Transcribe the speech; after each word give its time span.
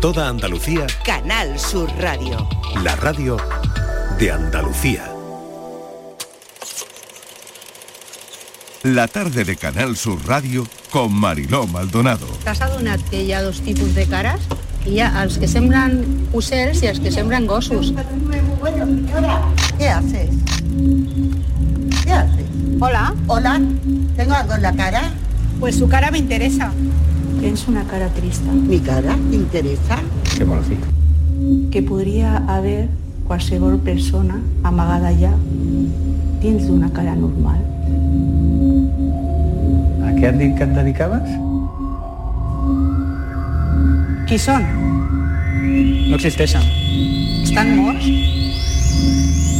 Toda 0.00 0.28
Andalucía. 0.28 0.86
Canal 1.04 1.58
Sur 1.58 1.90
Radio. 1.98 2.48
La 2.82 2.94
radio 2.96 3.36
de 4.18 4.30
Andalucía. 4.30 5.04
La 8.84 9.08
tarde 9.08 9.44
de 9.44 9.56
Canal 9.56 9.96
Sur 9.96 10.24
Radio 10.26 10.66
con 10.90 11.12
Mariló 11.12 11.66
Maldonado. 11.66 12.26
T'has 12.44 12.60
adonat 12.62 13.00
que 13.10 13.24
hi 13.24 13.32
ha 13.32 13.42
dos 13.42 13.60
tipus 13.60 13.94
de 13.94 14.06
cares? 14.06 14.40
Hi 14.86 15.00
ha 15.02 15.10
els 15.24 15.36
que 15.38 15.48
semblen 15.50 15.98
ocells 16.32 16.82
i 16.82 16.90
els 16.92 17.00
que 17.00 17.10
semblen 17.10 17.46
gossos. 17.46 17.92
¿Qué 19.78 19.88
haces? 19.88 20.30
¿Qué 22.04 22.12
haces? 22.12 22.46
Hola, 22.80 23.14
Hola, 23.26 23.60
¿tengo 24.16 24.34
algo 24.34 24.54
en 24.54 24.62
la 24.62 24.72
cara? 24.74 25.10
pues 25.58 25.76
su 25.76 25.88
cara 25.88 26.12
me 26.12 26.18
interesa. 26.18 26.70
Tens 27.40 27.68
una 27.68 27.84
cara 27.84 28.08
trista. 28.08 28.50
¿Mi 28.52 28.78
cara? 28.80 29.16
¿Te 29.30 29.36
interesa? 29.36 29.98
Que 31.70 31.82
podria 31.82 32.38
haver 32.48 32.88
qualsevol 33.26 33.78
persona 33.78 34.40
amagada 34.64 35.08
allà 35.12 35.32
dins 36.42 36.66
d'una 36.66 36.88
cara 36.94 37.14
normal. 37.14 37.60
A 40.08 40.14
què 40.16 40.30
han 40.30 40.40
dit 40.40 40.56
que 40.56 40.66
et 40.66 40.74
dedicaves? 40.78 41.36
Qui 44.28 44.40
són? 44.40 44.66
No 46.08 46.16
existeixen. 46.18 46.66
Estan 47.44 47.76
morts? 47.76 48.10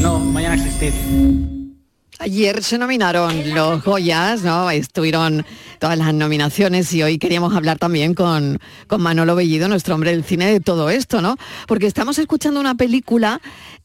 No, 0.02 0.18
mai 0.32 0.48
han 0.48 0.58
existit. 0.58 1.56
Ayer 2.20 2.64
se 2.64 2.78
nominaron 2.78 3.54
los 3.54 3.84
Goyas, 3.84 4.42
¿no? 4.42 4.68
Estuvieron 4.72 5.46
todas 5.78 5.96
las 5.96 6.12
nominaciones 6.12 6.92
y 6.92 7.00
hoy 7.00 7.16
queríamos 7.16 7.54
hablar 7.54 7.78
también 7.78 8.14
con, 8.14 8.58
con 8.88 9.00
Manolo 9.00 9.36
Bellido, 9.36 9.68
nuestro 9.68 9.94
hombre 9.94 10.10
del 10.10 10.24
cine, 10.24 10.50
de 10.50 10.58
todo 10.58 10.90
esto, 10.90 11.22
¿no? 11.22 11.36
Porque 11.68 11.86
estamos 11.86 12.18
escuchando 12.18 12.58
una 12.58 12.74
película, 12.74 13.40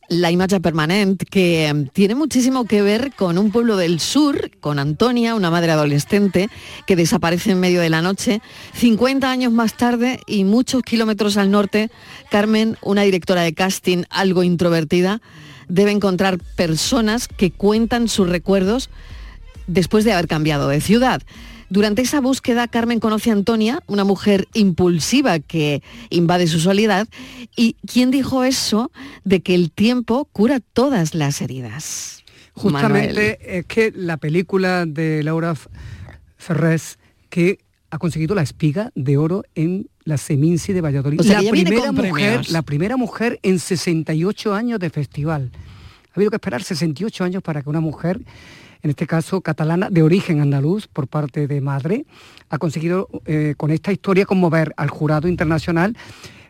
La 0.10 0.32
Imagen 0.32 0.64
Permanente, 0.64 1.28
que 1.28 1.88
tiene 1.94 2.16
muchísimo 2.16 2.66
que 2.66 2.82
ver 2.82 3.14
con 3.16 3.38
un 3.38 3.52
pueblo 3.52 3.78
del 3.78 4.00
sur, 4.00 4.50
con 4.60 4.80
Antonia, 4.80 5.36
una 5.36 5.52
madre 5.52 5.72
adolescente 5.72 6.50
que 6.88 6.96
desaparece 6.96 7.52
en 7.52 7.60
medio 7.60 7.82
de 7.82 7.92
la 7.92 8.02
noche. 8.02 8.42
50 8.74 9.30
años 9.30 9.52
más 9.52 9.78
tarde 9.78 10.20
y 10.26 10.44
muchos 10.44 10.82
kilómetros 10.82 11.38
al 11.38 11.52
norte, 11.52 11.92
Carmen, 12.32 12.78
una 12.82 13.04
directora 13.04 13.44
de 13.44 13.54
casting 13.54 14.06
algo 14.10 14.42
introvertida, 14.42 15.22
debe 15.68 15.92
encontrar 15.92 16.40
personas 16.56 17.28
que 17.28 17.52
cuentan 17.52 18.08
sus 18.08 18.30
recuerdos 18.30 18.90
después 19.68 20.06
de 20.06 20.14
haber 20.14 20.28
cambiado 20.28 20.68
de 20.68 20.82
ciudad. 20.82 21.22
Durante 21.70 22.04
esa 22.04 22.22
búsqueda, 22.22 22.68
Carmen 22.68 23.00
conoce 23.00 23.32
a 23.32 23.34
Antonia, 23.34 23.82
una 23.88 24.04
mujer 24.04 24.48
impulsiva 24.54 25.40
que 25.40 25.82
invade 26.12 26.46
su 26.46 26.60
soledad. 26.60 27.08
¿Y 27.56 27.78
quién 27.88 28.12
dijo 28.12 28.44
eso 28.44 28.92
de 29.24 29.42
que 29.42 29.56
el 29.56 29.72
tiempo 29.72 30.26
cura 30.32 30.60
todas 30.60 31.16
las 31.16 31.42
heridas? 31.42 32.24
Justamente 32.54 33.08
Manuel. 33.08 33.38
es 33.42 33.66
que 33.66 33.92
la 33.96 34.18
película 34.18 34.86
de 34.86 35.24
Laura 35.24 35.56
Ferrés 36.38 37.00
que 37.30 37.58
ha 37.90 37.98
conseguido 37.98 38.36
la 38.36 38.44
espiga 38.44 38.92
de 38.94 39.18
oro 39.18 39.44
en 39.56 39.90
la 40.06 40.18
Seminci 40.18 40.74
de 40.74 40.82
Valladolid. 40.82 41.20
O 41.20 41.24
sea, 41.24 41.40
primera 41.40 41.92
mujer, 41.92 42.50
la 42.50 42.62
primera 42.62 42.98
mujer 42.98 43.40
en 43.44 43.60
68 43.60 44.54
años 44.54 44.80
de 44.80 44.90
festival. 44.90 45.52
Ha 46.12 46.16
habido 46.16 46.30
que 46.30 46.38
esperar 46.38 46.64
68 46.64 47.24
años 47.24 47.42
para 47.42 47.62
que 47.62 47.70
una 47.70 47.80
mujer, 47.80 48.22
en 48.82 48.90
este 48.90 49.08
caso 49.08 49.42
catalana, 49.42 49.90
de 49.90 50.04
origen 50.04 50.42
andaluz 50.42 50.88
por 50.88 51.08
parte 51.08 51.48
de 51.48 51.62
madre, 51.62 52.06
ha 52.50 52.58
conseguido 52.58 53.10
eh, 53.26 53.56
con 53.58 53.72
esta 53.72 53.92
historia 53.92 54.26
conmover 54.26 54.74
al 54.78 54.90
jurado 54.90 55.28
internacional 55.28 55.96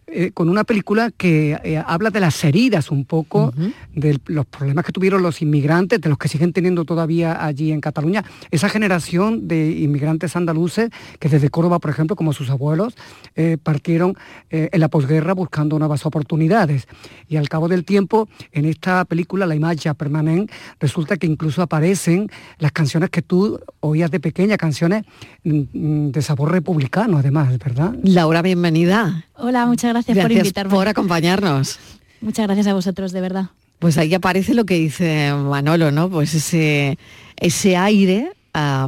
eh, 0.08 0.32
con 0.34 0.50
una 0.50 0.64
película 0.64 1.12
que 1.16 1.58
eh, 1.64 1.84
habla 1.86 2.10
de 2.10 2.20
las 2.20 2.44
heridas 2.44 2.92
un 2.92 3.06
poco, 3.06 3.54
de 3.94 4.20
los 4.28 4.46
problemas 4.46 4.86
que 4.86 4.92
tuvieron 4.92 5.22
los 5.22 5.42
inmigrantes, 5.42 6.02
de 6.02 6.10
los 6.10 6.18
que 6.18 6.28
siguen 6.28 6.54
teniendo 6.54 6.86
todavía 6.86 7.44
allí 7.46 7.72
en 7.72 7.82
Cataluña, 7.82 8.24
esa 8.52 8.70
generación 8.70 9.48
de 9.48 9.72
inmigrantes 9.72 10.36
andaluces 10.36 10.90
que 11.20 11.30
desde 11.30 11.50
Córdoba, 11.50 11.80
por 11.80 11.92
ejemplo, 11.92 12.16
como 12.16 12.34
sus 12.34 12.50
abuelos, 12.50 12.96
eh, 13.36 13.58
partieron 13.62 14.16
en 14.50 14.80
la 14.80 14.88
posguerra 14.88 15.34
buscando 15.34 15.80
nuevas 15.80 16.06
oportunidades. 16.06 16.88
Y 17.28 17.38
al 17.38 17.50
cabo 17.50 17.68
del 17.68 17.86
tiempo, 17.86 18.28
en 18.52 18.66
esta 18.66 19.06
película, 19.06 19.46
La 19.46 19.56
Imagen 19.56 19.96
Permanente, 19.96 20.54
resulta 20.80 21.18
que 21.18 21.28
incluso 21.28 21.62
aparecen 21.62 22.30
las 22.60 22.72
canciones 22.72 23.10
que 23.10 23.22
tú 23.22 23.60
oías 23.80 24.12
de 24.12 24.20
pequeña, 24.20 24.58
canciones 24.58 25.04
mm, 25.44 25.62
mm, 25.74 26.12
de 26.12 26.22
sabor 26.22 26.52
republicano, 26.52 27.18
además, 27.18 27.58
¿verdad? 27.58 27.96
Laura, 28.04 28.42
bienvenida. 28.42 29.26
Hola, 29.36 29.66
muchas 29.66 29.92
gracias, 29.92 30.16
por 30.16 30.24
Gracias 30.26 30.46
invitarme. 30.46 30.74
por 30.74 30.88
acompañarnos. 30.88 31.80
Muchas 32.22 32.46
gracias 32.46 32.68
a 32.68 32.74
vosotros, 32.74 33.12
de 33.12 33.22
verdad. 33.22 33.46
Pues 33.80 33.98
ahí 33.98 34.14
aparece 34.14 34.54
lo 34.54 34.66
que 34.66 34.76
dice 34.76 35.34
Manolo, 35.34 35.92
¿no? 35.92 36.10
Pues 36.10 36.34
ese, 36.34 36.98
ese 37.38 37.76
aire 37.76 38.32
a, 38.54 38.88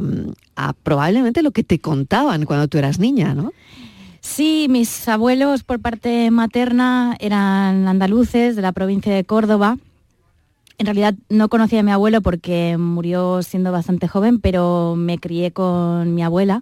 a 0.54 0.72
probablemente 0.72 1.42
lo 1.42 1.50
que 1.50 1.64
te 1.64 1.78
contaban 1.78 2.44
cuando 2.46 2.68
tú 2.68 2.78
eras 2.78 2.98
niña, 2.98 3.34
¿no? 3.34 3.52
Sí, 4.20 4.66
mis 4.70 5.06
abuelos 5.08 5.62
por 5.64 5.80
parte 5.80 6.30
materna 6.30 7.16
eran 7.20 7.86
andaluces 7.86 8.56
de 8.56 8.62
la 8.62 8.72
provincia 8.72 9.14
de 9.14 9.24
Córdoba. 9.24 9.76
En 10.78 10.86
realidad 10.86 11.14
no 11.28 11.48
conocía 11.48 11.80
a 11.80 11.82
mi 11.82 11.90
abuelo 11.90 12.20
porque 12.22 12.76
murió 12.78 13.42
siendo 13.42 13.72
bastante 13.72 14.08
joven, 14.08 14.40
pero 14.40 14.94
me 14.96 15.18
crié 15.18 15.50
con 15.52 16.14
mi 16.14 16.22
abuela. 16.22 16.60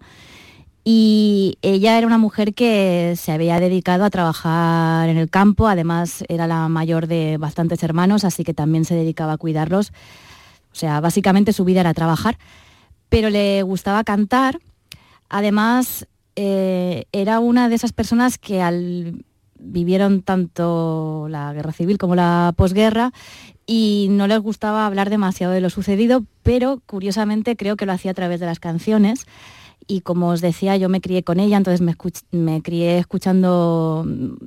Y 0.87 1.57
ella 1.63 1.97
era 1.97 2.07
una 2.07 2.19
mujer 2.19 2.53
que 2.53 3.15
se 3.17 3.33
había 3.33 3.59
dedicado 3.59 4.05
a 4.05 4.11
trabajar 4.11 5.09
en 5.09 5.17
el 5.17 5.31
campo, 5.31 5.67
además 5.67 6.25
era 6.29 6.47
la 6.47 6.69
mayor 6.69 7.07
de 7.07 7.39
bastantes 7.39 7.83
hermanos, 7.83 8.25
así 8.25 8.45
que 8.45 8.53
también 8.53 8.85
se 8.85 8.95
dedicaba 8.95 9.33
a 9.33 9.39
cuidarlos. 9.39 9.93
O 10.73 10.77
sea, 10.77 11.01
básicamente 11.01 11.55
su 11.55 11.65
vida 11.65 11.81
era 11.81 11.95
trabajar, 11.95 12.37
pero 13.09 13.31
le 13.31 13.63
gustaba 13.63 14.05
cantar. 14.05 14.59
Además, 15.31 16.07
eh, 16.37 17.05
era 17.13 17.39
una 17.41 17.71
de 17.71 17.77
esas 17.77 17.93
personas 17.93 18.37
que 18.37 18.61
al 18.61 19.25
vivieron 19.59 20.23
tanto 20.23 21.27
la 21.31 21.53
guerra 21.53 21.73
civil 21.73 21.97
como 21.97 22.15
la 22.15 22.53
posguerra 22.57 23.13
y 23.67 24.09
no 24.11 24.27
les 24.27 24.41
gustaba 24.41 24.85
hablar 24.85 25.11
demasiado 25.11 25.53
de 25.53 25.61
lo 25.61 25.71
sucedido, 25.71 26.25
pero 26.43 26.83
curiosamente 26.85 27.57
creo 27.57 27.77
que 27.77 27.87
lo 27.87 27.93
hacía 27.93 28.11
a 28.11 28.15
través 28.15 28.41
de 28.41 28.47
las 28.47 28.61
canciones. 28.61 29.27
Y 29.87 30.01
como 30.01 30.29
os 30.29 30.41
decía, 30.41 30.77
yo 30.77 30.89
me 30.89 31.01
crié 31.01 31.23
con 31.23 31.41
ella, 31.41 31.57
entonces 31.57 31.81
me, 32.31 32.63
crié 32.63 32.99
escuchando 32.99 34.05
mm, 34.07 34.47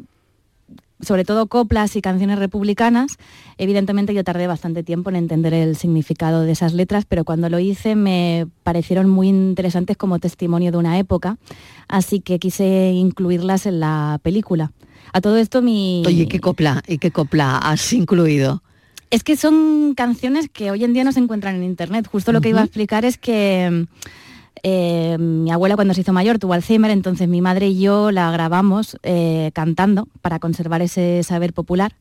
sobre 1.00 1.26
todo 1.26 1.48
coplas 1.48 1.96
y 1.96 2.02
canciones 2.02 2.40
republicanas. 2.40 3.18
Evidentemente 3.58 4.14
yo 4.14 4.24
tardé 4.24 4.48
bastante 4.48 4.84
tiempo 4.84 5.10
en 5.10 5.18
entender 5.18 5.54
el 5.54 5.76
significado 5.76 6.42
de 6.42 6.52
esas 6.52 6.74
letras, 6.74 7.06
pero 7.08 7.24
cuando 7.24 7.50
lo 7.50 7.60
hice 7.60 7.96
me 7.96 8.48
parecieron 8.64 9.10
muy 9.10 9.30
interesantes 9.30 9.98
como 9.98 10.20
testimonio 10.20 10.72
de 10.72 10.78
una 10.78 10.98
época, 10.98 11.38
así 11.88 12.20
que 12.20 12.40
quise 12.40 12.92
incluirlas 12.94 13.66
en 13.66 13.80
la 13.80 14.20
película. 14.24 14.72
A 15.14 15.22
todo 15.22 15.38
esto 15.38 15.62
mi... 15.62 16.04
Oye, 16.06 16.28
¿qué 16.28 16.40
copla? 16.40 16.84
¿Y 16.88 16.98
qué 16.98 17.12
copla 17.12 17.58
has 17.58 17.94
incluido? 17.94 18.64
Es 19.10 19.24
que 19.24 19.38
son 19.38 19.94
canciones 19.96 20.50
que 20.50 20.70
hoy 20.70 20.84
en 20.84 20.94
día 20.94 21.06
no 21.06 21.14
se 21.14 21.20
encuentran 21.20 21.56
en 21.56 21.64
internet. 21.64 22.08
Justo 22.12 22.34
lo 22.34 22.42
que 22.42 22.50
iba 22.50 22.60
a 22.60 22.66
explicar 22.66 23.06
es 23.06 23.18
que 23.18 23.88
eh, 24.64 25.18
mi 25.20 25.52
abuela 25.52 25.76
cuando 25.76 25.94
se 25.94 26.02
hizo 26.02 26.14
mayor 26.14 26.40
tuvo 26.40 26.54
Alzheimer, 26.54 26.92
entonces 26.92 27.28
mi 27.28 27.42
madre 27.42 27.68
y 27.68 27.80
yo 27.80 28.12
la 28.12 28.32
grabamos 28.32 28.98
eh, 29.04 29.52
cantando 29.54 30.08
para 30.22 30.40
conservar 30.40 30.82
ese 30.82 31.24
saber 31.24 31.54
popular. 31.54 31.94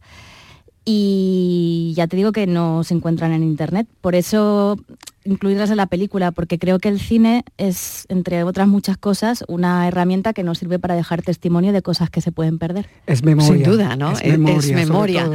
Y 0.85 1.93
ya 1.97 2.07
te 2.07 2.17
digo 2.17 2.31
que 2.31 2.47
no 2.47 2.85
se 2.85 2.95
encuentran 2.95 3.33
en 3.33 3.43
internet. 3.43 3.89
Por 4.01 4.15
eso 4.15 4.79
incluirlas 5.27 5.71
en 5.71 5.77
la 5.77 5.87
película, 5.87 6.31
porque 6.33 6.59
creo 6.59 6.79
que 6.79 6.89
el 6.89 7.01
cine 7.01 7.45
es, 7.59 8.07
entre 8.09 8.43
otras 8.45 8.69
muchas 8.69 8.97
cosas, 8.97 9.45
una 9.49 9.87
herramienta 9.89 10.33
que 10.33 10.43
nos 10.43 10.59
sirve 10.59 10.79
para 10.79 10.95
dejar 10.95 11.23
testimonio 11.23 11.73
de 11.73 11.83
cosas 11.83 12.09
que 12.11 12.21
se 12.21 12.33
pueden 12.33 12.59
perder. 12.59 12.89
Es 13.07 13.23
memoria. 13.23 13.53
Sin 13.53 13.63
duda, 13.63 13.97
¿no? 13.97 14.13
Es- 14.13 14.23
es 14.23 14.37
sobre 14.37 14.75
memoria. 14.75 15.29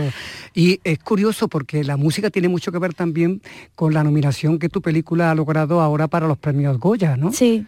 Y 0.53 0.79
es 0.83 0.99
curioso 0.99 1.47
porque 1.47 1.83
la 1.83 1.97
música 1.97 2.29
tiene 2.29 2.47
mucho 2.49 2.71
que 2.71 2.79
ver 2.79 2.93
también 2.93 3.41
con 3.75 3.93
la 3.93 4.03
nominación 4.03 4.59
que 4.59 4.69
tu 4.69 4.81
película 4.81 5.31
ha 5.31 5.35
logrado 5.35 5.81
ahora 5.81 6.07
para 6.07 6.27
los 6.27 6.37
premios 6.37 6.77
Goya, 6.79 7.17
¿no? 7.17 7.31
Sí. 7.31 7.65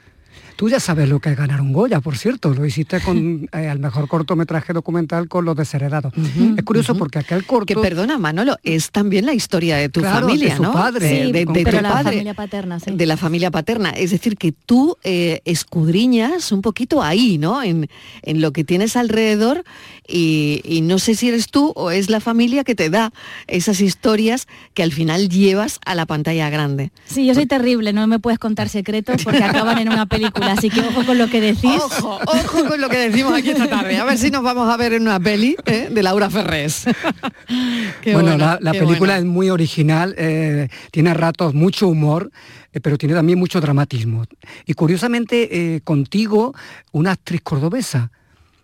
Tú 0.56 0.70
ya 0.70 0.80
sabes 0.80 1.10
lo 1.10 1.20
que 1.20 1.30
es 1.32 1.38
ganar 1.38 1.62
un 1.62 1.74
Goya, 1.74 2.00
por 2.00 2.18
cierto. 2.18 2.54
Lo 2.54 2.66
hiciste 2.66 3.02
con 3.02 3.50
eh, 3.54 3.70
el 3.72 3.80
mejor 3.80 4.08
cortometraje 4.08 4.74
documental 4.74 5.28
con 5.28 5.46
Los 5.46 5.56
Desheredados. 5.56 6.14
es 6.58 6.64
curioso 6.64 6.96
porque 6.96 7.20
aquel 7.20 7.46
corto... 7.46 7.66
Que 7.66 7.76
perdona, 7.80 8.18
Manolo, 8.18 8.58
es 8.64 8.92
también 8.92 9.26
la 9.26 9.34
historia 9.34 9.78
de 9.78 9.90
tu 9.90 10.02
Claro, 10.02 10.28
familia, 10.28 10.50
de 10.52 10.56
su 10.58 10.64
¿no? 10.64 10.74
padre. 10.74 11.08
De, 11.08 11.26
Sí, 11.26 11.32
de- 11.32 11.46
de 11.46 11.64
pero 11.64 11.78
tu 11.78 11.84
la 11.84 11.90
padre. 11.90 12.04
familia 12.12 12.34
paterna, 12.34 12.80
sí. 12.80 12.92
De 12.92 13.06
la 13.06 13.18
familia 13.18 13.52
paterna. 13.52 13.90
Es 13.92 14.12
decir, 14.12 14.38
que 14.38 14.52
tú 14.52 14.98
eh, 15.04 15.42
escudriñas 15.46 16.52
un 16.52 16.62
poquito 16.62 17.02
ahí, 17.02 17.38
¿no? 17.38 17.64
En, 17.64 17.90
en 18.22 18.42
lo 18.42 18.52
que 18.54 18.64
tienes 18.64 18.96
alrededor 18.96 19.64
y, 20.08 20.62
y 20.66 20.82
no 20.82 21.00
sé 21.00 21.16
si 21.16 21.30
eres 21.30 21.48
tú 21.50 21.72
o 21.76 21.90
es 21.92 22.10
la 22.10 22.20
familia 22.20 22.64
que 22.64 22.76
te 22.76 22.90
da 22.90 23.12
esas 23.48 23.80
historias 23.82 24.48
que 24.74 24.84
al 24.84 24.92
final 24.92 25.30
llevas 25.30 25.80
a 25.86 25.96
la 25.96 26.06
pantalla 26.06 26.50
grande. 26.50 26.92
Sí, 27.06 27.26
yo 27.26 27.34
soy 27.34 27.46
terrible, 27.46 27.94
no 27.94 28.06
me 28.08 28.20
puedes 28.20 28.38
contar 28.40 28.70
secretos 28.70 29.24
porque 29.24 29.44
acaban 29.44 29.78
en 29.80 29.90
una 29.90 30.06
película 30.06 30.43
película, 30.46 30.54
así 30.54 30.70
que 30.70 30.82
ojo 30.82 31.06
con 31.06 31.18
lo 31.18 31.28
que 31.28 31.42
decís. 31.42 31.82
Ojo, 31.82 32.20
ojo 32.26 32.66
con 32.66 32.82
lo 32.82 32.90
que 32.90 32.98
decimos 32.98 33.34
aquí 33.34 33.50
esta 33.50 33.70
tarde. 33.70 33.98
A 33.98 34.06
ver 34.06 34.18
si 34.18 34.32
nos 34.32 34.44
vamos 34.44 34.70
a 34.70 34.78
ver 34.78 34.94
en 34.94 35.04
una 35.04 35.20
peli 35.20 35.56
¿eh? 35.66 35.90
de 35.92 36.04
Laura 36.04 36.30
Ferrés. 36.30 36.86
Qué 38.02 38.14
bueno, 38.14 38.30
bueno, 38.32 38.38
la, 38.38 38.58
la 38.62 38.72
qué 38.72 38.80
película 38.80 39.14
bueno. 39.14 39.16
es 39.16 39.26
muy 39.26 39.50
original, 39.50 40.16
eh, 40.18 40.68
tiene 40.92 41.12
a 41.12 41.14
ratos 41.14 41.54
mucho 41.54 41.88
humor, 41.88 42.32
eh, 42.72 42.80
pero 42.80 42.98
tiene 42.98 43.16
también 43.16 43.40
mucho 43.40 43.62
dramatismo. 43.62 44.26
Y 44.66 44.74
curiosamente, 44.74 45.76
eh, 45.76 45.82
contigo, 45.82 46.54
una 46.92 47.12
actriz 47.12 47.42
cordobesa, 47.42 48.12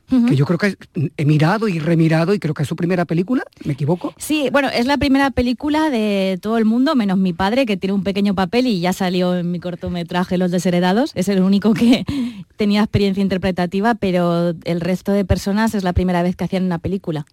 que 0.10 0.36
yo 0.36 0.46
creo 0.46 0.58
que 0.58 0.76
he 1.18 1.26
mirado 1.26 1.68
y 1.68 1.80
remirado 1.80 2.34
y 2.34 2.40
creo 2.40 2.54
que 2.54 2.64
es 2.64 2.70
su 2.70 2.76
primera 2.76 3.06
película, 3.06 3.44
¿me 3.64 3.74
equivoco? 3.74 4.14
Sí, 4.18 4.50
bueno, 4.52 4.70
es 4.70 4.86
la 4.86 4.98
primera 4.98 5.30
película 5.32 5.90
de 5.90 6.40
todo 6.42 6.58
el 6.58 6.66
mundo, 6.66 6.96
menos 6.96 7.18
mi 7.18 7.34
padre, 7.34 7.66
que 7.66 7.78
tiene 7.78 7.94
un 7.94 8.04
pequeño 8.04 8.34
papel 8.34 8.68
y 8.68 8.80
ya 8.80 8.94
salió 8.94 9.38
en 9.38 9.52
mi 9.52 9.60
cortometraje 9.60 10.38
Los 10.38 10.52
Desheredados. 10.52 11.12
Es 11.16 11.30
el 11.30 11.42
único 11.42 11.74
que 11.74 12.06
tenía 12.58 12.82
experiencia 12.82 13.22
interpretativa, 13.22 13.96
pero 13.96 14.56
el 14.64 14.82
resto 14.82 15.12
de 15.12 15.26
personas 15.26 15.76
es 15.76 15.84
la 15.84 15.94
primera 15.94 16.24
vez 16.24 16.36
que 16.36 16.46
hacían 16.46 16.64
una 16.64 16.80
película. 16.80 17.26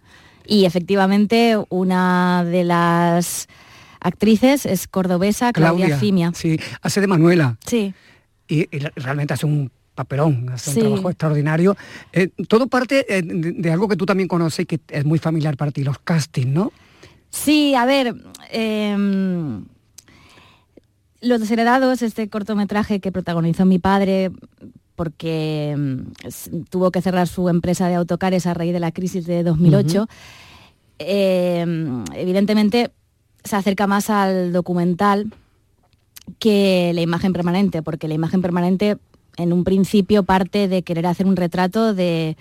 Y 0.47 0.65
efectivamente, 0.65 1.57
una 1.71 2.45
de 2.45 2.65
las 2.65 3.49
actrices 4.01 4.67
es 4.67 4.87
cordobesa, 4.87 5.53
Claudia, 5.53 5.99
Fimia. 5.99 6.33
Sí, 6.35 6.61
hace 6.83 7.01
de 7.01 7.07
Manuela. 7.07 7.57
Sí. 7.67 7.95
Y, 8.49 8.61
y 8.77 8.79
realmente 8.97 9.35
hace 9.35 9.47
un 9.47 9.73
papelón, 9.97 10.51
hace 10.51 10.71
Sí. 10.71 10.79
un 10.81 10.87
trabajo 10.87 11.11
extraordinario. 11.11 11.77
Eh, 12.13 12.29
todo 12.49 12.69
parte 12.69 13.05
eh, 13.09 13.23
de, 13.23 13.53
de 13.53 13.71
algo 13.73 13.89
que 13.89 13.97
tú 13.97 14.07
también 14.07 14.29
conoces 14.29 14.61
y 14.61 14.67
que 14.67 14.79
es 14.89 15.05
muy 15.05 15.19
familiar 15.19 15.57
para 15.57 15.73
ti, 15.73 15.83
los 15.83 15.99
castings, 15.99 16.47
¿no? 16.47 16.73
Sí, 17.31 17.75
a 17.75 17.85
ver, 17.85 18.15
em, 18.53 19.65
Los 21.21 21.41
Desheredados, 21.41 22.03
este 22.03 22.29
cortometraje 22.29 23.01
que 23.01 23.11
protagonizó 23.11 23.65
mi 23.65 23.79
padre, 23.81 24.31
porque 24.95 25.71
em, 25.73 26.07
tuvo 26.71 26.91
que 26.91 27.03
cerrar 27.03 27.27
su 27.27 27.49
empresa 27.49 27.89
de 27.89 27.97
autocares 27.97 28.47
a 28.47 28.55
raíz 28.55 28.73
de 28.73 28.81
la 28.81 28.93
crisis 28.93 29.27
de 29.27 29.43
2008, 29.43 30.07
em, 30.99 32.05
evidentemente 32.15 32.91
se 33.45 33.57
acerca 33.57 33.87
más 33.87 34.09
al 34.11 34.53
documental 34.53 35.33
que 36.39 36.93
la 36.95 37.01
imagen 37.03 37.33
permanente, 37.33 37.83
porque 37.83 38.09
la 38.09 38.15
imagen 38.15 38.43
permanente 38.43 38.97
en 39.37 39.53
un 39.53 39.65
principio 39.65 40.23
parte 40.23 40.69
de 40.69 40.83
querer 40.83 41.07
hacer 41.07 41.27
un 41.27 41.37
retrato 41.37 41.95
de 41.95 42.37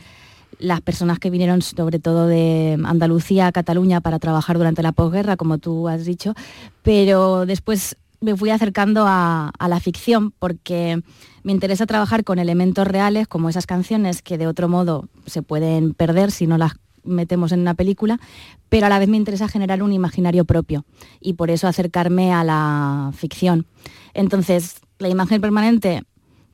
las 0.59 0.81
personas 0.81 1.19
que 1.19 1.30
vinieron 1.30 1.62
sobre 1.62 2.00
todo 2.00 2.27
de 2.27 2.80
Andalucía 2.86 3.47
a 3.47 3.51
Cataluña 3.51 4.01
para 4.01 4.19
trabajar 4.19 4.57
durante 4.57 4.83
la 4.83 4.92
posguerra, 4.92 5.38
como 5.38 5.57
tú 5.57 5.88
has 5.88 6.06
dicho, 6.06 6.33
pero 6.81 7.45
después 7.45 7.97
me 8.21 8.36
fui 8.36 8.50
acercando 8.50 9.06
a, 9.07 9.51
la 9.68 9.80
ficción 9.80 10.31
porque 10.31 11.01
me 11.44 11.51
interesa 11.51 11.86
trabajar 11.86 12.24
con 12.24 12.39
elementos 12.39 12.88
reales 12.88 13.27
como 13.27 13.50
esas 13.50 13.68
canciones 13.68 14.21
que 14.21 14.38
de 14.38 14.48
otro 14.48 14.68
modo 14.68 15.07
se 15.25 15.41
pueden 15.41 15.94
perder 15.94 16.31
si 16.31 16.48
no 16.48 16.57
las 16.57 16.74
metemos 17.03 17.51
en 17.51 17.59
una 17.59 17.75
película, 17.75 18.19
pero 18.68 18.88
a 18.88 18.89
la 18.89 18.98
vez 18.98 19.07
me 19.07 19.18
interesa 19.18 19.48
generar 19.48 19.83
un 19.83 19.94
imaginario 19.94 20.44
propio 20.44 20.86
y 21.21 21.33
por 21.33 21.51
eso 21.51 21.68
acercarme 21.68 22.33
a 22.33 22.44
la 22.44 23.12
ficción. 23.13 23.68
Entonces, 24.15 24.81
la 24.98 25.09
imagen 25.09 25.39
permanente 25.39 26.01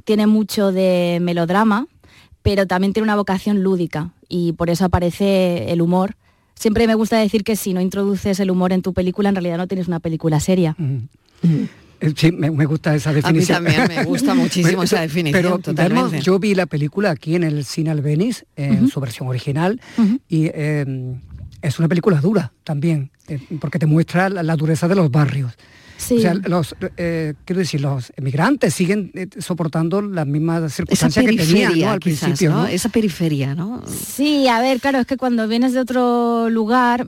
tiene 0.03 0.27
mucho 0.27 0.71
de 0.71 1.19
melodrama, 1.21 1.87
pero 2.41 2.65
también 2.67 2.93
tiene 2.93 3.03
una 3.05 3.15
vocación 3.15 3.61
lúdica 3.63 4.11
y 4.27 4.53
por 4.53 4.69
eso 4.69 4.85
aparece 4.85 5.71
el 5.71 5.81
humor. 5.81 6.15
Siempre 6.55 6.85
me 6.87 6.95
gusta 6.95 7.17
decir 7.17 7.43
que 7.43 7.55
si 7.55 7.73
no 7.73 7.81
introduces 7.81 8.39
el 8.39 8.51
humor 8.51 8.71
en 8.73 8.81
tu 8.81 8.93
película, 8.93 9.29
en 9.29 9.35
realidad 9.35 9.57
no 9.57 9.67
tienes 9.67 9.87
una 9.87 9.99
película 9.99 10.39
seria. 10.39 10.75
Eh, 10.79 11.67
Sí, 12.15 12.31
me, 12.31 12.49
me 12.49 12.65
gusta 12.65 12.95
esa 12.95 13.09
mí 13.11 13.17
definición. 13.17 13.63
también 13.63 13.87
me 13.87 14.03
gusta 14.05 14.33
muchísimo 14.33 14.81
esa 14.81 15.01
definición, 15.01 15.39
Pero 15.39 15.59
totalmente. 15.59 16.09
vemos, 16.09 16.25
yo 16.25 16.39
vi 16.39 16.55
la 16.55 16.65
película 16.65 17.11
aquí 17.11 17.35
en 17.35 17.43
el 17.43 17.63
Cine 17.63 17.91
Albeniz, 17.91 18.43
en 18.55 18.87
su 18.87 18.99
versión 18.99 19.27
original, 19.27 19.79
y 20.27 20.47
eh, 20.51 21.15
es 21.61 21.77
una 21.77 21.87
película 21.87 22.19
dura 22.19 22.51
también, 22.63 23.11
eh, 23.27 23.39
porque 23.59 23.77
te 23.77 23.85
muestra 23.85 24.29
la, 24.29 24.41
la 24.41 24.55
dureza 24.55 24.87
de 24.87 24.95
los 24.95 25.11
barrios. 25.11 25.53
Sí. 26.01 26.17
O 26.17 26.19
sea, 26.21 26.33
los, 26.33 26.75
eh, 26.97 27.35
quiero 27.45 27.59
decir, 27.59 27.79
los 27.79 28.11
emigrantes 28.15 28.73
siguen 28.73 29.11
eh, 29.13 29.27
soportando 29.37 30.01
las 30.01 30.25
mismas 30.25 30.73
circunstancias 30.73 31.23
que 31.23 31.37
tenían 31.37 31.79
¿no? 31.79 31.89
al 31.91 31.99
quizás, 31.99 32.23
principio. 32.23 32.49
¿no? 32.49 32.61
¿no? 32.63 32.67
Esa 32.67 32.89
periferia, 32.89 33.53
¿no? 33.53 33.83
Sí, 33.87 34.47
a 34.47 34.59
ver, 34.61 34.79
claro, 34.79 34.99
es 34.99 35.05
que 35.05 35.17
cuando 35.17 35.47
vienes 35.47 35.73
de 35.73 35.79
otro 35.79 36.49
lugar 36.49 37.07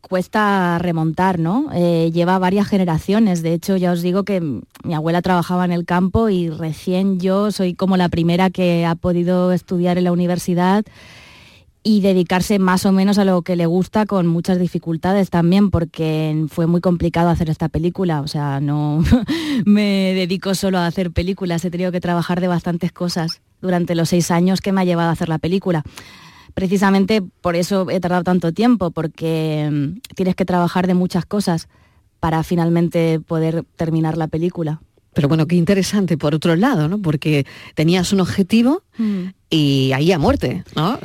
cuesta 0.00 0.78
remontar, 0.78 1.38
¿no? 1.38 1.68
Eh, 1.74 2.10
lleva 2.14 2.38
varias 2.38 2.66
generaciones. 2.66 3.42
De 3.42 3.52
hecho, 3.52 3.76
ya 3.76 3.92
os 3.92 4.00
digo 4.00 4.24
que 4.24 4.40
mi 4.40 4.94
abuela 4.94 5.20
trabajaba 5.20 5.66
en 5.66 5.72
el 5.72 5.84
campo 5.84 6.30
y 6.30 6.48
recién 6.48 7.20
yo 7.20 7.52
soy 7.52 7.74
como 7.74 7.98
la 7.98 8.08
primera 8.08 8.48
que 8.48 8.86
ha 8.86 8.94
podido 8.94 9.52
estudiar 9.52 9.98
en 9.98 10.04
la 10.04 10.12
universidad 10.12 10.82
y 11.88 12.02
dedicarse 12.02 12.58
más 12.58 12.84
o 12.84 12.92
menos 12.92 13.16
a 13.16 13.24
lo 13.24 13.40
que 13.40 13.56
le 13.56 13.64
gusta 13.64 14.04
con 14.04 14.26
muchas 14.26 14.58
dificultades 14.58 15.30
también 15.30 15.70
porque 15.70 16.44
fue 16.50 16.66
muy 16.66 16.82
complicado 16.82 17.30
hacer 17.30 17.48
esta 17.48 17.70
película, 17.70 18.20
o 18.20 18.28
sea, 18.28 18.60
no 18.60 19.02
me 19.64 20.12
dedico 20.14 20.54
solo 20.54 20.76
a 20.76 20.86
hacer 20.86 21.12
películas, 21.12 21.64
he 21.64 21.70
tenido 21.70 21.90
que 21.90 22.02
trabajar 22.02 22.42
de 22.42 22.48
bastantes 22.48 22.92
cosas 22.92 23.40
durante 23.62 23.94
los 23.94 24.10
seis 24.10 24.30
años 24.30 24.60
que 24.60 24.70
me 24.70 24.82
ha 24.82 24.84
llevado 24.84 25.08
a 25.08 25.12
hacer 25.12 25.30
la 25.30 25.38
película. 25.38 25.82
Precisamente 26.52 27.22
por 27.22 27.56
eso 27.56 27.88
he 27.88 28.00
tardado 28.00 28.22
tanto 28.22 28.52
tiempo, 28.52 28.90
porque 28.90 29.70
mm, 29.72 30.14
tienes 30.14 30.34
que 30.34 30.44
trabajar 30.44 30.88
de 30.88 30.92
muchas 30.92 31.24
cosas 31.24 31.68
para 32.20 32.42
finalmente 32.42 33.18
poder 33.18 33.64
terminar 33.76 34.18
la 34.18 34.26
película. 34.26 34.82
Pero 35.18 35.26
bueno, 35.26 35.46
qué 35.48 35.56
interesante 35.56 36.16
por 36.16 36.32
otro 36.32 36.54
lado, 36.54 36.86
¿no? 36.86 37.02
Porque 37.02 37.44
tenías 37.74 38.12
un 38.12 38.20
objetivo 38.20 38.84
y 39.50 39.90
ahí 39.92 40.12
a 40.12 40.18
muerte, 40.20 40.62
¿no? 40.76 40.96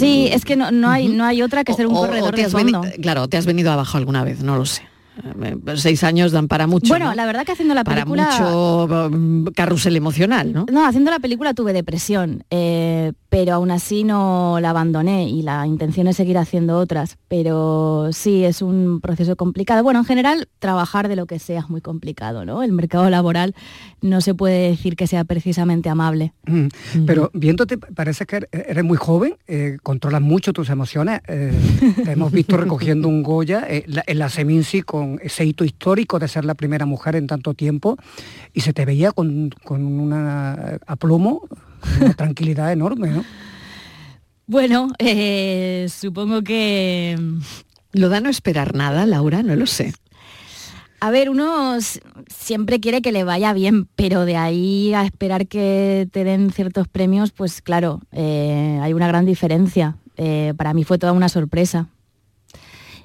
Sí, 0.00 0.28
es 0.32 0.44
que 0.44 0.56
no, 0.56 0.72
no 0.72 0.88
hay, 0.90 1.06
no 1.06 1.24
hay 1.24 1.42
otra 1.42 1.62
que 1.62 1.72
ser 1.72 1.86
un 1.86 1.94
O- 1.94 2.00
o 2.00 2.06
corredor 2.06 2.34
te 2.34 2.40
de 2.40 2.46
has 2.46 2.52
fondo. 2.52 2.80
claro, 3.00 3.28
te 3.28 3.36
has 3.36 3.46
venido 3.46 3.70
abajo 3.70 3.98
alguna 3.98 4.24
vez, 4.24 4.42
no 4.42 4.56
lo 4.56 4.66
sé. 4.66 4.82
Eh, 5.42 5.56
Seis 5.76 6.04
años 6.04 6.32
dan 6.32 6.48
para 6.48 6.66
mucho. 6.66 6.88
Bueno, 6.88 7.06
¿no? 7.06 7.14
la 7.14 7.26
verdad 7.26 7.44
que 7.44 7.52
haciendo 7.52 7.74
la 7.74 7.84
para 7.84 8.04
película... 8.04 8.28
mucho 8.30 8.88
mm, 9.10 9.44
carrusel 9.54 9.96
emocional, 9.96 10.52
¿no? 10.52 10.66
No, 10.72 10.86
haciendo 10.86 11.10
la 11.10 11.18
película 11.18 11.52
tuve 11.54 11.72
depresión, 11.72 12.44
eh, 12.50 13.12
pero 13.28 13.54
aún 13.54 13.70
así 13.70 14.04
no 14.04 14.58
la 14.60 14.70
abandoné 14.70 15.28
y 15.28 15.42
la 15.42 15.66
intención 15.66 16.06
es 16.06 16.16
seguir 16.16 16.38
haciendo 16.38 16.78
otras. 16.78 17.18
Pero 17.28 18.08
sí, 18.12 18.44
es 18.44 18.62
un 18.62 19.00
proceso 19.02 19.36
complicado. 19.36 19.82
Bueno, 19.82 19.98
en 20.00 20.04
general, 20.06 20.48
trabajar 20.58 21.08
de 21.08 21.16
lo 21.16 21.26
que 21.26 21.38
sea 21.38 21.60
es 21.60 21.68
muy 21.70 21.80
complicado, 21.80 22.44
¿no? 22.44 22.62
El 22.62 22.72
mercado 22.72 23.08
laboral 23.10 23.54
no 24.00 24.20
se 24.20 24.34
puede 24.34 24.68
decir 24.70 24.96
que 24.96 25.06
sea 25.06 25.24
precisamente 25.24 25.88
amable. 25.88 26.32
Mm, 26.46 26.66
Pero 27.06 27.30
viéndote, 27.34 27.78
parece 27.78 28.26
que 28.26 28.46
eres 28.52 28.84
muy 28.84 28.96
joven, 28.96 29.36
eh, 29.46 29.76
controlas 29.82 30.20
mucho 30.22 30.52
tus 30.52 30.70
emociones. 30.70 31.20
eh, 31.28 31.52
te 32.04 32.12
hemos 32.12 32.32
visto 32.32 32.56
recogiendo 32.56 33.08
un 33.08 33.22
Goya 33.22 33.64
eh, 33.68 33.84
la- 33.86 34.04
en 34.06 34.18
la 34.18 34.28
Seminci 34.28 34.82
con 34.82 35.01
ese 35.22 35.44
hito 35.44 35.64
histórico 35.64 36.18
de 36.18 36.28
ser 36.28 36.44
la 36.44 36.54
primera 36.54 36.86
mujer 36.86 37.16
en 37.16 37.26
tanto 37.26 37.54
tiempo 37.54 37.96
y 38.52 38.60
se 38.60 38.72
te 38.72 38.84
veía 38.84 39.12
con, 39.12 39.50
con 39.64 39.84
una 39.84 40.78
aplomo, 40.86 41.48
una 42.00 42.14
tranquilidad 42.16 42.72
enorme, 42.72 43.10
¿no? 43.10 43.24
Bueno, 44.46 44.88
eh, 44.98 45.86
supongo 45.88 46.42
que... 46.42 47.18
¿Lo 47.92 48.08
da 48.08 48.20
no 48.20 48.30
esperar 48.30 48.74
nada, 48.74 49.06
Laura? 49.06 49.42
No 49.42 49.54
lo 49.54 49.66
sé. 49.66 49.92
A 51.00 51.10
ver, 51.10 51.30
uno 51.30 51.78
siempre 52.28 52.78
quiere 52.78 53.02
que 53.02 53.12
le 53.12 53.24
vaya 53.24 53.52
bien, 53.52 53.88
pero 53.96 54.24
de 54.24 54.36
ahí 54.36 54.94
a 54.94 55.04
esperar 55.04 55.48
que 55.48 56.08
te 56.12 56.22
den 56.22 56.52
ciertos 56.52 56.86
premios, 56.86 57.32
pues 57.32 57.60
claro, 57.60 58.00
eh, 58.12 58.78
hay 58.80 58.92
una 58.92 59.08
gran 59.08 59.26
diferencia. 59.26 59.96
Eh, 60.16 60.54
para 60.56 60.74
mí 60.74 60.84
fue 60.84 60.98
toda 60.98 61.12
una 61.12 61.28
sorpresa. 61.28 61.88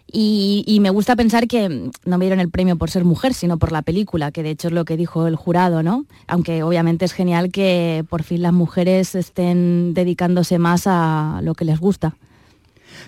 Y, 0.09 0.63
y 0.65 0.79
me 0.79 0.89
gusta 0.89 1.15
pensar 1.15 1.47
que 1.47 1.91
no 2.05 2.17
me 2.17 2.25
dieron 2.25 2.39
el 2.39 2.49
premio 2.49 2.77
por 2.77 2.89
ser 2.89 3.03
mujer, 3.03 3.33
sino 3.33 3.57
por 3.57 3.71
la 3.71 3.81
película, 3.81 4.31
que 4.31 4.41
de 4.41 4.51
hecho 4.51 4.69
es 4.69 4.73
lo 4.73 4.85
que 4.85 4.95
dijo 4.95 5.27
el 5.27 5.35
jurado, 5.35 5.83
¿no? 5.83 6.05
Aunque 6.27 6.63
obviamente 6.63 7.03
es 7.05 7.11
genial 7.11 7.51
que 7.51 8.05
por 8.09 8.23
fin 8.23 8.41
las 8.41 8.53
mujeres 8.53 9.15
estén 9.15 9.93
dedicándose 9.93 10.59
más 10.59 10.83
a 10.85 11.41
lo 11.43 11.55
que 11.55 11.65
les 11.65 11.79
gusta. 11.79 12.15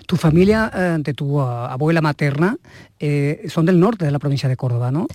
Tu 0.06 0.16
familia, 0.16 0.70
eh, 0.74 0.96
de 1.00 1.14
tu 1.14 1.40
ah, 1.40 1.72
abuela 1.72 2.00
materna, 2.00 2.56
eh, 2.98 3.46
son 3.48 3.66
del 3.66 3.80
norte 3.80 4.04
de 4.04 4.10
la 4.10 4.18
provincia 4.18 4.48
de 4.48 4.56
Córdoba, 4.56 4.90
¿no? 4.90 5.06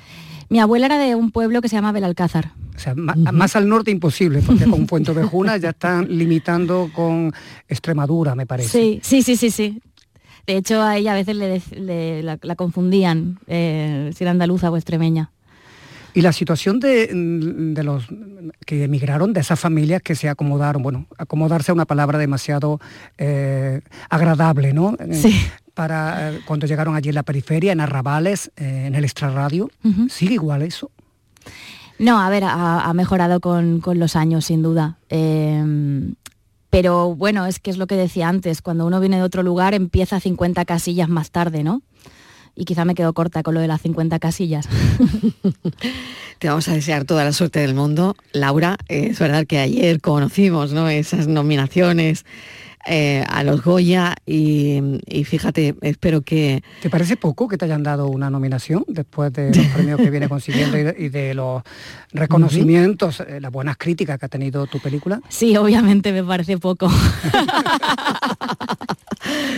Mi 0.49 0.59
abuela 0.59 0.85
era 0.85 0.97
de 0.97 1.15
un 1.15 1.31
pueblo 1.31 1.61
que 1.61 1.69
se 1.69 1.75
llama 1.75 1.91
Belalcázar. 1.91 2.51
O 2.75 2.79
sea, 2.79 2.93
más 2.95 3.55
al 3.55 3.67
norte 3.67 3.89
imposible, 3.89 4.41
porque 4.45 4.65
con 4.65 4.87
Fuentovejuna 4.87 5.57
ya 5.57 5.69
están 5.69 6.07
limitando 6.09 6.89
con 6.93 7.33
Extremadura, 7.67 8.35
me 8.35 8.45
parece. 8.45 8.69
Sí, 8.69 8.99
sí, 9.01 9.21
sí, 9.23 9.35
sí, 9.37 9.49
sí. 9.49 9.81
De 10.47 10.57
hecho, 10.57 10.81
a 10.81 10.97
ella 10.97 11.13
a 11.13 11.15
veces 11.15 11.35
le, 11.35 12.21
la, 12.23 12.37
la 12.41 12.55
confundían 12.55 13.39
eh, 13.47 14.11
si 14.15 14.23
era 14.23 14.31
andaluza 14.31 14.69
o 14.69 14.77
extremeña. 14.77 15.31
Y 16.13 16.21
la 16.21 16.31
situación 16.31 16.79
de, 16.79 17.07
de 17.11 17.83
los 17.83 18.05
que 18.65 18.85
emigraron, 18.85 19.33
de 19.33 19.41
esas 19.41 19.59
familias 19.59 20.01
que 20.01 20.15
se 20.15 20.29
acomodaron, 20.29 20.81
bueno, 20.81 21.07
acomodarse 21.17 21.71
a 21.71 21.73
una 21.73 21.85
palabra 21.85 22.17
demasiado 22.17 22.79
eh, 23.17 23.81
agradable, 24.09 24.71
¿no? 24.73 24.95
Eh, 24.99 25.13
Sí. 25.13 25.35
Para 25.73 26.31
eh, 26.31 26.39
cuando 26.45 26.67
llegaron 26.67 26.95
allí 26.95 27.09
en 27.09 27.15
la 27.15 27.23
periferia, 27.23 27.73
en 27.73 27.81
Arrabales, 27.81 28.49
eh, 28.55 28.85
en 28.87 28.95
el 28.95 29.03
extrarradio. 29.03 29.69
¿sigue 30.09 30.35
igual 30.35 30.61
eso? 30.61 30.89
No, 31.99 32.21
a 32.21 32.29
ver, 32.29 32.45
ha, 32.45 32.79
ha 32.85 32.93
mejorado 32.93 33.41
con, 33.41 33.81
con 33.81 33.99
los 33.99 34.15
años, 34.15 34.45
sin 34.45 34.61
duda. 34.63 34.97
Pero 36.75 37.15
bueno, 37.15 37.45
es 37.45 37.59
que 37.59 37.71
es 37.71 37.77
lo 37.77 37.87
que 37.87 37.95
decía 37.95 38.27
antes, 38.27 38.61
cuando 38.61 38.85
uno 38.85 38.99
viene 38.99 39.15
de 39.15 39.23
otro 39.23 39.43
lugar 39.43 39.73
empieza 39.73 40.19
50 40.19 40.65
casillas 40.65 41.07
más 41.07 41.31
tarde, 41.31 41.63
¿no? 41.63 41.81
Y 42.53 42.65
quizá 42.65 42.83
me 42.83 42.95
quedo 42.95 43.13
corta 43.13 43.43
con 43.43 43.53
lo 43.53 43.61
de 43.61 43.69
las 43.69 43.81
50 43.81 44.19
casillas. 44.19 44.67
Te 46.39 46.49
vamos 46.49 46.67
a 46.67 46.73
desear 46.73 47.05
toda 47.05 47.23
la 47.23 47.31
suerte 47.31 47.61
del 47.61 47.75
mundo. 47.75 48.17
Laura, 48.33 48.75
eh, 48.89 49.07
es 49.11 49.19
verdad 49.19 49.47
que 49.47 49.59
ayer 49.59 50.01
conocimos 50.01 50.73
¿no? 50.73 50.89
esas 50.89 51.27
nominaciones 51.27 52.25
eh, 52.85 53.23
a 53.27 53.43
los 53.43 53.63
Goya 53.63 54.15
y, 54.25 54.79
y 55.07 55.23
fíjate, 55.23 55.75
espero 55.81 56.21
que... 56.21 56.63
¿Te 56.81 56.89
parece 56.89 57.17
poco 57.17 57.47
que 57.47 57.57
te 57.57 57.65
hayan 57.65 57.83
dado 57.83 58.07
una 58.07 58.29
nominación 58.29 58.85
después 58.87 59.33
de 59.33 59.55
los 59.55 59.65
premios 59.73 59.99
que 59.99 60.09
viene 60.09 60.29
consiguiendo 60.29 60.77
y 60.77 60.83
de, 60.83 60.95
y 60.97 61.09
de 61.09 61.33
los 61.33 61.63
reconocimientos, 62.11 63.21
eh, 63.21 63.39
las 63.41 63.51
buenas 63.51 63.77
críticas 63.77 64.19
que 64.19 64.25
ha 64.25 64.29
tenido 64.29 64.67
tu 64.67 64.79
película? 64.79 65.21
Sí, 65.29 65.57
obviamente 65.57 66.11
me 66.11 66.23
parece 66.23 66.57
poco. 66.57 66.91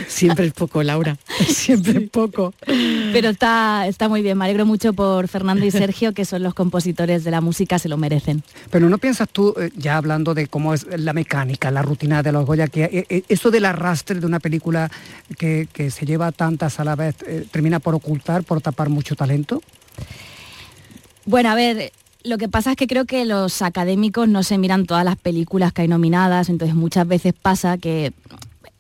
Siempre 0.08 0.46
es 0.48 0.54
poco, 0.54 0.82
Laura. 0.84 1.18
Siempre 1.48 2.02
poco. 2.02 2.54
Pero 2.66 3.30
está, 3.30 3.88
está 3.88 4.10
muy 4.10 4.22
bien. 4.22 4.38
Me 4.38 4.46
alegro 4.46 4.66
mucho 4.66 4.94
por 4.94 5.28
Fernando 5.28 5.66
y 5.66 5.72
Sergio, 5.72 6.14
que 6.14 6.26
son 6.26 6.44
los 6.44 6.54
compositores 6.54 7.24
de 7.24 7.32
la 7.32 7.42
música, 7.42 7.80
se 7.80 7.90
lo 7.90 7.98
merecen. 7.98 8.44
Pero 8.70 8.90
¿no 8.90 8.98
piensas 8.98 9.30
tú, 9.30 9.54
eh, 9.60 9.72
ya 9.76 9.98
hablando 9.98 10.34
de 10.34 10.48
cómo 10.48 10.74
es 10.74 10.86
la 10.98 11.14
mecánica, 11.14 11.72
la 11.72 11.82
rutina 11.82 12.24
de 12.24 12.32
los 12.32 12.46
Goya, 12.46 12.68
que 12.68 12.84
eh, 12.86 13.06
eh, 13.10 13.24
eso 13.30 13.52
del 13.52 13.66
arrastre 13.66 14.20
de 14.20 14.26
una 14.26 14.40
película 14.40 14.90
que, 15.38 15.68
que 15.72 15.92
se 15.92 16.06
lleva 16.06 16.32
tantas 16.32 16.80
a 16.80 16.84
la 16.84 16.96
vez 16.96 17.16
termina 17.52 17.80
por 17.80 17.96
ocultar, 17.96 18.44
por 18.44 18.62
tapar 18.62 18.90
mucho 18.90 19.16
talento? 19.16 19.62
Bueno, 21.26 21.50
a 21.50 21.56
ver, 21.56 21.92
lo 22.24 22.38
que 22.38 22.48
pasa 22.48 22.72
es 22.72 22.78
que 22.78 22.88
creo 22.88 23.06
que 23.06 23.26
los 23.26 23.62
académicos 23.62 24.28
no 24.28 24.44
se 24.44 24.58
miran 24.58 24.86
todas 24.86 25.06
las 25.06 25.18
películas 25.18 25.74
que 25.74 25.84
hay 25.84 25.88
nominadas, 25.88 26.50
entonces 26.50 26.76
muchas 26.76 27.08
veces 27.08 27.34
pasa 27.34 27.78
que 27.78 28.14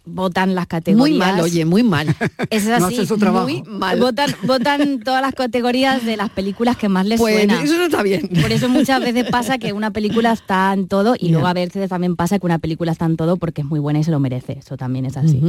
votan 0.07 0.55
las 0.55 0.67
categorías. 0.67 0.97
Muy 1.09 1.17
mal, 1.17 1.39
oye, 1.41 1.65
muy 1.65 1.83
mal. 1.83 2.07
Es 2.49 2.67
así, 2.67 2.79
No 2.81 2.87
hace 2.87 3.05
su 3.05 3.17
trabajo. 3.17 3.47
muy 3.47 3.63
mal. 3.63 3.99
Votan, 3.99 4.33
votan 4.43 4.99
todas 5.01 5.21
las 5.21 5.33
categorías 5.35 6.05
de 6.05 6.17
las 6.17 6.29
películas 6.29 6.77
que 6.77 6.89
más 6.89 7.05
les 7.05 7.19
Pues 7.19 7.35
suena. 7.35 7.61
eso 7.61 7.77
no 7.77 7.83
está 7.85 8.01
bien. 8.03 8.27
Por 8.41 8.51
eso 8.51 8.69
muchas 8.69 9.01
veces 9.01 9.25
pasa 9.29 9.57
que 9.57 9.73
una 9.73 9.91
película 9.91 10.31
está 10.33 10.73
en 10.73 10.87
todo 10.87 11.15
y 11.19 11.29
luego 11.29 11.47
a 11.47 11.53
veces 11.53 11.89
también 11.89 12.15
pasa 12.15 12.39
que 12.39 12.45
una 12.45 12.59
película 12.59 12.91
está 12.91 13.05
en 13.05 13.17
todo 13.17 13.37
porque 13.37 13.61
es 13.61 13.67
muy 13.67 13.79
buena 13.79 13.99
y 13.99 14.03
se 14.03 14.11
lo 14.11 14.19
merece. 14.19 14.53
Eso 14.59 14.77
también 14.77 15.05
es 15.05 15.17
así. 15.17 15.41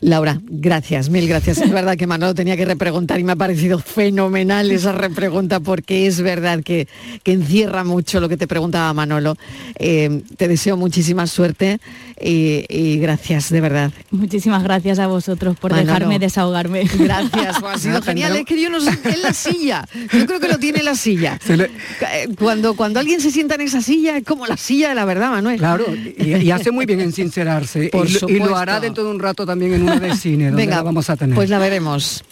Laura, 0.00 0.38
gracias, 0.44 1.08
mil 1.08 1.26
gracias. 1.26 1.58
Es 1.58 1.70
verdad 1.70 1.96
que 1.96 2.06
Manolo 2.06 2.34
tenía 2.34 2.56
que 2.58 2.64
repreguntar 2.66 3.18
y 3.20 3.24
me 3.24 3.32
ha 3.32 3.36
parecido 3.36 3.78
fenomenal 3.78 4.70
esa 4.70 4.92
repregunta 4.92 5.60
porque 5.60 6.06
es 6.06 6.20
verdad 6.20 6.62
que, 6.62 6.88
que 7.22 7.32
encierra 7.32 7.84
mucho 7.84 8.20
lo 8.20 8.28
que 8.28 8.36
te 8.36 8.46
preguntaba 8.46 8.92
Manolo. 8.92 9.36
Eh, 9.76 10.22
te 10.36 10.46
deseo 10.48 10.76
muchísima 10.76 11.26
suerte 11.26 11.78
y, 12.20 12.64
y 12.68 12.98
gracias, 12.98 13.43
de 13.50 13.60
verdad. 13.60 13.92
Muchísimas 14.10 14.62
gracias 14.62 14.98
a 14.98 15.06
vosotros 15.06 15.56
por 15.58 15.70
Manolo. 15.72 15.86
dejarme 15.92 16.18
desahogarme. 16.18 16.84
Gracias, 16.98 17.56
ha 17.62 17.78
sido 17.78 18.02
genial. 18.02 18.32
tendremos- 18.32 18.38
Es 18.38 18.44
que 18.46 18.60
yo 18.60 18.70
no 18.70 18.80
sé, 18.80 18.90
en 19.04 19.22
la 19.22 19.32
silla. 19.32 19.86
Yo 20.12 20.26
creo 20.26 20.40
que 20.40 20.48
lo 20.48 20.58
tiene 20.58 20.80
en 20.80 20.84
la 20.86 20.94
silla. 20.94 21.38
Le- 21.48 21.64
Eh, 21.64 22.28
Cuando, 22.38 22.74
cuando 22.74 23.00
alguien 23.00 23.20
se 23.20 23.30
sienta 23.30 23.54
en 23.54 23.62
esa 23.62 23.80
silla 23.80 24.16
es 24.16 24.24
como 24.24 24.46
la 24.46 24.56
silla 24.56 24.88
de 24.90 24.94
la 24.94 25.04
verdad, 25.04 25.30
Manuel. 25.30 25.58
Claro, 25.58 25.84
y, 25.94 26.34
y 26.36 26.50
hace 26.50 26.70
muy 26.70 26.86
bien 26.86 27.00
en 27.00 27.12
sincerarse. 27.12 27.88
Por 27.90 28.08
y, 28.08 28.38
lo 28.38 28.56
hará 28.56 28.80
dentro 28.80 29.04
de 29.04 29.10
un 29.10 29.18
rato 29.20 29.46
también 29.46 29.74
en 29.74 29.82
una 29.84 29.98
de 30.00 30.16
cine, 30.16 30.46
donde 30.46 30.62
Venga, 30.62 30.76
la 30.76 30.82
vamos 30.82 31.08
a 31.10 31.16
tener. 31.16 31.34
pues 31.34 31.50
la 31.50 31.58
veremos. 31.58 32.22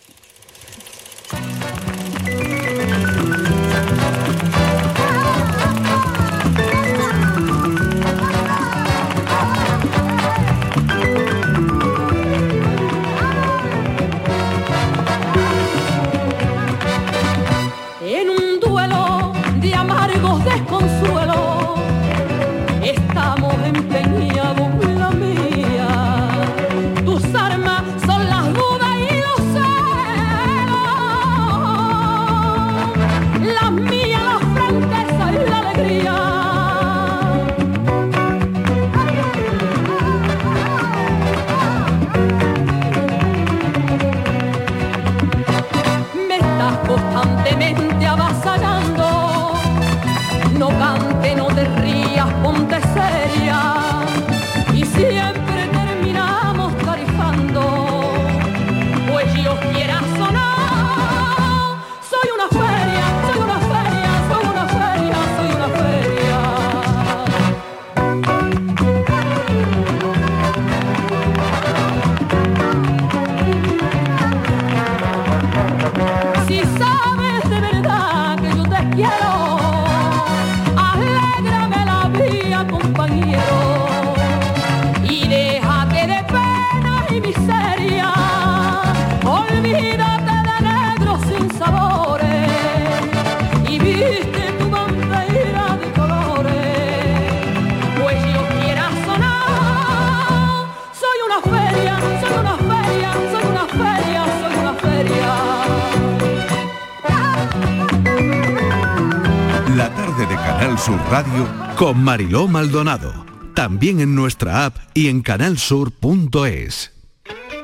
Con 111.77 112.03
Mariló 112.03 112.49
Maldonado. 112.49 113.27
También 113.55 114.01
en 114.01 114.15
nuestra 114.15 114.67
app 114.67 114.77
y 114.95 115.09
en 115.09 115.23
canalsur.es. 115.23 116.93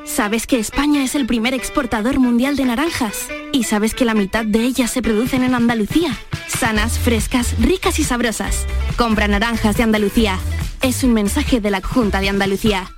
¿Sabes 0.05 0.47
que 0.47 0.59
España 0.59 1.05
es 1.05 1.15
el 1.15 1.27
primer 1.27 1.55
exportador 1.55 2.19
mundial 2.19 2.57
de 2.57 2.65
naranjas? 2.65 3.29
¿Y 3.53 3.65
sabes 3.65 3.95
que 3.95 4.05
la 4.05 4.15
mitad 4.15 4.45
de 4.45 4.61
ellas 4.61 4.91
se 4.91 5.03
producen 5.03 5.45
en 5.45 5.55
Andalucía? 5.55 6.17
Sanas, 6.49 6.99
frescas, 6.99 7.55
ricas 7.61 7.99
y 7.99 8.05
sabrosas. 8.05 8.67
Compra 8.97 9.29
naranjas 9.29 9.77
de 9.77 9.83
Andalucía. 9.83 10.39
Es 10.83 11.05
un 11.05 11.13
mensaje 11.13 11.61
de 11.61 11.71
la 11.71 11.83
Junta 11.83 12.21
de 12.21 12.31
Andalucía. 12.31 12.98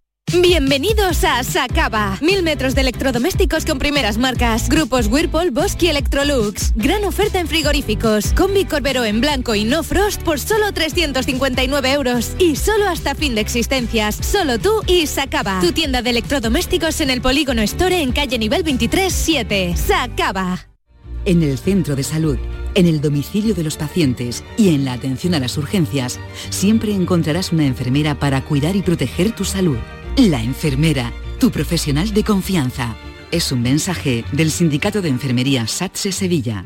Bienvenidos 0.39 1.25
a 1.25 1.43
Sacaba. 1.43 2.17
Mil 2.21 2.41
metros 2.41 2.73
de 2.73 2.81
electrodomésticos 2.81 3.65
con 3.65 3.79
primeras 3.79 4.17
marcas. 4.17 4.69
Grupos 4.69 5.07
Whirlpool, 5.07 5.51
Bosque 5.51 5.87
y 5.87 5.89
Electrolux. 5.89 6.71
Gran 6.77 7.03
oferta 7.03 7.41
en 7.41 7.49
frigoríficos. 7.49 8.31
Combi 8.31 8.63
Corbero 8.63 9.03
en 9.03 9.19
blanco 9.19 9.55
y 9.55 9.65
no 9.65 9.83
frost 9.83 10.23
por 10.23 10.39
solo 10.39 10.71
359 10.71 11.91
euros. 11.91 12.31
Y 12.39 12.55
solo 12.55 12.87
hasta 12.87 13.13
fin 13.13 13.35
de 13.35 13.41
existencias. 13.41 14.15
Solo 14.15 14.57
tú 14.57 14.81
y 14.87 15.05
Sacaba. 15.05 15.59
Tu 15.59 15.73
tienda 15.73 16.01
de 16.01 16.11
electrodomésticos 16.11 17.01
en 17.01 17.09
el 17.09 17.21
Polígono 17.21 17.61
Store 17.63 18.01
en 18.01 18.13
calle 18.13 18.39
nivel 18.39 18.63
23 18.63 19.11
7. 19.11 19.75
Sacaba. 19.75 20.65
En 21.25 21.43
el 21.43 21.57
centro 21.57 21.97
de 21.97 22.03
salud, 22.03 22.37
en 22.73 22.87
el 22.87 23.01
domicilio 23.01 23.53
de 23.53 23.63
los 23.63 23.75
pacientes 23.75 24.45
y 24.57 24.73
en 24.73 24.85
la 24.85 24.93
atención 24.93 25.33
a 25.33 25.39
las 25.39 25.57
urgencias, 25.57 26.21
siempre 26.49 26.93
encontrarás 26.93 27.51
una 27.51 27.65
enfermera 27.65 28.17
para 28.17 28.41
cuidar 28.45 28.77
y 28.77 28.81
proteger 28.81 29.35
tu 29.35 29.43
salud. 29.43 29.77
La 30.17 30.43
enfermera, 30.43 31.13
tu 31.39 31.51
profesional 31.51 32.13
de 32.13 32.25
confianza. 32.25 32.95
Es 33.31 33.53
un 33.53 33.61
mensaje 33.61 34.25
del 34.33 34.51
Sindicato 34.51 35.01
de 35.01 35.07
Enfermería 35.07 35.65
SATSE 35.67 36.11
Sevilla. 36.11 36.65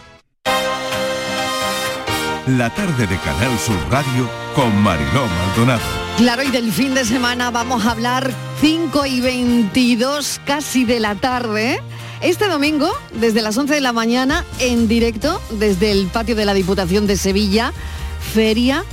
La 2.47 2.71
tarde 2.71 3.05
de 3.05 3.17
Canal 3.19 3.59
Sur 3.59 3.77
Radio 3.91 4.27
con 4.55 4.75
Mariló 4.81 5.27
Maldonado. 5.27 5.81
Claro, 6.17 6.41
y 6.41 6.49
del 6.49 6.71
fin 6.71 6.95
de 6.95 7.05
semana 7.05 7.51
vamos 7.51 7.85
a 7.85 7.91
hablar 7.91 8.31
5 8.61 9.05
y 9.05 9.21
22 9.21 10.41
casi 10.43 10.83
de 10.83 10.99
la 10.99 11.13
tarde. 11.13 11.79
Este 12.19 12.47
domingo, 12.47 12.91
desde 13.13 13.43
las 13.43 13.55
11 13.55 13.75
de 13.75 13.81
la 13.81 13.93
mañana, 13.93 14.43
en 14.57 14.87
directo, 14.87 15.39
desde 15.51 15.91
el 15.91 16.07
patio 16.07 16.35
de 16.35 16.45
la 16.45 16.55
Diputación 16.55 17.05
de 17.05 17.15
Sevilla, 17.15 17.73
feria, 18.33 18.85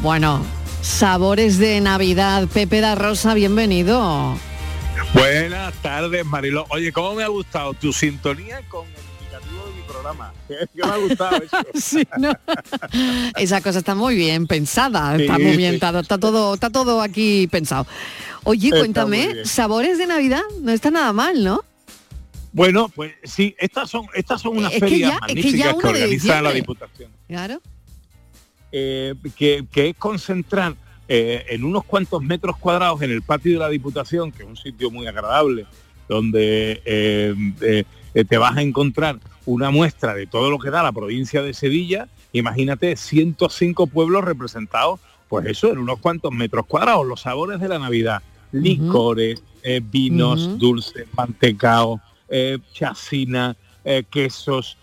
bueno, 0.00 0.44
sabores 0.80 1.58
de 1.58 1.80
Navidad. 1.80 2.46
Pepe 2.46 2.80
da 2.80 2.94
Rosa, 2.94 3.34
bienvenido. 3.34 4.38
Buenas 5.14 5.74
tardes, 5.82 6.24
Mariló. 6.24 6.64
Oye, 6.68 6.92
¿cómo 6.92 7.14
me 7.14 7.24
ha 7.24 7.28
gustado 7.28 7.74
tu 7.74 7.92
sintonía 7.92 8.60
con 8.68 8.86
el 8.86 9.07
indicativo 10.12 10.22
de 10.24 10.28
mi 10.28 10.28
programa? 10.28 10.32
Que 10.48 10.84
me 10.84 10.90
ha 10.92 10.96
gustado 10.96 11.36
eso. 11.42 11.56
Sí, 11.74 12.08
¿no? 12.18 12.32
Esa 13.36 13.60
cosa 13.60 13.78
está 13.78 13.94
muy 13.94 14.14
bien 14.16 14.46
pensada, 14.46 15.16
está 15.16 15.38
muy 15.38 15.56
bien, 15.56 15.74
está, 15.74 15.98
está 16.00 16.18
todo, 16.18 16.54
está 16.54 16.70
todo 16.70 17.00
aquí 17.02 17.46
pensado. 17.48 17.86
Oye, 18.44 18.68
Está 18.68 18.78
cuéntame, 18.80 19.44
sabores 19.44 19.98
de 19.98 20.06
Navidad, 20.06 20.42
no 20.62 20.72
está 20.72 20.90
nada 20.90 21.12
mal, 21.12 21.42
¿no? 21.44 21.62
Bueno, 22.52 22.88
pues 22.88 23.12
sí, 23.24 23.54
estas 23.58 23.90
son 23.90 24.06
estas 24.14 24.40
son 24.40 24.56
unas 24.58 24.72
Es 24.72 24.82
que 24.82 24.98
ya- 24.98 25.08
es 25.08 25.14
que 25.14 25.20
magníficas 25.20 25.58
ya 25.58 25.72
que, 25.74 25.82
de 25.82 25.88
organiza 25.88 26.42
la. 26.42 26.52
Diputación. 26.52 27.10
Claro. 27.28 27.60
eh, 28.72 29.14
que, 29.36 29.66
que 29.70 29.88
es 29.90 29.96
concentrar 29.96 30.74
eh, 31.08 31.44
en 31.50 31.64
unos 31.64 31.84
cuantos 31.84 32.22
metros 32.22 32.56
cuadrados 32.58 33.00
en 33.02 33.10
el 33.10 33.22
patio 33.22 33.52
de 33.52 33.58
la 33.58 33.68
Diputación, 33.68 34.32
que 34.32 34.42
es 34.44 34.48
un 34.48 34.56
sitio 34.56 34.90
muy 34.90 35.06
agradable, 35.06 35.66
donde 36.08 36.80
eh, 36.84 37.34
eh, 37.60 37.84
eh, 38.14 38.24
te 38.24 38.38
vas 38.38 38.56
a 38.56 38.62
encontrar 38.62 39.18
una 39.46 39.70
muestra 39.70 40.14
de 40.14 40.26
todo 40.26 40.50
lo 40.50 40.58
que 40.58 40.70
da 40.70 40.82
la 40.82 40.92
provincia 40.92 41.42
de 41.42 41.54
Sevilla. 41.54 42.08
Imagínate 42.32 42.96
105 42.96 43.86
pueblos 43.86 44.24
representados, 44.24 45.00
pues 45.28 45.46
eso, 45.46 45.72
en 45.72 45.78
unos 45.78 45.98
cuantos 46.00 46.32
metros 46.32 46.66
cuadrados, 46.66 47.06
los 47.06 47.22
sabores 47.22 47.60
de 47.60 47.68
la 47.68 47.78
Navidad, 47.78 48.22
licores, 48.52 49.42
eh, 49.62 49.80
vinos, 49.82 50.58
dulces, 50.58 51.06
mantecao, 51.16 52.00
eh, 52.28 52.58
chacina, 52.72 53.56
eh, 53.84 54.04
quesos, 54.10 54.76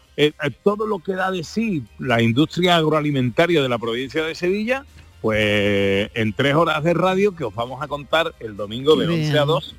todo 0.64 0.88
lo 0.88 1.00
que 1.00 1.14
da 1.14 1.30
de 1.30 1.44
sí 1.44 1.84
la 2.00 2.22
industria 2.22 2.78
agroalimentaria 2.78 3.62
de 3.62 3.68
la 3.68 3.78
provincia 3.78 4.24
de 4.24 4.34
Sevilla, 4.34 4.86
pues 5.22 6.10
en 6.14 6.34
tres 6.34 6.56
horas 6.56 6.84
de 6.84 6.94
radio 6.94 7.36
que 7.36 7.44
os 7.44 7.54
vamos 7.54 7.82
a 7.82 7.88
contar 7.88 8.34
el 8.40 8.56
domingo 8.56 8.96
de 8.96 9.08
Qué 9.08 9.14
11 9.14 9.30
a 9.30 9.34
bien. 9.34 9.48
2 9.48 9.76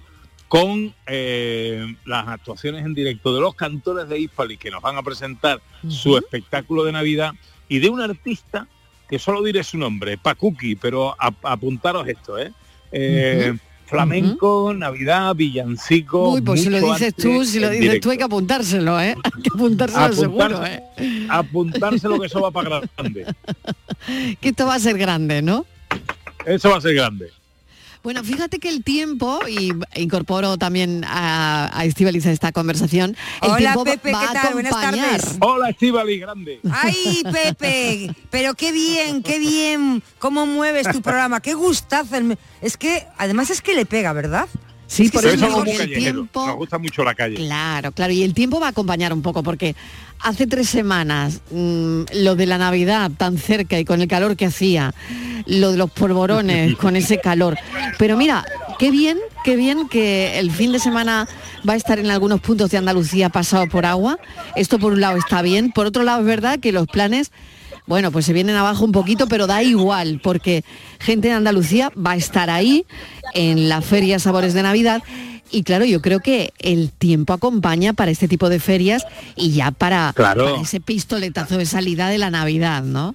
con 0.49 0.95
eh, 1.07 1.85
las 2.05 2.29
actuaciones 2.29 2.85
en 2.85 2.95
directo 2.95 3.35
de 3.35 3.41
los 3.41 3.55
cantores 3.55 4.09
de 4.09 4.19
Hispali 4.21 4.57
que 4.57 4.71
nos 4.71 4.81
van 4.83 4.97
a 4.97 5.03
presentar 5.03 5.61
su 5.89 6.17
espectáculo 6.17 6.85
de 6.85 6.93
Navidad 6.93 7.33
y 7.69 7.79
de 7.81 7.89
un 7.89 8.01
artista 8.01 8.69
que 9.09 9.19
solo 9.19 9.43
diré 9.43 9.63
su 9.65 9.77
nombre, 9.79 10.19
Pacuki, 10.19 10.77
pero 10.77 11.15
ap- 11.19 11.45
apuntaros 11.45 12.07
esto, 12.09 12.39
¿eh? 12.39 12.53
Eh. 12.93 13.57
Flamenco, 13.87 14.75
Navidad, 14.75 15.35
villancico. 15.37 16.31
Uy, 16.33 16.41
pues 16.41 16.63
si 16.65 16.71
lo 16.71 16.81
dices 16.81 17.15
tú, 17.15 17.45
si 17.45 17.61
lo 17.61 17.69
dices 17.71 17.83
directo. 17.83 18.07
tú 18.09 18.11
hay 18.11 18.19
que 18.19 18.25
apuntárselo, 18.25 19.01
¿eh? 19.01 19.15
Hay 19.23 19.43
que 19.43 19.51
apuntárselo 19.55 20.13
seguro, 20.13 20.67
¿eh? 20.67 20.83
apuntárselo 21.29 22.19
que 22.21 22.27
eso 22.27 22.41
va 22.41 22.51
para 22.51 22.81
grande. 22.97 23.27
Que 24.41 24.49
esto 24.51 24.67
va 24.67 24.75
a 24.75 24.79
ser 24.81 24.99
grande, 24.99 25.41
¿no? 25.43 25.67
Eso 26.45 26.71
va 26.71 26.77
a 26.79 26.81
ser 26.81 26.95
grande. 26.95 27.31
Bueno, 28.07 28.23
fíjate 28.23 28.61
que 28.61 28.69
el 28.69 28.85
tiempo, 28.85 29.41
y 29.49 29.73
incorporo 29.97 30.57
también 30.59 31.03
a, 31.09 31.77
a 31.77 31.85
Estíbaliz 31.87 32.25
a 32.27 32.31
esta 32.31 32.53
conversación, 32.53 33.17
el 33.43 33.49
Hola, 33.51 33.57
tiempo 33.59 33.83
Pepe, 33.83 34.13
va 34.13 34.21
¿qué 34.21 34.27
a 34.27 34.43
tal? 34.43 34.53
Buenas 34.53 34.81
tardes. 34.81 35.37
Hola, 35.41 35.71
Estivali, 35.71 36.21
grande. 36.21 36.61
Ay, 36.71 37.25
Pepe, 37.33 38.15
pero 38.31 38.55
qué 38.55 38.71
bien, 38.71 39.25
qué 39.25 39.41
bien, 39.41 40.05
cómo 40.21 40.47
mueves 40.47 40.89
tu 40.89 41.03
programa, 41.03 41.41
qué 41.41 41.55
gustazo. 41.55 42.15
Es 42.61 42.77
que, 42.77 43.05
además 43.19 43.51
es 43.51 43.61
que 43.61 43.75
le 43.75 43.87
pega, 43.87 44.13
¿verdad? 44.13 44.47
Sí, 44.87 45.09
por 45.09 45.25
eso 45.27 45.39
somos 45.39 45.65
muy 45.65 45.87
tiempo- 45.99 46.47
Nos 46.47 46.57
gusta 46.57 46.79
mucho 46.79 47.03
la 47.05 47.15
calle. 47.15 47.35
Claro, 47.37 47.93
claro, 47.93 48.13
y 48.13 48.23
el 48.23 48.35
tiempo 48.35 48.61
va 48.61 48.67
a 48.69 48.71
acompañar 48.71 49.13
un 49.13 49.21
poco, 49.23 49.43
porque 49.43 49.75
hace 50.21 50.47
tres 50.47 50.69
semanas 50.69 51.41
mm, 51.51 52.03
lo 52.15 52.37
de 52.37 52.47
la 52.47 52.57
Navidad 52.59 53.11
tan 53.17 53.37
cerca 53.39 53.79
y 53.79 53.85
con 53.85 54.01
el 54.01 54.09
calor 54.09 54.37
que 54.37 54.47
hacía, 54.47 54.95
lo 55.47 55.73
de 55.73 55.79
los 55.79 55.91
polvorones 55.91 56.77
con 56.79 56.95
ese 56.97 57.19
calor. 57.19 57.59
Pero 57.99 58.17
mira, 58.17 58.45
qué 58.79 58.91
bien, 58.93 59.19
qué 59.45 59.57
bien 59.57 59.89
que 59.89 60.39
el 60.39 60.51
fin 60.53 60.71
de 60.73 60.79
semana 60.79 61.29
va 61.69 61.73
a 61.73 61.77
estar 61.77 61.99
en 61.99 62.11
algunos 62.11 62.41
puntos 62.41 62.71
de 62.71 62.79
Andalucía 62.79 63.29
pasado 63.29 63.67
por 63.69 63.87
agua. 63.87 64.19
Esto 64.55 64.79
por 64.79 64.93
un 64.93 65.01
lado 65.01 65.17
está 65.17 65.43
bien, 65.43 65.73
por 65.73 65.87
otro 65.87 66.05
lado 66.05 66.21
es 66.21 66.27
verdad 66.27 66.61
que 66.61 66.71
los 66.71 66.87
planes 66.87 67.33
bueno, 67.87 68.11
pues 68.13 68.27
se 68.27 68.33
vienen 68.33 68.57
abajo 68.57 68.85
un 68.85 68.93
poquito, 68.93 69.27
pero 69.29 69.47
da 69.47 69.63
igual, 69.63 70.21
porque 70.23 70.65
gente 70.99 71.29
de 71.29 71.35
Andalucía 71.35 71.93
va 71.97 72.13
a 72.13 72.17
estar 72.17 72.51
ahí 72.51 72.85
en 73.35 73.69
la 73.69 73.81
feria 73.83 74.19
Sabores 74.19 74.55
de 74.55 74.63
Navidad. 74.63 75.03
Y 75.53 75.63
claro, 75.63 75.85
yo 75.85 76.03
creo 76.03 76.19
que 76.21 76.53
el 76.59 76.91
tiempo 76.91 77.33
acompaña 77.33 77.93
para 77.93 78.11
este 78.11 78.27
tipo 78.27 78.49
de 78.49 78.59
ferias 78.59 79.07
y 79.37 79.53
ya 79.53 79.71
para, 79.71 80.13
Claro. 80.17 80.45
para 80.45 80.61
ese 80.61 80.81
pistoletazo 80.81 81.57
de 81.57 81.67
salida 81.67 82.09
de 82.09 82.19
la 82.19 82.31
Navidad, 82.31 82.83
¿no? 82.83 83.15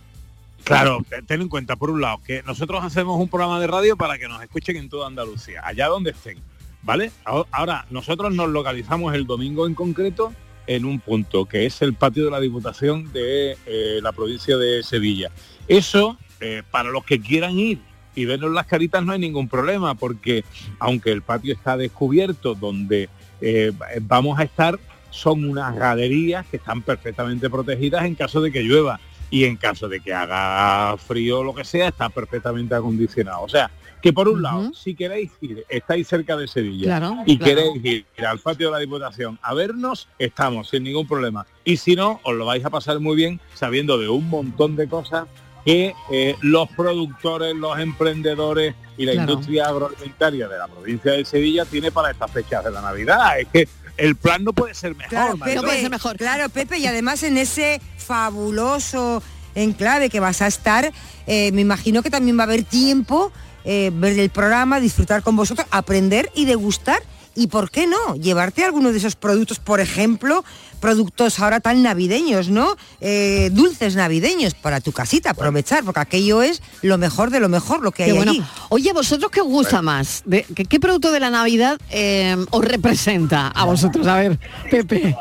Claro, 0.64 1.04
te- 1.10 1.22
ten 1.24 1.42
en 1.42 1.50
cuenta, 1.50 1.76
por 1.76 1.90
un 1.90 2.00
lado, 2.02 2.20
que 2.26 2.42
nosotros 2.44 2.84
hacemos 2.86 3.20
un 3.20 3.28
programa 3.28 3.60
de 3.60 3.68
radio 3.68 3.98
para 3.98 4.18
que 4.18 4.28
nos 4.30 4.42
escuchen 4.42 4.78
en 4.78 4.90
toda 4.90 5.08
Andalucía, 5.08 5.62
allá 5.66 5.88
donde 5.88 6.12
estén, 6.12 6.38
¿vale? 6.84 7.12
Ahora, 7.52 7.86
nosotros 7.90 8.34
nos 8.34 8.48
localizamos 8.48 9.14
el 9.14 9.26
domingo 9.26 9.68
en 9.68 9.74
concreto 9.74 10.32
en 10.76 10.86
un 10.86 11.00
punto, 11.00 11.46
que 11.46 11.66
es 11.66 11.82
el 11.82 11.94
patio 11.94 12.26
de 12.26 12.32
la 12.32 12.40
Diputación 12.40 13.12
de 13.12 13.58
eh, 13.66 14.00
la 14.02 14.14
provincia 14.14 14.58
de 14.58 14.84
Sevilla. 14.84 15.30
Eso, 15.68 16.18
eh, 16.40 16.64
para 16.72 16.90
los 16.90 17.04
que 17.04 17.20
quieran 17.20 17.60
ir 17.60 17.80
y 18.16 18.26
vernos 18.26 18.52
las 18.52 18.68
caritas 18.68 19.04
no 19.04 19.14
hay 19.14 19.20
ningún 19.20 19.48
problema, 19.48 19.96
porque 19.96 20.44
aunque 20.80 21.12
el 21.12 21.22
patio 21.22 21.54
está 21.54 21.78
descubierto, 21.78 22.56
donde 22.56 23.10
eh, 23.42 23.72
vamos 24.02 24.40
a 24.40 24.44
estar, 24.44 24.80
son 25.10 25.44
unas 25.44 25.76
galerías 25.76 26.46
que 26.48 26.58
están 26.58 26.82
perfectamente 26.82 27.50
protegidas 27.50 28.06
en 28.06 28.16
caso 28.16 28.42
de 28.42 28.52
que 28.52 28.64
llueva 28.64 29.00
y 29.32 29.46
en 29.46 29.56
caso 29.58 29.88
de 29.90 30.00
que 30.02 30.14
haga 30.14 30.96
frío 30.98 31.40
o 31.40 31.44
lo 31.44 31.56
que 31.56 31.64
sea, 31.64 31.88
está 31.88 32.10
perfectamente 32.10 32.76
acondicionado. 32.76 33.42
O 33.42 33.50
sea, 33.50 33.72
que 34.02 34.12
por 34.14 34.28
un 34.28 34.42
lado, 34.42 34.74
si 34.74 34.94
queréis 34.96 35.32
ir, 35.42 35.64
estáis 35.70 36.08
cerca 36.08 36.36
de 36.36 36.48
Sevilla 36.48 36.86
Claro, 36.86 37.18
y 37.26 37.38
claro. 37.38 37.56
queréis 37.74 38.06
ir 38.18 38.26
al 38.26 38.40
patio 38.40 38.68
de 38.68 38.74
la 38.74 38.80
Diputación 38.80 39.40
a 39.42 39.54
vernos, 39.54 40.08
estamos 40.20 40.70
sin 40.70 40.84
ningún 40.84 41.08
problema. 41.08 41.46
Y 41.64 41.78
si 41.78 41.96
no, 41.96 42.20
os 42.24 42.34
lo 42.36 42.46
vais 42.46 42.64
a 42.66 42.70
pasar 42.70 43.00
muy 43.00 43.16
bien 43.16 43.40
sabiendo 43.54 43.98
de 43.98 44.10
un 44.10 44.28
montón 44.30 44.76
de 44.76 44.88
cosas 44.88 45.28
que 45.64 45.94
eh, 46.12 46.36
los 46.42 46.68
productores, 46.70 47.56
los 47.56 47.78
emprendedores 47.80 48.74
y 48.98 49.06
la 49.06 49.14
Claro. 49.14 49.32
industria 49.34 49.68
agroalimentaria 49.68 50.48
de 50.48 50.58
la 50.58 50.68
provincia 50.68 51.12
de 51.12 51.24
Sevilla 51.24 51.66
tiene 51.66 51.92
para 51.92 52.10
estas 52.12 52.32
fechas 52.32 52.64
de 52.64 52.72
la 52.72 52.82
Navidad. 52.82 53.40
Es 53.40 53.48
que 53.50 53.68
el 54.02 54.16
plan 54.16 54.44
no 54.44 54.54
puede 54.54 54.74
ser 54.74 54.96
mejor. 54.96 55.10
Claro. 55.10 55.38
Pepe, 55.38 56.18
Claro, 56.18 56.50
Pepe, 56.50 56.78
y 56.80 56.88
además 56.88 57.24
en 57.24 57.38
ese 57.38 57.82
fabuloso 57.98 59.22
enclave 59.56 60.10
que 60.10 60.20
vas 60.20 60.42
a 60.42 60.48
estar, 60.48 60.92
eh, 61.28 61.52
me 61.52 61.62
imagino 61.62 62.02
que 62.02 62.10
también 62.10 62.38
va 62.38 62.44
a 62.44 62.46
haber 62.46 62.64
tiempo 62.64 63.32
eh, 63.64 63.92
ver 63.94 64.18
el 64.18 64.30
programa, 64.30 64.80
disfrutar 64.80 65.22
con 65.22 65.36
vosotros, 65.36 65.68
aprender 65.72 66.32
y 66.36 66.46
degustar. 66.46 67.00
Y 67.34 67.48
por 67.48 67.72
qué 67.72 67.88
no, 67.88 68.16
llevarte 68.16 68.64
alguno 68.66 68.92
de 68.92 68.98
esos 68.98 69.16
productos, 69.16 69.60
por 69.60 69.80
ejemplo, 69.80 70.44
productos 70.82 71.40
ahora 71.40 71.62
tan 71.62 71.82
navideños, 71.82 72.50
¿no? 72.50 72.76
Eh, 73.00 73.50
dulces 73.54 73.96
navideños 73.96 74.54
para 74.54 74.82
tu 74.82 74.92
casita, 74.92 75.30
aprovechar, 75.30 75.84
porque 75.86 76.02
aquello 76.02 76.42
es 76.42 76.62
lo 76.82 76.98
mejor 76.98 77.30
de 77.30 77.40
lo 77.40 77.48
mejor, 77.48 77.82
lo 77.84 77.92
que 77.94 78.04
hay 78.04 78.12
bueno. 78.12 78.32
allí. 78.32 78.44
Oye, 78.70 78.92
¿vosotros 78.92 79.32
qué 79.32 79.40
os 79.42 79.48
gusta 79.48 79.82
más? 79.82 80.24
¿De- 80.26 80.46
qué, 80.56 80.66
qué 80.66 80.80
producto 80.80 81.12
de 81.14 81.20
la 81.22 81.30
Navidad 81.30 81.80
eh, 81.90 82.36
os 82.50 82.66
representa 82.66 83.48
a 83.48 83.64
vosotros? 83.64 84.06
A 84.08 84.18
ver, 84.18 84.38
Pepe 84.70 85.16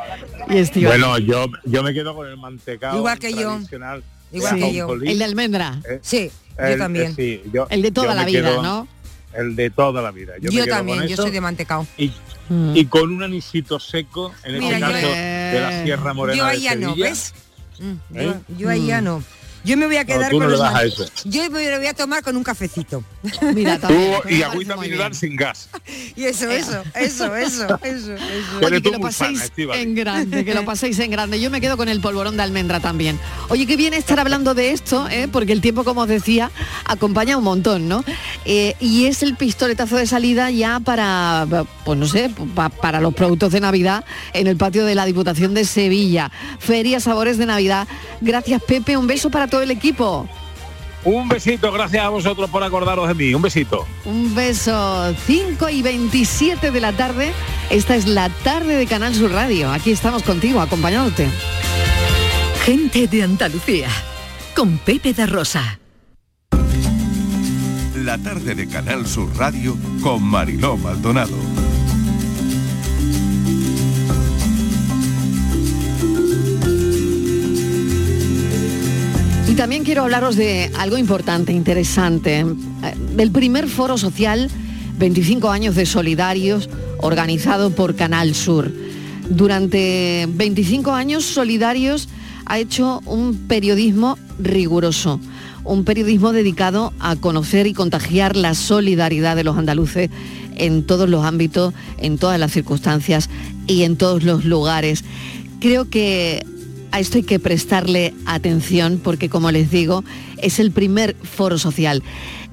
y 0.49 0.57
Estíbal. 0.57 0.99
Bueno, 1.01 1.19
yo, 1.19 1.47
yo 1.65 1.83
me 1.85 1.95
quedo 1.95 2.15
con 2.17 2.27
el 2.27 2.37
mantecado 2.39 2.97
Igual 2.97 3.19
que 3.21 3.33
yo. 3.35 3.61
Igual 4.33 4.57
que 4.59 4.75
yo. 4.75 4.93
El 4.95 5.19
de 5.19 5.25
almendra. 5.25 5.81
Eh, 5.89 5.99
Sí, 6.03 6.31
yo 6.59 6.65
el- 6.65 6.79
también. 6.79 7.13
eh, 7.13 7.15
sí, 7.45 7.51
yo- 7.53 7.67
El 7.71 7.83
de 7.83 7.91
toda 7.93 8.09
yo 8.09 8.15
la 8.15 8.25
vida, 8.25 8.49
quedo- 8.51 8.63
¿no? 8.63 8.89
El 9.33 9.55
de 9.57 9.71
toda 9.71 10.03
la 10.03 10.11
vida. 10.11 10.35
Yo, 10.41 10.51
Yo, 10.51 10.61
me 10.61 10.65
quedo 10.67 10.77
también, 10.77 10.99
con 10.99 11.07
yo 11.09 11.15
eso 11.15 11.23
soy 11.23 11.31
de 11.31 11.41
mantecao. 11.41 11.87
y, 11.97 12.13
Mm. 12.49 12.77
y 12.77 12.85
con 12.87 13.13
un 13.13 13.23
anisito 13.23 13.79
seco, 13.79 14.33
en 14.43 14.59
Mira, 14.59 14.77
este 14.77 14.81
yo- 14.81 14.93
caso 14.93 15.09
de 15.09 15.61
la 15.61 15.85
Sierra 15.85 16.15
Morena 16.15 16.37
Yo 16.39 16.45
ahí 16.47 16.63
ya 16.63 16.75
no. 16.75 16.97
¿ves? 16.97 17.33
Mm, 17.79 17.93
¿Eh? 18.17 18.25
Yo, 18.49 18.57
yo 18.59 18.69
ahí 18.71 18.87
ya 18.87 19.01
no. 19.01 19.23
Yo 19.65 19.77
me 19.77 19.87
voy 19.87 19.97
a 19.97 20.01
No, 20.01 20.07
quedar 20.07 20.31
tú 20.31 20.39
con 20.39 20.45
no 20.45 20.47
le 20.47 20.53
los 20.53 20.61
das 20.61 20.71
a 20.71 20.73
man- 20.73 20.87
eso. 20.87 21.05
Yo 21.25 21.51
me 21.51 21.71
lo 21.71 21.77
voy 21.79 21.87
a 21.87 21.95
tomar 21.95 22.23
con 22.23 22.37
un 22.37 22.43
cafecito. 22.45 23.05
Mira, 23.55 23.79
también, 23.79 24.15
y 24.29 24.43
agüita 24.43 24.77
mineral 24.77 25.15
sin 25.15 25.37
gas. 25.37 25.69
Y 26.17 26.25
eso, 26.25 26.49
eso, 26.51 26.83
eso, 26.95 27.35
eso, 27.37 27.75
eso, 27.83 28.15
eso. 28.15 28.67
Oye, 28.67 28.81
que 28.83 28.91
lo 28.91 28.99
fan, 29.11 29.35
paséis 29.35 29.53
en 29.57 29.95
grande, 29.95 30.45
que 30.45 30.55
lo 30.55 30.65
paséis 30.65 30.99
en 30.99 31.11
grande. 31.11 31.41
Yo 31.41 31.51
me 31.51 31.61
quedo 31.61 31.77
con 31.77 31.89
el 31.89 32.01
polvorón 32.01 32.37
de 32.37 32.43
almendra 32.43 32.81
también. 32.81 33.19
Oye, 33.49 33.67
qué 33.67 33.77
bien 33.77 33.95
estar 33.95 34.19
hablando 34.21 34.55
de 34.55 34.73
esto, 34.73 35.09
¿eh? 35.09 35.29
porque 35.31 35.53
el 35.53 35.61
tiempo, 35.61 35.85
como 35.85 36.03
os 36.03 36.09
decía, 36.09 36.51
acompaña 36.85 37.37
un 37.37 37.45
montón, 37.45 37.89
¿no? 37.89 38.05
Eh, 38.45 38.75
y 38.81 39.07
es 39.07 39.23
el 39.23 39.37
pistoletazo 39.37 39.97
de 39.97 40.07
salida 40.07 40.51
ya 40.51 40.81
para, 40.81 41.47
pues 41.85 41.99
no 41.99 42.07
sé, 42.07 42.31
pa- 42.55 42.69
para 42.69 43.01
los 43.01 43.15
productos 43.15 43.53
de 43.53 43.61
Navidad 43.61 44.05
en 44.33 44.47
el 44.47 44.57
patio 44.57 44.85
de 44.85 44.95
la 44.95 45.05
Diputación 45.07 45.55
de 45.55 45.65
Sevilla. 45.65 46.31
Feria 46.59 47.01
Sabores 47.01 47.39
de 47.39 47.47
Navidad. 47.47 47.89
Gracias, 48.21 48.63
Pepe. 48.63 48.97
Un 48.97 49.07
beso 49.07 49.31
para 49.31 49.47
todo 49.51 49.63
el 49.63 49.71
equipo. 49.71 50.29
Un 51.05 51.29
besito, 51.29 51.73
gracias 51.73 52.05
a 52.05 52.11
vosotros 52.11 52.51
por 52.51 52.63
acordaros 52.63 53.09
de 53.09 53.15
mí. 53.15 53.35
Un 53.35 53.43
besito. 53.43 53.87
Un 54.05 54.35
beso. 54.35 55.15
5 55.27 55.69
y 55.71 55.83
27 55.83 56.71
de 56.71 56.81
la 56.81 56.93
tarde. 56.93 57.33
Esta 57.71 57.97
es 57.97 58.07
la 58.07 58.29
tarde 58.29 58.77
de 58.77 58.87
Canal 58.87 59.15
Sur 59.15 59.33
Radio. 59.33 59.73
Aquí 59.73 59.93
estamos 59.93 60.23
contigo, 60.23 60.61
acompañándote. 60.61 61.29
Gente 62.65 63.07
de 63.07 63.23
Andalucía. 63.23 63.89
Con 64.55 64.77
Pepe 64.79 65.15
da 65.15 65.27
Rosa. 65.27 65.81
La 67.97 68.19
tarde 68.19 68.55
de 68.55 68.69
Canal 68.69 69.07
Sur 69.07 69.35
Radio 69.37 69.77
con 70.03 70.23
Mariló 70.23 70.77
Maldonado. 70.77 71.37
Y 79.51 79.55
también 79.55 79.83
quiero 79.83 80.05
hablaros 80.05 80.37
de 80.37 80.71
algo 80.79 80.97
importante, 80.97 81.53
interesante, 81.53 82.39
eh, 82.39 82.45
del 83.17 83.33
primer 83.33 83.67
foro 83.67 83.99
social 83.99 84.49
25 84.97 85.51
años 85.51 85.75
de 85.75 85.87
solidarios 85.87 86.71
organizado 86.99 87.71
por 87.71 87.97
Canal 87.97 88.37
Sur. 88.37 88.73
Durante 89.29 90.29
25 90.31 90.93
años 90.93 91.25
Solidarios 91.25 92.09
ha 92.47 92.61
hecho 92.61 93.03
un 93.07 93.49
periodismo 93.49 94.19
riguroso, 94.39 95.19
un 95.65 95.83
periodismo 95.83 96.31
dedicado 96.31 96.93
a 97.01 97.17
conocer 97.17 97.67
y 97.67 97.75
contagiar 97.75 98.37
la 98.37 98.55
solidaridad 98.55 99.35
de 99.35 99.43
los 99.43 99.59
andaluces 99.59 100.11
en 100.59 100.87
todos 100.87 101.09
los 101.09 101.25
ámbitos, 101.25 101.75
en 101.99 102.19
todas 102.19 102.39
las 102.39 102.53
circunstancias 102.53 103.29
y 103.67 103.83
en 103.83 103.97
todos 103.97 104.23
los 104.23 104.45
lugares. 104.45 105.03
Creo 105.59 105.91
que 105.91 106.47
a 106.93 107.01
esto 107.01 107.19
hay 107.19 107.25
que 107.25 107.39
prestarle 107.39 108.15
atención 108.27 109.01
porque, 109.03 109.29
como 109.29 109.51
les 109.51 109.71
digo, 109.71 110.05
es 110.39 110.59
el 110.59 110.73
primer 110.73 111.17
foro 111.23 111.59
social. 111.59 112.03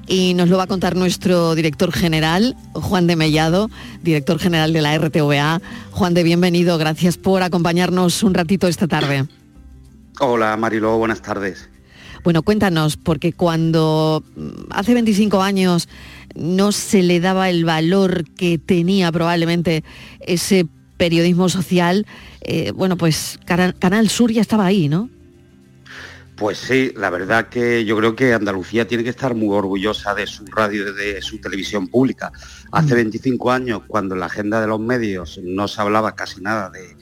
Y 0.06 0.32
nos 0.34 0.48
lo 0.48 0.56
va 0.56 0.62
a 0.62 0.66
contar 0.66 0.96
nuestro 0.96 1.54
director 1.54 1.92
general, 1.92 2.56
Juan 2.72 3.06
de 3.06 3.16
Mellado, 3.16 3.68
director 4.02 4.38
general 4.38 4.72
de 4.72 4.80
la 4.80 4.96
RTVA. 4.96 5.60
Juan 5.90 6.14
de, 6.14 6.22
bienvenido, 6.22 6.78
gracias 6.78 7.18
por 7.18 7.42
acompañarnos 7.42 8.22
un 8.22 8.32
ratito 8.32 8.68
esta 8.68 8.88
tarde. 8.88 9.26
Hola 10.20 10.56
Mariló, 10.56 10.96
buenas 10.96 11.20
tardes. 11.20 11.68
Bueno, 12.24 12.42
cuéntanos, 12.42 12.96
porque 12.96 13.32
cuando 13.32 14.24
mm, 14.34 14.48
hace 14.70 14.94
25 14.94 15.42
años 15.42 15.88
no 16.34 16.72
se 16.72 17.02
le 17.02 17.20
daba 17.20 17.50
el 17.50 17.64
valor 17.64 18.24
que 18.30 18.58
tenía 18.58 19.12
probablemente 19.12 19.84
ese 20.20 20.66
periodismo 20.98 21.48
social, 21.48 22.06
eh, 22.42 22.72
bueno, 22.72 22.98
pues 22.98 23.38
Canal 23.46 24.08
Sur 24.10 24.30
ya 24.30 24.42
estaba 24.42 24.66
ahí, 24.66 24.88
¿no? 24.88 25.08
Pues 26.36 26.58
sí, 26.58 26.92
la 26.94 27.10
verdad 27.10 27.48
que 27.48 27.84
yo 27.84 27.96
creo 27.96 28.14
que 28.14 28.32
Andalucía 28.32 28.86
tiene 28.86 29.02
que 29.02 29.10
estar 29.10 29.34
muy 29.34 29.56
orgullosa 29.56 30.14
de 30.14 30.26
su 30.26 30.44
radio 30.46 30.90
y 30.90 30.94
de 30.94 31.22
su 31.22 31.40
televisión 31.40 31.88
pública. 31.88 32.30
Hace 32.70 32.94
25 32.94 33.50
años, 33.50 33.82
cuando 33.88 34.14
en 34.14 34.20
la 34.20 34.26
agenda 34.26 34.60
de 34.60 34.68
los 34.68 34.78
medios 34.78 35.40
no 35.42 35.66
se 35.66 35.80
hablaba 35.80 36.14
casi 36.14 36.40
nada 36.40 36.70
de, 36.70 36.96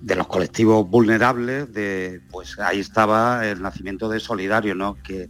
de 0.00 0.16
los 0.16 0.26
colectivos 0.26 0.88
vulnerables, 0.88 1.72
de, 1.72 2.20
pues 2.30 2.58
ahí 2.58 2.80
estaba 2.80 3.46
el 3.46 3.62
nacimiento 3.62 4.08
de 4.08 4.18
Solidario, 4.18 4.74
¿no? 4.74 4.96
Que, 5.00 5.28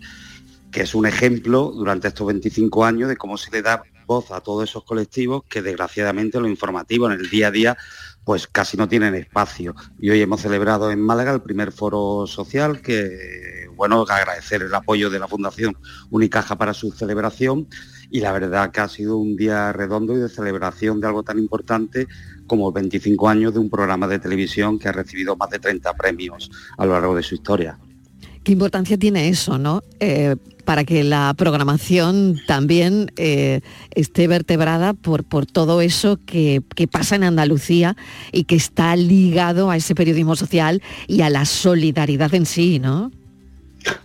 que 0.72 0.82
es 0.82 0.94
un 0.94 1.06
ejemplo 1.06 1.70
durante 1.70 2.08
estos 2.08 2.26
25 2.26 2.84
años 2.84 3.08
de 3.08 3.16
cómo 3.16 3.36
se 3.36 3.50
le 3.50 3.62
da 3.62 3.82
voz 4.06 4.32
a 4.32 4.40
todos 4.40 4.68
esos 4.68 4.84
colectivos 4.84 5.42
que 5.48 5.62
desgraciadamente 5.62 6.40
lo 6.40 6.48
informativo 6.48 7.06
en 7.06 7.12
el 7.12 7.30
día 7.30 7.48
a 7.48 7.50
día 7.50 7.76
pues 8.24 8.46
casi 8.46 8.76
no 8.76 8.88
tienen 8.88 9.14
espacio. 9.14 9.74
Y 9.98 10.10
hoy 10.10 10.20
hemos 10.20 10.40
celebrado 10.40 10.90
en 10.90 11.00
Málaga 11.00 11.32
el 11.32 11.42
primer 11.42 11.72
foro 11.72 12.26
social 12.26 12.80
que, 12.80 13.66
bueno, 13.74 14.02
agradecer 14.08 14.62
el 14.62 14.74
apoyo 14.74 15.10
de 15.10 15.18
la 15.18 15.26
Fundación 15.26 15.76
Unicaja 16.10 16.56
para 16.56 16.72
su 16.72 16.92
celebración 16.92 17.68
y 18.10 18.20
la 18.20 18.32
verdad 18.32 18.70
que 18.70 18.80
ha 18.80 18.88
sido 18.88 19.16
un 19.16 19.36
día 19.36 19.72
redondo 19.72 20.14
y 20.14 20.20
de 20.20 20.28
celebración 20.28 21.00
de 21.00 21.08
algo 21.08 21.22
tan 21.22 21.38
importante 21.38 22.06
como 22.46 22.70
25 22.70 23.28
años 23.28 23.54
de 23.54 23.60
un 23.60 23.70
programa 23.70 24.06
de 24.06 24.18
televisión 24.18 24.78
que 24.78 24.88
ha 24.88 24.92
recibido 24.92 25.36
más 25.36 25.50
de 25.50 25.58
30 25.58 25.92
premios 25.94 26.50
a 26.78 26.86
lo 26.86 26.92
largo 26.92 27.16
de 27.16 27.22
su 27.22 27.34
historia. 27.34 27.78
¿Qué 28.44 28.52
importancia 28.52 28.98
tiene 28.98 29.28
eso, 29.28 29.56
no? 29.56 29.82
Eh, 30.00 30.36
para 30.64 30.84
que 30.84 31.04
la 31.04 31.34
programación 31.36 32.40
también 32.46 33.12
eh, 33.16 33.60
esté 33.90 34.28
vertebrada 34.28 34.94
por, 34.94 35.24
por 35.24 35.46
todo 35.46 35.80
eso 35.80 36.18
que, 36.24 36.62
que, 36.74 36.86
pasa 36.86 37.16
en 37.16 37.24
Andalucía 37.24 37.96
y 38.32 38.44
que 38.44 38.56
está 38.56 38.94
ligado 38.96 39.70
a 39.70 39.76
ese 39.76 39.94
periodismo 39.94 40.36
social 40.36 40.82
y 41.06 41.22
a 41.22 41.30
la 41.30 41.44
solidaridad 41.44 42.34
en 42.34 42.46
sí, 42.46 42.78
¿no? 42.78 43.10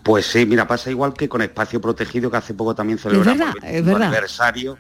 Pues 0.04 0.26
sí, 0.26 0.46
mira, 0.46 0.68
pasa 0.68 0.90
igual 0.90 1.14
que 1.14 1.30
con 1.30 1.42
Espacio 1.42 1.80
Protegido, 1.80 2.32
que 2.32 2.38
hace 2.38 2.54
poco 2.54 2.74
también 2.74 2.98
celebramos 2.98 3.56
el 3.62 3.96
aniversario, 3.96 4.78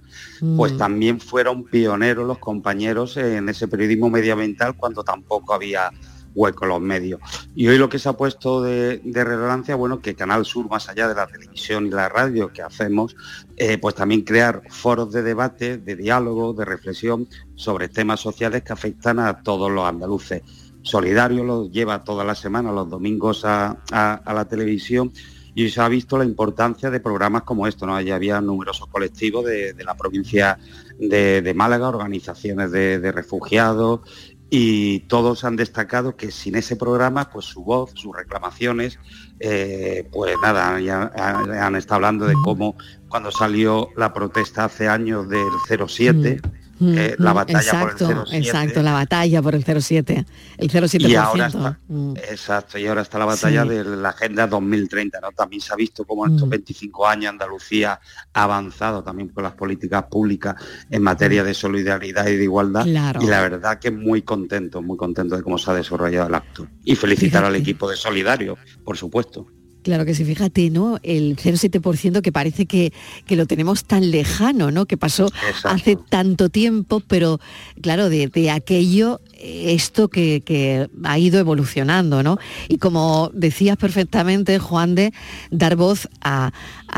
pues 0.56 0.74
mm. 0.74 0.78
también 0.78 1.20
fueron 1.20 1.64
pioneros 1.66 2.26
los 2.26 2.40
compañeros 2.40 3.16
en 3.18 3.48
ese 3.50 3.68
periodismo 3.68 4.10
medioambiental 4.10 4.76
cuando 4.76 5.04
tampoco 5.04 5.54
había 5.54 5.92
hueco 6.38 6.66
los 6.68 6.80
medios. 6.80 7.20
Y 7.56 7.68
hoy 7.68 7.78
lo 7.78 7.90
que 7.90 8.00
se 8.00 8.08
ha 8.08 8.14
puesto 8.14 8.62
de, 8.62 9.02
relevancia, 9.04 9.76
bueno, 9.76 10.00
que 10.00 10.16
Canal 10.16 10.46
Sur, 10.46 10.70
más 10.70 10.88
allá 10.88 11.08
de 11.08 11.16
la 11.16 11.26
televisión 11.26 11.88
y 11.88 11.90
la 11.90 12.08
radio 12.08 12.54
que 12.54 12.62
hacemos, 12.62 13.16
eh, 13.58 13.78
pues 13.80 13.96
también 13.96 14.22
crear 14.22 14.62
foros 14.70 15.12
de 15.12 15.24
debate, 15.24 15.78
de 15.78 15.96
diálogo, 15.96 16.54
de 16.54 16.64
reflexión 16.64 17.28
sobre 17.56 17.90
temas 17.90 18.20
sociales 18.20 18.62
que 18.64 18.74
afectan 18.74 19.20
a 19.20 19.42
todos 19.42 19.72
los 19.72 19.86
andaluces. 19.86 20.44
Solidario 20.84 21.44
lo 21.44 21.70
lleva 21.70 22.04
toda 22.04 22.24
la 22.24 22.36
semana, 22.36 22.72
los 22.72 22.90
domingos 22.90 23.44
a, 23.44 23.78
la 23.92 24.46
televisión 24.48 25.12
y 25.56 25.70
se 25.70 25.82
ha 25.82 25.90
visto 25.90 26.20
la 26.20 26.24
importancia 26.24 26.92
de 26.92 27.00
programas 27.00 27.42
como 27.42 27.66
esto, 27.66 27.88
¿no? 27.88 28.00
Ya 28.00 28.16
había 28.16 28.40
numerosos 28.40 28.88
colectivos 28.88 29.44
de, 29.44 29.76
la 29.84 29.98
provincia 29.98 30.60
de, 31.00 31.54
Málaga, 31.56 31.90
organizaciones 31.90 32.72
de, 32.72 33.12
refugiados 33.12 34.02
y 34.50 35.02
todos 35.02 35.44
han 35.44 35.56
destacado 35.56 36.16
que 36.16 36.32
sin 36.32 36.56
ese 36.56 36.76
programa, 36.76 37.30
pues 37.30 37.46
su 37.46 37.64
voz, 37.64 37.92
sus 37.96 38.16
reclamaciones, 38.16 38.98
eh, 39.40 40.08
pues 40.12 40.36
nada, 40.42 40.80
ya 40.80 41.12
han, 41.16 41.76
estado 41.76 41.96
hablando 41.96 42.26
de 42.26 42.36
cómo 42.44 42.76
cuando 43.10 43.32
salió 43.32 43.90
la 43.98 44.14
protesta 44.14 44.66
hace 44.66 44.88
años 44.88 45.28
del 45.28 45.48
07, 45.88 46.42
eh, 46.80 47.16
la 47.18 47.34
batalla 47.34 47.82
por 47.82 47.92
el 47.92 48.26
07. 48.26 48.38
Exacto, 48.38 48.84
la 48.84 48.94
batalla 48.94 49.42
por 49.42 49.56
el 49.56 49.64
07. 49.64 50.26
El 50.58 50.70
07%. 50.70 51.10
Y 51.10 51.16
ahora 51.16 51.48
está, 51.48 51.80
mm. 51.88 52.14
Exacto, 52.30 52.78
y 52.78 52.88
ahora 52.88 53.02
está 53.02 53.20
la 53.20 53.26
batalla 53.26 53.66
de 53.66 53.84
la 53.84 54.10
Agenda 54.10 54.48
2030, 54.48 55.20
¿no? 55.20 55.32
También 55.32 55.62
se 55.62 55.74
ha 55.74 55.76
visto 55.76 56.06
cómo 56.06 56.26
en 56.26 56.36
estos 56.36 56.50
25 56.50 57.04
mm. 57.04 57.08
años 57.08 57.30
Andalucía 57.32 58.00
ha 58.34 58.44
avanzado 58.44 59.04
también 59.04 59.30
con 59.30 59.44
las 59.44 59.54
políticas 59.54 60.04
públicas 60.04 60.56
en 60.90 61.02
materia 61.02 61.44
de 61.44 61.54
solidaridad 61.54 62.28
y 62.28 62.36
de 62.36 62.44
igualdad. 62.44 62.86
Y 62.86 62.92
la 63.28 63.42
verdad 63.42 63.80
que 63.80 63.92
muy 63.92 64.22
contento, 64.22 64.82
muy 64.82 64.98
contento 64.98 65.36
de 65.36 65.44
cómo 65.44 65.58
se 65.58 65.72
ha 65.72 65.74
desarrollado 65.74 66.28
el 66.28 66.36
acto. 66.36 66.68
Y 66.84 66.96
felicitar 66.96 67.44
al 67.44 67.56
equipo 67.56 67.90
de 67.90 67.96
Solidario, 67.96 68.58
por 68.84 68.98
supuesto. 68.98 69.48
Claro 69.88 70.04
que 70.04 70.14
sí, 70.14 70.26
fíjate, 70.26 70.70
¿no? 70.70 71.00
El 71.02 71.38
0,7% 71.38 72.22
que 72.22 72.34
parece 72.34 72.66
que, 72.66 72.92
que, 73.26 73.38
lo 73.38 73.46
tenemos 73.46 73.86
tan 73.86 74.12
lejano, 74.12 74.70
¿no? 74.70 74.86
Que 74.86 74.98
pasó 74.98 75.30
hace 75.64 75.96
tanto 75.96 76.50
tiempo, 76.50 77.00
pero 77.00 77.40
claro, 77.82 78.10
de, 78.10 78.28
de 78.28 78.52
aquello 78.52 79.22
esto 79.40 80.10
que, 80.10 80.90
ha 81.04 81.20
ido 81.20 81.40
evolucionando, 81.40 82.24
¿no? 82.24 82.38
Y 82.68 82.78
como 82.78 83.32
decías 83.34 83.78
perfectamente, 83.78 84.60
Juan, 84.60 84.96
de 84.96 85.14
dar 85.52 85.76
voz 85.76 86.10
a, 86.22 86.52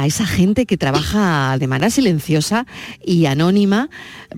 esa 0.05 0.25
gente 0.25 0.65
que 0.65 0.77
trabaja 0.77 1.57
de 1.57 1.67
manera 1.67 1.89
silenciosa 1.89 2.65
y 3.03 3.25
anónima 3.25 3.89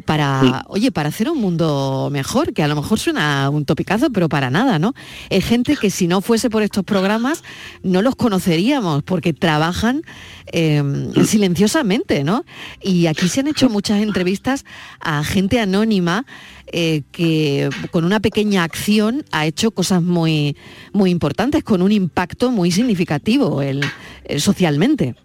para, 0.06 0.66
oye, 0.68 0.92
para 0.92 1.10
hacer 1.10 1.30
un 1.30 1.40
mundo 1.40 2.10
mejor, 2.12 2.54
que 2.54 2.64
a 2.64 2.68
lo 2.68 2.76
mejor 2.76 3.00
suena 3.00 3.50
un 3.50 3.66
topicazo, 3.66 4.10
pero 4.12 4.30
para 4.30 4.50
nada, 4.50 4.80
¿no? 4.80 4.94
Es 5.30 5.46
gente 5.46 5.76
que 5.76 5.90
si 5.90 6.08
no 6.08 6.22
fuese 6.22 6.50
por 6.50 6.64
estos 6.64 6.84
programas 6.84 7.44
no 7.84 8.02
los 8.02 8.16
conoceríamos, 8.16 9.04
porque 9.04 9.34
trabajan 9.34 10.02
em, 10.48 11.14
silenciosamente, 11.26 12.24
¿no? 12.24 12.46
Y 12.82 13.08
aquí 13.08 13.28
se 13.28 13.42
han 13.42 13.48
hecho 13.48 13.70
muchas 13.70 14.02
entrevistas 14.02 14.66
a 15.00 15.24
gente 15.24 15.60
anónima 15.60 16.26
eh, 16.74 17.04
que 17.12 17.70
con 17.92 18.06
una 18.06 18.20
pequeña 18.20 18.64
acción 18.64 19.26
ha 19.32 19.46
hecho 19.46 19.72
cosas 19.72 20.02
muy, 20.02 20.56
muy 20.94 21.10
importantes, 21.10 21.64
con 21.64 21.82
un 21.82 21.92
impacto 21.92 22.52
muy 22.52 22.72
significativo 22.72 23.62
el, 23.62 23.84
socialmente. 24.38 25.16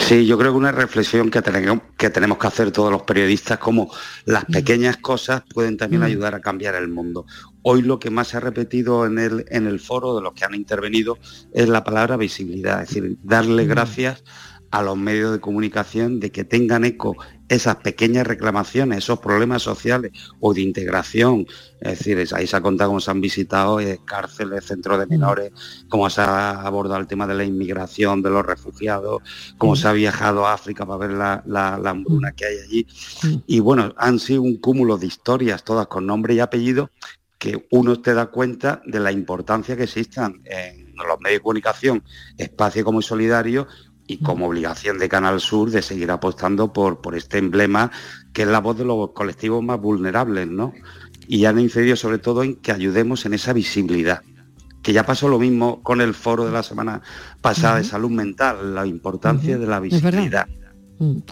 Sí, 0.00 0.26
yo 0.26 0.36
creo 0.38 0.52
que 0.52 0.58
una 0.58 0.72
reflexión 0.72 1.30
que 1.30 1.40
tenemos, 1.40 1.82
que 1.96 2.10
tenemos 2.10 2.38
que 2.38 2.46
hacer 2.46 2.72
todos 2.72 2.90
los 2.90 3.02
periodistas, 3.02 3.58
como 3.58 3.92
las 4.24 4.48
mm. 4.48 4.52
pequeñas 4.52 4.96
cosas 4.96 5.42
pueden 5.54 5.76
también 5.76 6.02
mm. 6.02 6.06
ayudar 6.06 6.34
a 6.34 6.40
cambiar 6.40 6.74
el 6.74 6.88
mundo. 6.88 7.26
Hoy 7.62 7.82
lo 7.82 8.00
que 8.00 8.10
más 8.10 8.28
se 8.28 8.38
ha 8.38 8.40
repetido 8.40 9.06
en 9.06 9.18
el, 9.18 9.44
en 9.50 9.66
el 9.66 9.78
foro 9.78 10.16
de 10.16 10.22
los 10.22 10.32
que 10.32 10.44
han 10.44 10.54
intervenido 10.54 11.18
es 11.52 11.68
la 11.68 11.84
palabra 11.84 12.16
visibilidad, 12.16 12.82
es 12.82 12.88
decir, 12.88 13.18
darle 13.22 13.66
mm. 13.66 13.68
gracias 13.68 14.24
a 14.70 14.82
los 14.82 14.96
medios 14.96 15.32
de 15.32 15.40
comunicación 15.40 16.20
de 16.20 16.30
que 16.30 16.44
tengan 16.44 16.84
eco 16.84 17.16
esas 17.48 17.76
pequeñas 17.76 18.26
reclamaciones, 18.26 18.98
esos 18.98 19.18
problemas 19.18 19.62
sociales 19.62 20.12
o 20.38 20.54
de 20.54 20.60
integración. 20.60 21.46
Es 21.80 21.98
decir, 21.98 22.24
ahí 22.34 22.46
se 22.46 22.56
ha 22.56 22.60
contado 22.60 22.90
cómo 22.90 23.00
se 23.00 23.10
han 23.10 23.20
visitado 23.20 23.80
eh, 23.80 23.98
cárceles, 24.04 24.64
centros 24.64 25.00
de 25.00 25.06
menores, 25.06 25.50
cómo 25.88 26.08
se 26.08 26.20
ha 26.20 26.60
abordado 26.60 27.00
el 27.00 27.08
tema 27.08 27.26
de 27.26 27.34
la 27.34 27.42
inmigración, 27.42 28.22
de 28.22 28.30
los 28.30 28.46
refugiados, 28.46 29.22
cómo 29.58 29.74
se 29.74 29.88
ha 29.88 29.92
viajado 29.92 30.46
a 30.46 30.52
África 30.52 30.86
para 30.86 30.98
ver 30.98 31.10
la, 31.10 31.42
la, 31.46 31.90
hambruna 31.90 32.30
que 32.32 32.46
hay 32.46 32.58
allí. 32.58 32.86
Y 33.48 33.58
bueno, 33.58 33.92
han 33.96 34.20
sido 34.20 34.42
un 34.42 34.58
cúmulo 34.58 34.96
de 34.96 35.06
historias, 35.06 35.64
todas 35.64 35.88
con 35.88 36.06
nombre 36.06 36.34
y 36.34 36.40
apellido, 36.40 36.90
que 37.40 37.66
uno 37.70 38.00
te 38.00 38.14
da 38.14 38.26
cuenta 38.26 38.82
de 38.84 39.00
la 39.00 39.10
importancia 39.10 39.74
que 39.74 39.84
existan 39.84 40.42
en 40.44 40.94
los 40.94 41.18
medios 41.20 41.38
de 41.38 41.42
comunicación, 41.42 42.04
espacio 42.36 42.84
como 42.84 43.00
solidario, 43.00 43.66
y 44.10 44.18
como 44.18 44.46
obligación 44.46 44.98
de 44.98 45.08
Canal 45.08 45.40
Sur 45.40 45.70
de 45.70 45.82
seguir 45.82 46.10
apostando 46.10 46.72
por, 46.72 47.00
por 47.00 47.14
este 47.14 47.38
emblema 47.38 47.92
que 48.32 48.42
es 48.42 48.48
la 48.48 48.58
voz 48.58 48.76
de 48.76 48.84
los 48.84 49.10
colectivos 49.12 49.62
más 49.62 49.80
vulnerables, 49.80 50.48
¿no? 50.48 50.72
Y 51.28 51.44
han 51.44 51.60
incidido 51.60 51.94
sobre 51.94 52.18
todo 52.18 52.42
en 52.42 52.56
que 52.56 52.72
ayudemos 52.72 53.24
en 53.24 53.34
esa 53.34 53.52
visibilidad, 53.52 54.22
que 54.82 54.92
ya 54.92 55.06
pasó 55.06 55.28
lo 55.28 55.38
mismo 55.38 55.80
con 55.84 56.00
el 56.00 56.14
foro 56.14 56.44
de 56.44 56.50
la 56.50 56.64
semana 56.64 57.02
pasada 57.40 57.76
de 57.76 57.84
salud 57.84 58.10
mental, 58.10 58.74
la 58.74 58.84
importancia 58.84 59.58
de 59.58 59.66
la 59.68 59.78
visibilidad. 59.78 60.48
Mm. 61.00 61.22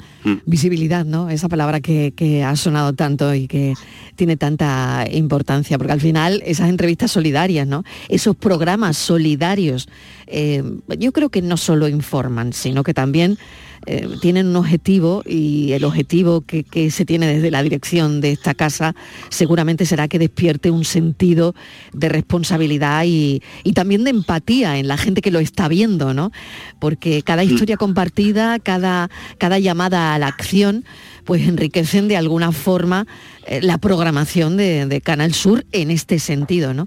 Visibilidad, 0.47 1.05
¿no? 1.05 1.29
Esa 1.29 1.49
palabra 1.51 1.81
que, 1.81 2.43
ha 2.43 2.57
sonado 2.57 2.95
tanto 2.95 3.35
y 3.35 3.47
que 3.47 3.75
tiene 4.17 4.39
tanta 4.39 5.07
importancia, 5.13 5.77
porque 5.77 5.93
al 5.93 6.01
final 6.01 6.43
esas 6.47 6.71
entrevistas 6.71 7.11
solidarias, 7.11 7.67
¿no? 7.67 7.85
Esos 8.09 8.35
programas 8.35 8.97
solidarios, 8.97 9.89
eh, 10.27 10.63
yo 10.99 11.13
creo 11.13 11.29
que 11.29 11.43
no 11.43 11.59
solo 11.59 11.87
informan, 11.87 12.55
sino 12.55 12.83
que 12.83 12.95
también 12.95 13.39
eh, 13.87 14.09
tienen 14.21 14.49
un 14.49 14.57
objetivo 14.57 15.23
y 15.25 15.73
el 15.73 15.85
objetivo 15.85 16.43
que, 16.43 16.65
se 16.91 17.05
tiene 17.05 17.27
desde 17.27 17.51
la 17.51 17.63
dirección 17.63 18.21
de 18.21 18.33
esta 18.33 18.55
casa 18.55 18.95
seguramente 19.31 19.87
será 19.87 20.09
que 20.09 20.19
despierte 20.19 20.71
un 20.71 20.85
sentido 20.85 21.55
de 21.93 22.09
responsabilidad 22.09 23.05
y, 23.07 23.43
también 23.75 24.03
de 24.03 24.11
empatía 24.11 24.79
en 24.79 24.89
la 24.89 24.97
gente 24.97 25.23
que 25.23 25.31
lo 25.31 25.39
está 25.39 25.69
viendo, 25.69 26.13
¿no? 26.13 26.33
Porque 26.81 27.23
cada 27.23 27.45
mm. 27.45 27.51
historia 27.51 27.77
compartida, 27.77 28.59
cada, 28.59 29.09
cada 29.39 29.61
llamada 29.61 30.15
a 30.15 30.19
la 30.19 30.27
acción, 30.27 30.85
pues 31.25 31.47
enriquecen 31.47 32.09
de 32.09 32.17
alguna 32.17 32.51
forma 32.51 33.07
eh, 33.47 33.61
la 33.63 33.79
programación 33.79 34.57
de, 34.57 35.01
Canal 35.05 35.33
Sur 35.33 35.65
en 35.73 35.91
este 35.91 36.19
sentido, 36.19 36.75
¿no? 36.75 36.87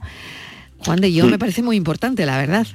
Juan 0.79 0.99
de 0.99 1.13
Yo 1.13 1.25
mm. 1.25 1.29
me 1.29 1.39
parece 1.39 1.61
muy 1.61 1.77
importante, 1.77 2.25
la 2.25 2.37
verdad. 2.37 2.67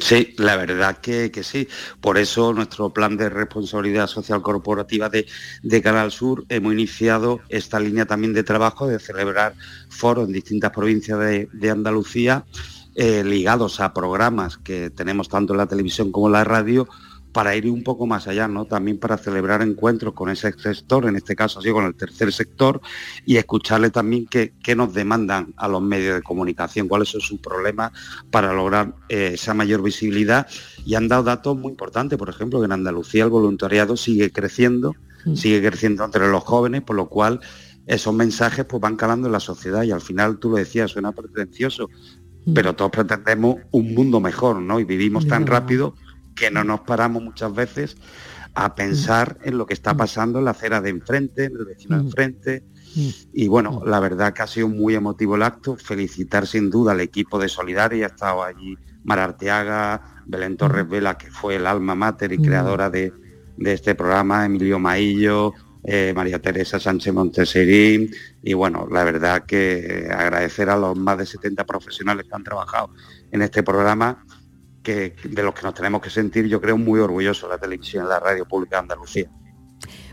Sí, 0.00 0.34
la 0.38 0.56
verdad 0.56 0.98
que, 0.98 1.30
sí. 1.42 1.68
Por 2.00 2.18
eso 2.18 2.52
nuestro 2.52 2.92
plan 2.92 3.16
de 3.16 3.30
responsabilidad 3.30 4.06
social 4.06 4.42
corporativa 4.42 5.08
de, 5.08 5.82
Canal 5.82 6.10
Sur 6.10 6.44
hemos 6.48 6.72
iniciado 6.72 7.40
esta 7.48 7.78
línea 7.80 8.04
también 8.06 8.32
de 8.32 8.42
trabajo 8.42 8.86
de 8.86 8.98
celebrar 8.98 9.54
foros 9.88 10.26
en 10.26 10.32
distintas 10.32 10.72
provincias 10.72 11.18
de, 11.18 11.70
Andalucía 11.70 12.44
eh, 12.94 13.24
ligados 13.24 13.80
a 13.80 13.92
programas 13.92 14.56
que 14.58 14.90
tenemos 14.90 15.28
tanto 15.28 15.52
en 15.54 15.58
la 15.58 15.66
televisión 15.66 16.12
como 16.12 16.26
en 16.26 16.34
la 16.34 16.44
radio 16.44 16.88
para 17.34 17.56
ir 17.56 17.68
un 17.68 17.82
poco 17.82 18.06
más 18.06 18.28
allá, 18.28 18.46
¿no? 18.46 18.64
También 18.64 18.96
para 18.96 19.18
celebrar 19.18 19.60
encuentros 19.60 20.14
con 20.14 20.30
ese 20.30 20.52
sector, 20.52 21.04
en 21.06 21.16
este 21.16 21.34
caso 21.34 21.58
así 21.58 21.72
con 21.72 21.84
el 21.84 21.96
tercer 21.96 22.32
sector, 22.32 22.80
y 23.26 23.38
escucharle 23.38 23.90
también 23.90 24.26
qué, 24.26 24.52
nos 24.76 24.94
demandan 24.94 25.52
a 25.56 25.66
los 25.66 25.82
medios 25.82 26.14
de 26.14 26.22
comunicación, 26.22 26.86
cuáles 26.86 27.08
son 27.08 27.20
sus 27.20 27.40
problemas 27.40 27.90
para 28.30 28.52
lograr 28.52 28.94
eh, 29.08 29.32
esa 29.34 29.52
mayor 29.52 29.82
visibilidad. 29.82 30.46
Y 30.86 30.94
han 30.94 31.08
dado 31.08 31.24
datos 31.24 31.58
muy 31.58 31.72
importantes, 31.72 32.16
por 32.16 32.28
ejemplo, 32.28 32.60
que 32.60 32.66
en 32.66 32.72
Andalucía 32.72 33.24
el 33.24 33.30
voluntariado 33.30 33.96
sigue 33.96 34.30
creciendo, 34.30 34.94
sigue 35.34 35.60
creciendo 35.60 36.04
entre 36.04 36.28
los 36.28 36.44
jóvenes, 36.44 36.82
por 36.82 36.94
lo 36.94 37.08
cual 37.08 37.40
esos 37.88 38.14
mensajes 38.14 38.64
pues 38.64 38.80
van 38.80 38.94
calando 38.94 39.26
en 39.26 39.32
la 39.32 39.40
sociedad 39.40 39.82
y 39.82 39.90
al 39.90 40.00
final 40.00 40.38
tú 40.38 40.50
lo 40.50 40.56
decías, 40.56 40.92
suena 40.92 41.10
pretencioso, 41.10 41.90
pero 42.54 42.76
todos 42.76 42.92
pretendemos 42.92 43.56
un 43.72 43.92
mundo 43.92 44.20
mejor, 44.20 44.60
¿no? 44.60 44.78
Y 44.78 44.84
vivimos 44.84 45.26
tan 45.26 45.48
rápido 45.48 45.96
que 46.34 46.50
no 46.50 46.64
nos 46.64 46.80
paramos 46.80 47.22
muchas 47.22 47.54
veces 47.54 47.96
a 48.54 48.74
pensar 48.74 49.38
en 49.42 49.58
lo 49.58 49.66
que 49.66 49.74
está 49.74 49.96
pasando 49.96 50.38
en 50.38 50.44
la 50.44 50.52
acera 50.52 50.80
de 50.80 50.90
enfrente, 50.90 51.44
en 51.44 51.56
el 51.56 51.64
vecino 51.64 51.96
de 51.96 52.04
enfrente. 52.04 52.64
Y 53.32 53.48
bueno, 53.48 53.82
la 53.84 53.98
verdad 53.98 54.32
que 54.32 54.42
ha 54.42 54.46
sido 54.46 54.68
muy 54.68 54.94
emotivo 54.94 55.34
el 55.34 55.42
acto. 55.42 55.76
Felicitar 55.76 56.46
sin 56.46 56.70
duda 56.70 56.92
al 56.92 57.00
equipo 57.00 57.38
de 57.38 57.48
Solidaria, 57.48 58.06
ha 58.06 58.08
estado 58.08 58.44
allí 58.44 58.78
Mara 59.02 59.24
Arteaga, 59.24 60.22
Belén 60.26 60.56
Torres 60.56 60.88
Vela, 60.88 61.18
que 61.18 61.30
fue 61.30 61.56
el 61.56 61.66
alma 61.66 61.96
mater 61.96 62.32
y 62.32 62.38
creadora 62.38 62.90
de, 62.90 63.12
de 63.56 63.72
este 63.72 63.96
programa, 63.96 64.46
Emilio 64.46 64.78
Maillo, 64.78 65.52
eh, 65.86 66.14
María 66.16 66.40
Teresa 66.40 66.80
Sánchez 66.80 67.12
Monteserín 67.12 68.10
y 68.42 68.54
bueno, 68.54 68.88
la 68.90 69.04
verdad 69.04 69.44
que 69.44 70.08
agradecer 70.10 70.70
a 70.70 70.78
los 70.78 70.96
más 70.96 71.18
de 71.18 71.26
70 71.26 71.66
profesionales 71.66 72.24
que 72.26 72.34
han 72.34 72.42
trabajado 72.42 72.88
en 73.30 73.42
este 73.42 73.62
programa, 73.62 74.24
que, 74.84 75.16
de 75.24 75.42
los 75.42 75.54
que 75.54 75.62
nos 75.62 75.74
tenemos 75.74 76.00
que 76.00 76.10
sentir, 76.10 76.46
yo 76.46 76.60
creo, 76.60 76.78
muy 76.78 77.00
orgullosos 77.00 77.50
la 77.50 77.58
televisión 77.58 78.04
y 78.06 78.08
la 78.08 78.20
radio 78.20 78.44
pública 78.44 78.76
de 78.76 78.80
Andalucía. 78.82 79.28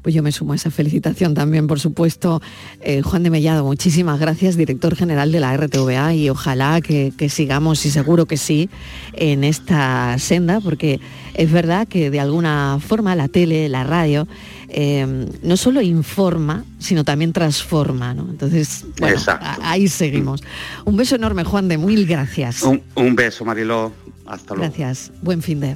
Pues 0.02 0.16
yo 0.16 0.24
me 0.24 0.32
sumo 0.32 0.54
a 0.54 0.56
esa 0.56 0.72
felicitación 0.72 1.36
también, 1.36 1.68
por 1.68 1.80
supuesto. 1.80 2.42
Eh, 2.82 3.04
Juan 3.04 3.22
de 3.22 3.30
Mellado, 3.30 3.64
muchísimas 3.64 4.20
gracias, 4.20 4.58
director 4.58 4.96
general 4.96 5.32
de 5.32 5.40
la 5.40 5.56
RTVA, 5.56 6.16
y 6.16 6.28
ojalá 6.30 6.82
que, 6.82 7.14
que, 7.16 7.30
sigamos, 7.30 7.86
y 7.86 7.92
seguro 7.92 8.26
que 8.26 8.38
sí, 8.38 8.68
en 9.14 9.44
esta 9.44 10.18
senda, 10.18 10.60
porque 10.60 11.00
es 11.36 11.52
verdad 11.52 11.88
que 11.88 12.10
de 12.10 12.20
alguna 12.20 12.80
forma 12.80 13.16
la 13.16 13.28
tele, 13.28 13.70
la 13.70 13.84
radio, 13.84 14.28
eh, 14.70 15.28
no 15.44 15.58
solo 15.58 15.82
informa, 15.82 16.66
sino 16.80 17.04
también 17.04 17.32
transforma. 17.32 18.16
¿no? 18.16 18.28
Entonces, 18.30 18.86
bueno, 19.00 19.20
ahí 19.62 19.88
seguimos. 19.88 20.42
Un 20.86 20.98
beso 20.98 21.16
enorme, 21.16 21.44
Juan 21.44 21.68
de, 21.68 21.78
mil 21.78 22.08
gracias. 22.08 22.64
Un, 22.64 22.82
un 22.96 23.16
beso, 23.16 23.46
Mariló. 23.46 23.92
Hasta 24.32 24.56
luego. 24.56 24.74
Gracias. 24.74 25.12
Buen 25.22 25.42
fin 25.42 25.60
de. 25.60 25.76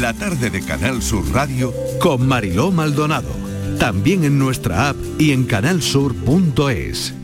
La 0.00 0.12
tarde 0.12 0.50
de 0.50 0.60
Canal 0.60 1.02
Sur 1.02 1.26
Radio 1.32 1.72
con 1.98 2.28
Mariló 2.28 2.70
Maldonado. 2.70 3.30
También 3.78 4.24
en 4.24 4.38
nuestra 4.38 4.90
app 4.90 4.96
y 5.18 5.32
en 5.32 5.44
canalsur.es. 5.44 7.14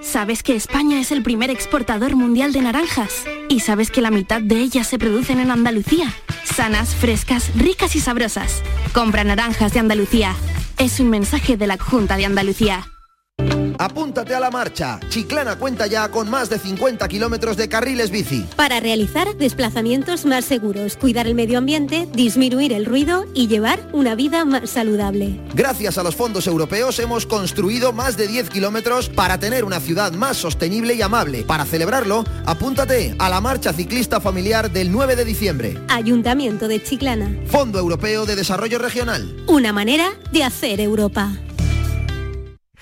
¿Sabes 0.00 0.42
que 0.42 0.56
España 0.56 1.00
es 1.00 1.12
el 1.12 1.22
primer 1.22 1.50
exportador 1.50 2.16
mundial 2.16 2.54
de 2.54 2.62
naranjas? 2.62 3.24
¿Y 3.50 3.60
sabes 3.60 3.90
que 3.90 4.00
la 4.00 4.10
mitad 4.10 4.40
de 4.40 4.60
ellas 4.60 4.86
se 4.86 4.98
producen 4.98 5.38
en 5.38 5.50
Andalucía? 5.50 6.14
Sanas, 6.44 6.94
frescas, 6.94 7.50
ricas 7.54 7.94
y 7.94 8.00
sabrosas. 8.00 8.62
Compra 8.94 9.22
naranjas 9.24 9.74
de 9.74 9.80
Andalucía. 9.80 10.34
Es 10.78 10.98
un 10.98 11.10
mensaje 11.10 11.58
de 11.58 11.66
la 11.66 11.76
Junta 11.76 12.16
de 12.16 12.24
Andalucía. 12.24 12.86
Apúntate 13.78 14.34
a 14.34 14.40
la 14.40 14.50
marcha. 14.50 14.98
Chiclana 15.08 15.56
cuenta 15.56 15.86
ya 15.86 16.10
con 16.10 16.30
más 16.30 16.48
de 16.48 16.58
50 16.58 17.06
kilómetros 17.08 17.56
de 17.56 17.68
carriles 17.68 18.10
bici. 18.10 18.46
Para 18.56 18.80
realizar 18.80 19.36
desplazamientos 19.36 20.24
más 20.24 20.44
seguros, 20.44 20.96
cuidar 20.96 21.26
el 21.26 21.34
medio 21.34 21.58
ambiente, 21.58 22.08
disminuir 22.12 22.72
el 22.72 22.86
ruido 22.86 23.26
y 23.34 23.48
llevar 23.48 23.80
una 23.92 24.14
vida 24.14 24.44
más 24.44 24.70
saludable. 24.70 25.40
Gracias 25.54 25.98
a 25.98 26.02
los 26.02 26.16
fondos 26.16 26.46
europeos 26.46 26.98
hemos 26.98 27.26
construido 27.26 27.92
más 27.92 28.16
de 28.16 28.28
10 28.28 28.50
kilómetros 28.50 29.08
para 29.08 29.38
tener 29.38 29.64
una 29.64 29.80
ciudad 29.80 30.12
más 30.12 30.36
sostenible 30.36 30.94
y 30.94 31.02
amable. 31.02 31.44
Para 31.44 31.64
celebrarlo, 31.64 32.24
apúntate 32.44 33.14
a 33.18 33.28
la 33.28 33.40
marcha 33.40 33.72
ciclista 33.72 34.20
familiar 34.20 34.70
del 34.70 34.90
9 34.90 35.16
de 35.16 35.24
diciembre. 35.24 35.78
Ayuntamiento 35.88 36.68
de 36.68 36.82
Chiclana. 36.82 37.34
Fondo 37.46 37.78
Europeo 37.78 38.26
de 38.26 38.36
Desarrollo 38.36 38.78
Regional. 38.78 39.36
Una 39.46 39.72
manera 39.72 40.10
de 40.32 40.44
hacer 40.44 40.80
Europa. 40.80 41.32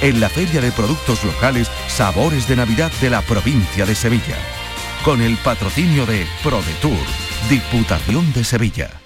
en 0.00 0.20
la 0.20 0.28
Feria 0.28 0.60
de 0.60 0.72
Productos 0.72 1.24
Locales 1.24 1.70
Sabores 1.88 2.48
de 2.48 2.56
Navidad 2.56 2.92
de 3.00 3.10
la 3.10 3.22
provincia 3.22 3.86
de 3.86 3.94
Sevilla. 3.94 4.36
Con 5.04 5.22
el 5.22 5.36
patrocinio 5.38 6.06
de 6.06 6.26
ProDetour, 6.42 6.98
Diputación 7.48 8.32
de 8.32 8.44
Sevilla. 8.44 9.05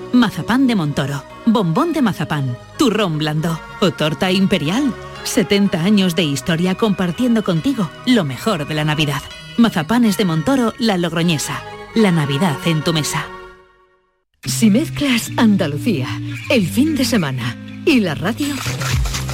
mazapán 0.13 0.67
de 0.67 0.75
Montoro, 0.75 1.23
bombón 1.45 1.93
de 1.93 2.01
mazapán, 2.01 2.57
turrón 2.77 3.17
blando 3.17 3.59
o 3.79 3.91
torta 3.91 4.31
imperial. 4.31 4.93
70 5.23 5.81
años 5.81 6.15
de 6.15 6.23
historia 6.23 6.75
compartiendo 6.75 7.43
contigo 7.43 7.89
lo 8.05 8.23
mejor 8.23 8.67
de 8.67 8.73
la 8.73 8.85
Navidad. 8.85 9.21
Mazapanes 9.57 10.17
de 10.17 10.25
Montoro, 10.25 10.73
la 10.79 10.97
Logroñesa. 10.97 11.61
La 11.93 12.11
Navidad 12.11 12.57
en 12.65 12.83
tu 12.83 12.93
mesa. 12.93 13.25
Si 14.43 14.69
mezclas 14.69 15.31
Andalucía, 15.37 16.07
el 16.49 16.65
fin 16.65 16.95
de 16.95 17.05
semana 17.05 17.55
y 17.85 17.99
la 17.99 18.15
radio, 18.15 18.47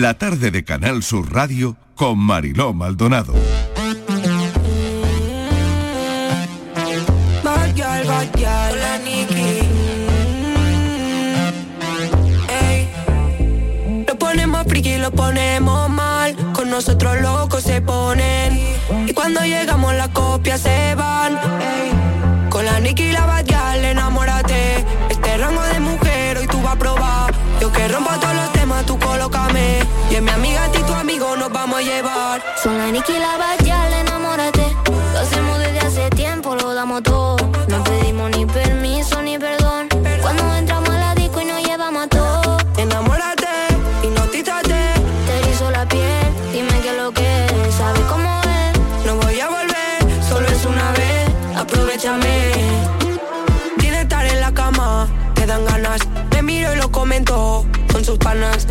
La 0.00 0.14
tarde 0.14 0.50
de 0.50 0.64
Canal 0.64 1.04
Sur 1.04 1.32
Radio 1.32 1.76
con 1.94 2.18
Mariló 2.18 2.72
Maldonado. 2.72 3.32
Lo 14.08 14.18
ponemos 14.18 14.64
friki, 14.66 14.96
lo 14.98 15.12
ponemos 15.12 15.88
mal. 15.90 16.34
Con 16.52 16.70
nosotros 16.70 17.20
locos 17.20 17.62
se 17.62 17.80
ponen. 17.80 18.58
Y 19.06 19.12
cuando 19.12 19.42
llegamos 19.42 19.94
las 19.94 20.08
copias 20.08 20.60
se 20.60 20.96
van. 20.96 21.34
Ey. 21.34 22.50
Con 22.50 22.64
la 22.64 22.80
Nicky 22.80 23.12
la 23.12 23.26
llevar. 31.84 32.42
Son 32.62 32.78
la 32.78 32.90
Nicky 32.90 33.12
y 33.12 33.18
la 33.18 33.36
Batial, 33.36 33.92
enamórate. 33.92 34.66
Lo 35.12 35.18
hacemos 35.18 35.58
desde 35.58 35.78
hace 35.80 36.10
tiempo, 36.10 36.54
lo 36.56 36.74
damos 36.74 37.02
todo. 37.02 37.36
No 37.68 37.84
pedimos 37.84 38.30
ni 38.30 38.46
permiso 38.46 39.22
ni 39.22 39.38
perdón. 39.38 39.88
Cuando 40.22 40.54
entramos 40.56 40.88
a 40.88 40.98
la 40.98 41.14
disco 41.14 41.40
y 41.40 41.44
nos 41.44 41.62
llevamos 41.62 42.04
a 42.04 42.08
todo. 42.08 42.56
Enamórate 42.78 43.46
y 44.02 44.06
no 44.08 44.22
títate. 44.28 44.74
Te 45.26 45.38
erizo 45.40 45.70
la 45.70 45.86
piel, 45.86 46.26
dime 46.52 46.80
qué 46.82 46.92
lo 46.92 47.12
que 47.12 47.46
es. 47.46 47.74
¿Sabes 47.74 48.04
cómo 48.08 48.40
es? 48.42 49.06
No 49.06 49.16
voy 49.16 49.40
a 49.40 49.48
volver, 49.48 50.24
solo 50.28 50.46
es 50.48 50.64
una 50.64 50.90
vez. 50.92 51.30
Aprovechame. 51.56 52.52
Tiene 53.78 54.00
estar 54.02 54.24
en 54.24 54.40
la 54.40 54.52
cama, 54.52 55.06
te 55.34 55.46
dan 55.46 55.64
ganas 55.66 56.00
de 56.30 56.42
mirar 56.42 56.76
y 56.76 56.80
lo 56.80 56.90
comentó 56.90 57.64
con 57.92 58.04
sus 58.04 58.18
panas. 58.18 58.66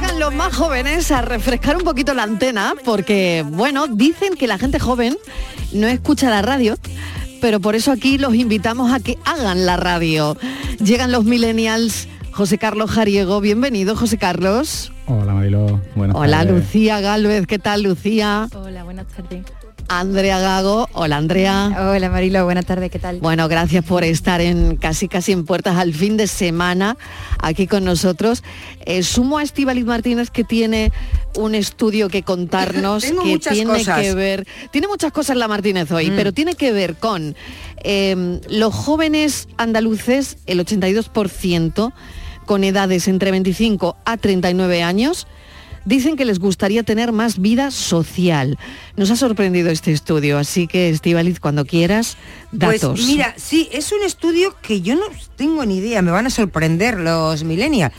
Llegan 0.00 0.20
los 0.20 0.32
más 0.32 0.54
jóvenes 0.54 1.10
a 1.10 1.22
refrescar 1.22 1.76
un 1.76 1.82
poquito 1.82 2.14
la 2.14 2.22
antena 2.22 2.74
porque, 2.84 3.44
bueno, 3.44 3.88
dicen 3.88 4.34
que 4.36 4.46
la 4.46 4.56
gente 4.56 4.78
joven 4.78 5.16
no 5.72 5.88
escucha 5.88 6.30
la 6.30 6.40
radio, 6.40 6.76
pero 7.40 7.58
por 7.58 7.74
eso 7.74 7.90
aquí 7.90 8.16
los 8.16 8.36
invitamos 8.36 8.92
a 8.92 9.00
que 9.00 9.18
hagan 9.24 9.66
la 9.66 9.76
radio. 9.76 10.36
Llegan 10.78 11.10
los 11.10 11.24
millennials. 11.24 12.06
José 12.30 12.58
Carlos 12.58 12.92
Jariego, 12.92 13.40
bienvenido 13.40 13.96
José 13.96 14.18
Carlos. 14.18 14.92
Hola 15.06 15.34
Marilo, 15.34 15.80
buenas 15.96 16.16
Hola 16.16 16.44
tardes. 16.44 16.54
Lucía 16.54 17.00
Galvez, 17.00 17.48
¿qué 17.48 17.58
tal 17.58 17.82
Lucía? 17.82 18.46
Hola, 18.54 18.84
buenas 18.84 19.08
tardes. 19.08 19.42
Andrea 19.90 20.38
Gago, 20.38 20.86
hola 20.92 21.16
Andrea. 21.16 21.74
Hola 21.94 22.10
Marilo, 22.10 22.44
buenas 22.44 22.66
tardes, 22.66 22.90
¿qué 22.90 22.98
tal? 22.98 23.20
Bueno, 23.20 23.48
gracias 23.48 23.82
por 23.84 24.04
estar 24.04 24.42
en 24.42 24.76
casi 24.76 25.08
casi 25.08 25.32
en 25.32 25.46
puertas 25.46 25.76
al 25.78 25.94
fin 25.94 26.18
de 26.18 26.26
semana 26.26 26.98
aquí 27.40 27.66
con 27.66 27.84
nosotros. 27.84 28.42
Eh, 28.84 29.02
sumo 29.02 29.38
a 29.38 29.42
Estíbaliz 29.42 29.86
Martínez 29.86 30.28
que 30.30 30.44
tiene 30.44 30.92
un 31.36 31.54
estudio 31.54 32.10
que 32.10 32.22
contarnos 32.22 33.02
que 33.24 33.38
tiene 33.38 33.64
cosas. 33.78 34.00
que 34.02 34.14
ver, 34.14 34.46
tiene 34.70 34.88
muchas 34.88 35.10
cosas 35.10 35.38
la 35.38 35.48
Martínez 35.48 35.90
hoy, 35.90 36.10
Mm. 36.10 36.16
pero 36.16 36.32
tiene 36.34 36.54
que 36.54 36.70
ver 36.70 36.96
con 36.96 37.34
eh, 37.82 38.40
los 38.50 38.74
jóvenes 38.74 39.48
andaluces, 39.56 40.36
el 40.44 40.60
82% 40.60 41.92
con 42.44 42.62
edades 42.62 43.08
entre 43.08 43.30
25 43.30 43.96
a 44.04 44.16
39 44.18 44.82
años 44.82 45.26
dicen 45.88 46.16
que 46.16 46.26
les 46.26 46.38
gustaría 46.38 46.82
tener 46.82 47.12
más 47.12 47.40
vida 47.40 47.70
social. 47.70 48.58
Nos 48.96 49.10
ha 49.10 49.16
sorprendido 49.16 49.70
este 49.70 49.90
estudio, 49.90 50.36
así 50.38 50.66
que 50.66 50.90
Estivaliz, 50.90 51.40
cuando 51.40 51.64
quieras, 51.64 52.18
datos. 52.52 53.00
Pues 53.00 53.06
mira, 53.06 53.34
sí, 53.38 53.68
es 53.72 53.90
un 53.92 54.02
estudio 54.02 54.54
que 54.60 54.82
yo 54.82 54.94
no 54.94 55.06
tengo 55.36 55.64
ni 55.64 55.78
idea, 55.78 56.02
me 56.02 56.10
van 56.10 56.26
a 56.26 56.30
sorprender 56.30 56.98
los 56.98 57.42
millennials, 57.42 57.94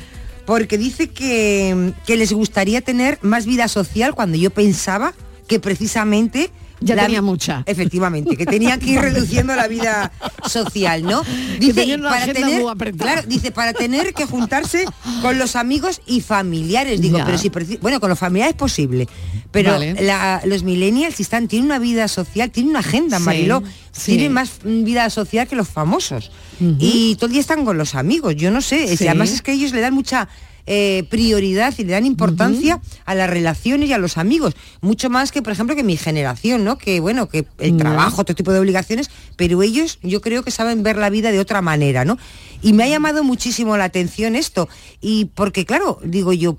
porque 0.45 0.77
dice 0.77 1.09
que, 1.09 1.93
que 2.05 2.15
les 2.15 2.31
gustaría 2.31 2.81
tener 2.81 3.17
más 3.23 3.47
vida 3.47 3.67
social 3.67 4.13
cuando 4.13 4.37
yo 4.37 4.51
pensaba 4.51 5.13
que 5.47 5.59
precisamente... 5.59 6.51
Ya 6.81 6.95
tenía 6.95 7.21
mucha. 7.21 7.63
Efectivamente, 7.65 8.37
que 8.37 8.45
tenía 8.45 8.77
que 8.79 8.91
ir 8.91 9.01
reduciendo 9.01 9.55
la 9.55 9.67
vida 9.67 10.11
social, 10.47 11.03
¿no? 11.03 11.23
Dice, 11.59 11.97
para 11.99 12.31
tener, 12.31 12.63
claro, 12.97 13.21
dice, 13.27 13.51
para 13.51 13.73
tener 13.73 14.13
que 14.13 14.25
juntarse 14.25 14.85
con 15.21 15.37
los 15.37 15.55
amigos 15.55 16.01
y 16.07 16.21
familiares. 16.21 17.01
Digo, 17.01 17.17
Ya. 17.17 17.25
pero 17.25 17.37
si, 17.37 17.49
bueno, 17.81 17.99
con 17.99 18.09
los 18.09 18.17
familiares 18.19 18.53
es 18.55 18.57
posible, 18.59 19.07
pero 19.51 19.71
Vale. 19.73 20.01
la- 20.01 20.41
los 20.45 20.63
millennials 20.63 21.15
si 21.15 21.23
están, 21.23 21.47
tienen 21.47 21.65
una 21.65 21.79
vida 21.79 22.07
social, 22.07 22.49
tienen 22.51 22.69
una 22.71 22.79
agenda, 22.79 23.17
Sí, 23.17 23.23
Mariló, 23.23 23.63
sí. 23.91 24.11
tienen 24.13 24.31
más 24.33 24.51
vida 24.63 25.09
social 25.09 25.47
que 25.47 25.55
los 25.55 25.67
famosos. 25.67 26.31
Y 26.61 27.15
todo 27.15 27.27
el 27.27 27.31
día 27.31 27.41
están 27.41 27.63
con 27.65 27.77
los 27.77 27.95
amigos, 27.95 28.35
yo 28.35 28.51
no 28.51 28.61
sé, 28.61 28.95
Sí. 28.97 29.07
además 29.07 29.31
es 29.31 29.41
que 29.41 29.53
ellos 29.53 29.71
le 29.71 29.79
dan 29.81 29.93
mucha 29.93 30.27
eh, 30.71 31.03
prioridad 31.09 31.73
y 31.79 31.83
le 31.83 31.93
dan 31.93 32.05
importancia 32.05 32.79
a 33.05 33.15
las 33.15 33.27
relaciones 33.27 33.89
y 33.89 33.93
a 33.93 33.97
los 33.97 34.19
amigos, 34.19 34.55
mucho 34.81 35.09
más 35.09 35.31
que, 35.31 35.41
por 35.41 35.51
ejemplo, 35.51 35.75
que 35.75 35.81
mi 35.83 35.97
generación, 35.97 36.63
¿no? 36.63 36.77
Que 36.77 36.99
bueno, 36.99 37.27
que 37.27 37.47
el 37.57 37.75
trabajo, 37.75 38.21
otro 38.21 38.35
tipo 38.35 38.51
de 38.51 38.59
obligaciones, 38.59 39.09
pero 39.35 39.63
ellos 39.63 39.97
yo 40.03 40.21
creo 40.21 40.43
que 40.43 40.51
saben 40.51 40.83
ver 40.83 40.97
la 40.97 41.09
vida 41.09 41.31
de 41.31 41.39
otra 41.39 41.63
manera, 41.63 42.05
¿no? 42.05 42.19
Y 42.61 42.73
me 42.73 42.83
ha 42.83 42.87
llamado 42.87 43.23
muchísimo 43.23 43.77
la 43.77 43.85
atención 43.85 44.35
esto, 44.35 44.69
y 45.01 45.25
porque 45.33 45.65
claro, 45.65 45.99
digo 46.03 46.33
yo, 46.33 46.55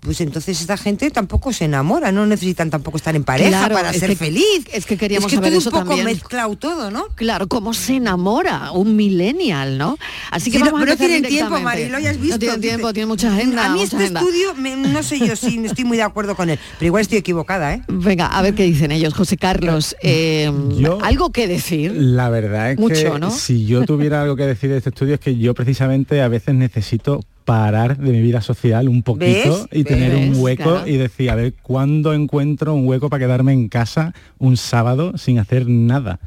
pues 0.00 0.20
entonces 0.20 0.60
esta 0.60 0.76
gente 0.76 1.10
tampoco 1.10 1.52
se 1.52 1.66
enamora, 1.66 2.10
no 2.12 2.26
necesitan 2.26 2.70
tampoco 2.70 2.96
estar 2.96 3.14
en 3.14 3.24
pareja 3.24 3.50
Claro, 3.50 3.74
para 3.74 3.92
ser 3.92 4.10
que- 4.10 4.16
feliz. 4.16 4.64
Es 4.72 4.86
que 4.86 4.96
queríamos 4.96 5.26
es 5.26 5.30
que 5.30 5.36
saber 5.36 5.50
todo 5.50 5.58
eso 5.60 5.68
un 5.70 5.74
poco 5.74 5.86
también. 5.96 6.06
mezclado 6.06 6.56
todo, 6.56 6.90
¿no? 6.90 7.04
Claro, 7.14 7.46
cómo 7.48 7.74
se 7.74 7.96
enamora 7.96 8.72
un 8.72 8.96
millennial, 8.96 9.78
¿no? 9.78 9.98
Así 10.30 10.50
que 10.50 10.58
Sí, 10.58 10.64
no, 10.64 10.70
a 10.70 10.72
pero 10.72 10.86
no 10.86 10.92
empezar 10.92 11.06
tienen 11.08 11.28
tiempo. 11.30 11.60
Marilo, 11.60 11.98
ya 11.98 12.10
has 12.10 12.20
visto. 12.20 12.34
No 12.36 12.38
tienen 12.38 12.60
dice- 12.60 12.74
tiempo, 12.76 12.92
tienen 12.92 13.08
mucha 13.08 13.32
agenda. 13.32 13.66
A 13.66 13.68
mí 13.74 13.82
este 13.82 13.96
agenda. 13.96 14.20
estudio, 14.20 14.54
me- 14.54 14.76
no 14.76 15.02
sé 15.02 15.18
yo 15.18 15.36
si 15.36 15.58
estoy 15.64 15.84
muy 15.84 15.96
de 15.96 16.02
acuerdo 16.02 16.34
con 16.34 16.48
él, 16.50 16.58
pero 16.78 16.86
igual 16.86 17.02
estoy 17.02 17.18
equivocada, 17.18 17.74
¿eh? 17.74 17.82
Venga, 17.88 18.26
a 18.26 18.42
ver 18.42 18.54
qué 18.54 18.62
dicen 18.64 18.92
ellos. 18.92 19.14
José 19.14 19.36
Carlos, 19.36 19.96
eh, 20.02 20.50
¿algo 21.02 21.30
que 21.30 21.46
decir? 21.46 21.92
La 21.94 22.30
verdad 22.30 22.72
es 22.72 22.78
Mucho, 22.78 22.94
que 23.14 23.18
¿no? 23.18 23.30
si 23.30 23.66
yo 23.66 23.84
tuviera 23.84 24.22
algo 24.22 24.36
que 24.36 24.46
decir 24.46 24.70
de 24.70 24.78
este 24.78 24.88
estudio 24.90 25.14
es 25.14 25.20
que 25.20 25.36
yo 25.36 25.54
precisamente 25.54 26.22
a 26.22 26.28
veces 26.28 26.54
necesito 26.54 27.20
parar 27.44 27.96
de 27.98 28.12
mi 28.12 28.20
vida 28.20 28.40
social 28.40 28.88
un 28.88 29.02
poquito 29.02 29.66
¿Ves? 29.70 29.80
y 29.80 29.84
tener 29.84 30.12
¿Ves? 30.14 30.36
un 30.36 30.42
hueco 30.42 30.62
Claro. 30.64 30.86
y 30.86 30.96
decir, 30.96 31.30
a 31.30 31.34
ver, 31.34 31.54
¿cuándo 31.62 32.12
encuentro 32.12 32.74
un 32.74 32.86
hueco 32.86 33.08
para 33.10 33.24
quedarme 33.24 33.52
en 33.52 33.68
casa 33.68 34.14
un 34.38 34.56
sábado 34.56 35.16
sin 35.18 35.38
hacer 35.38 35.68
nada? 35.68 36.20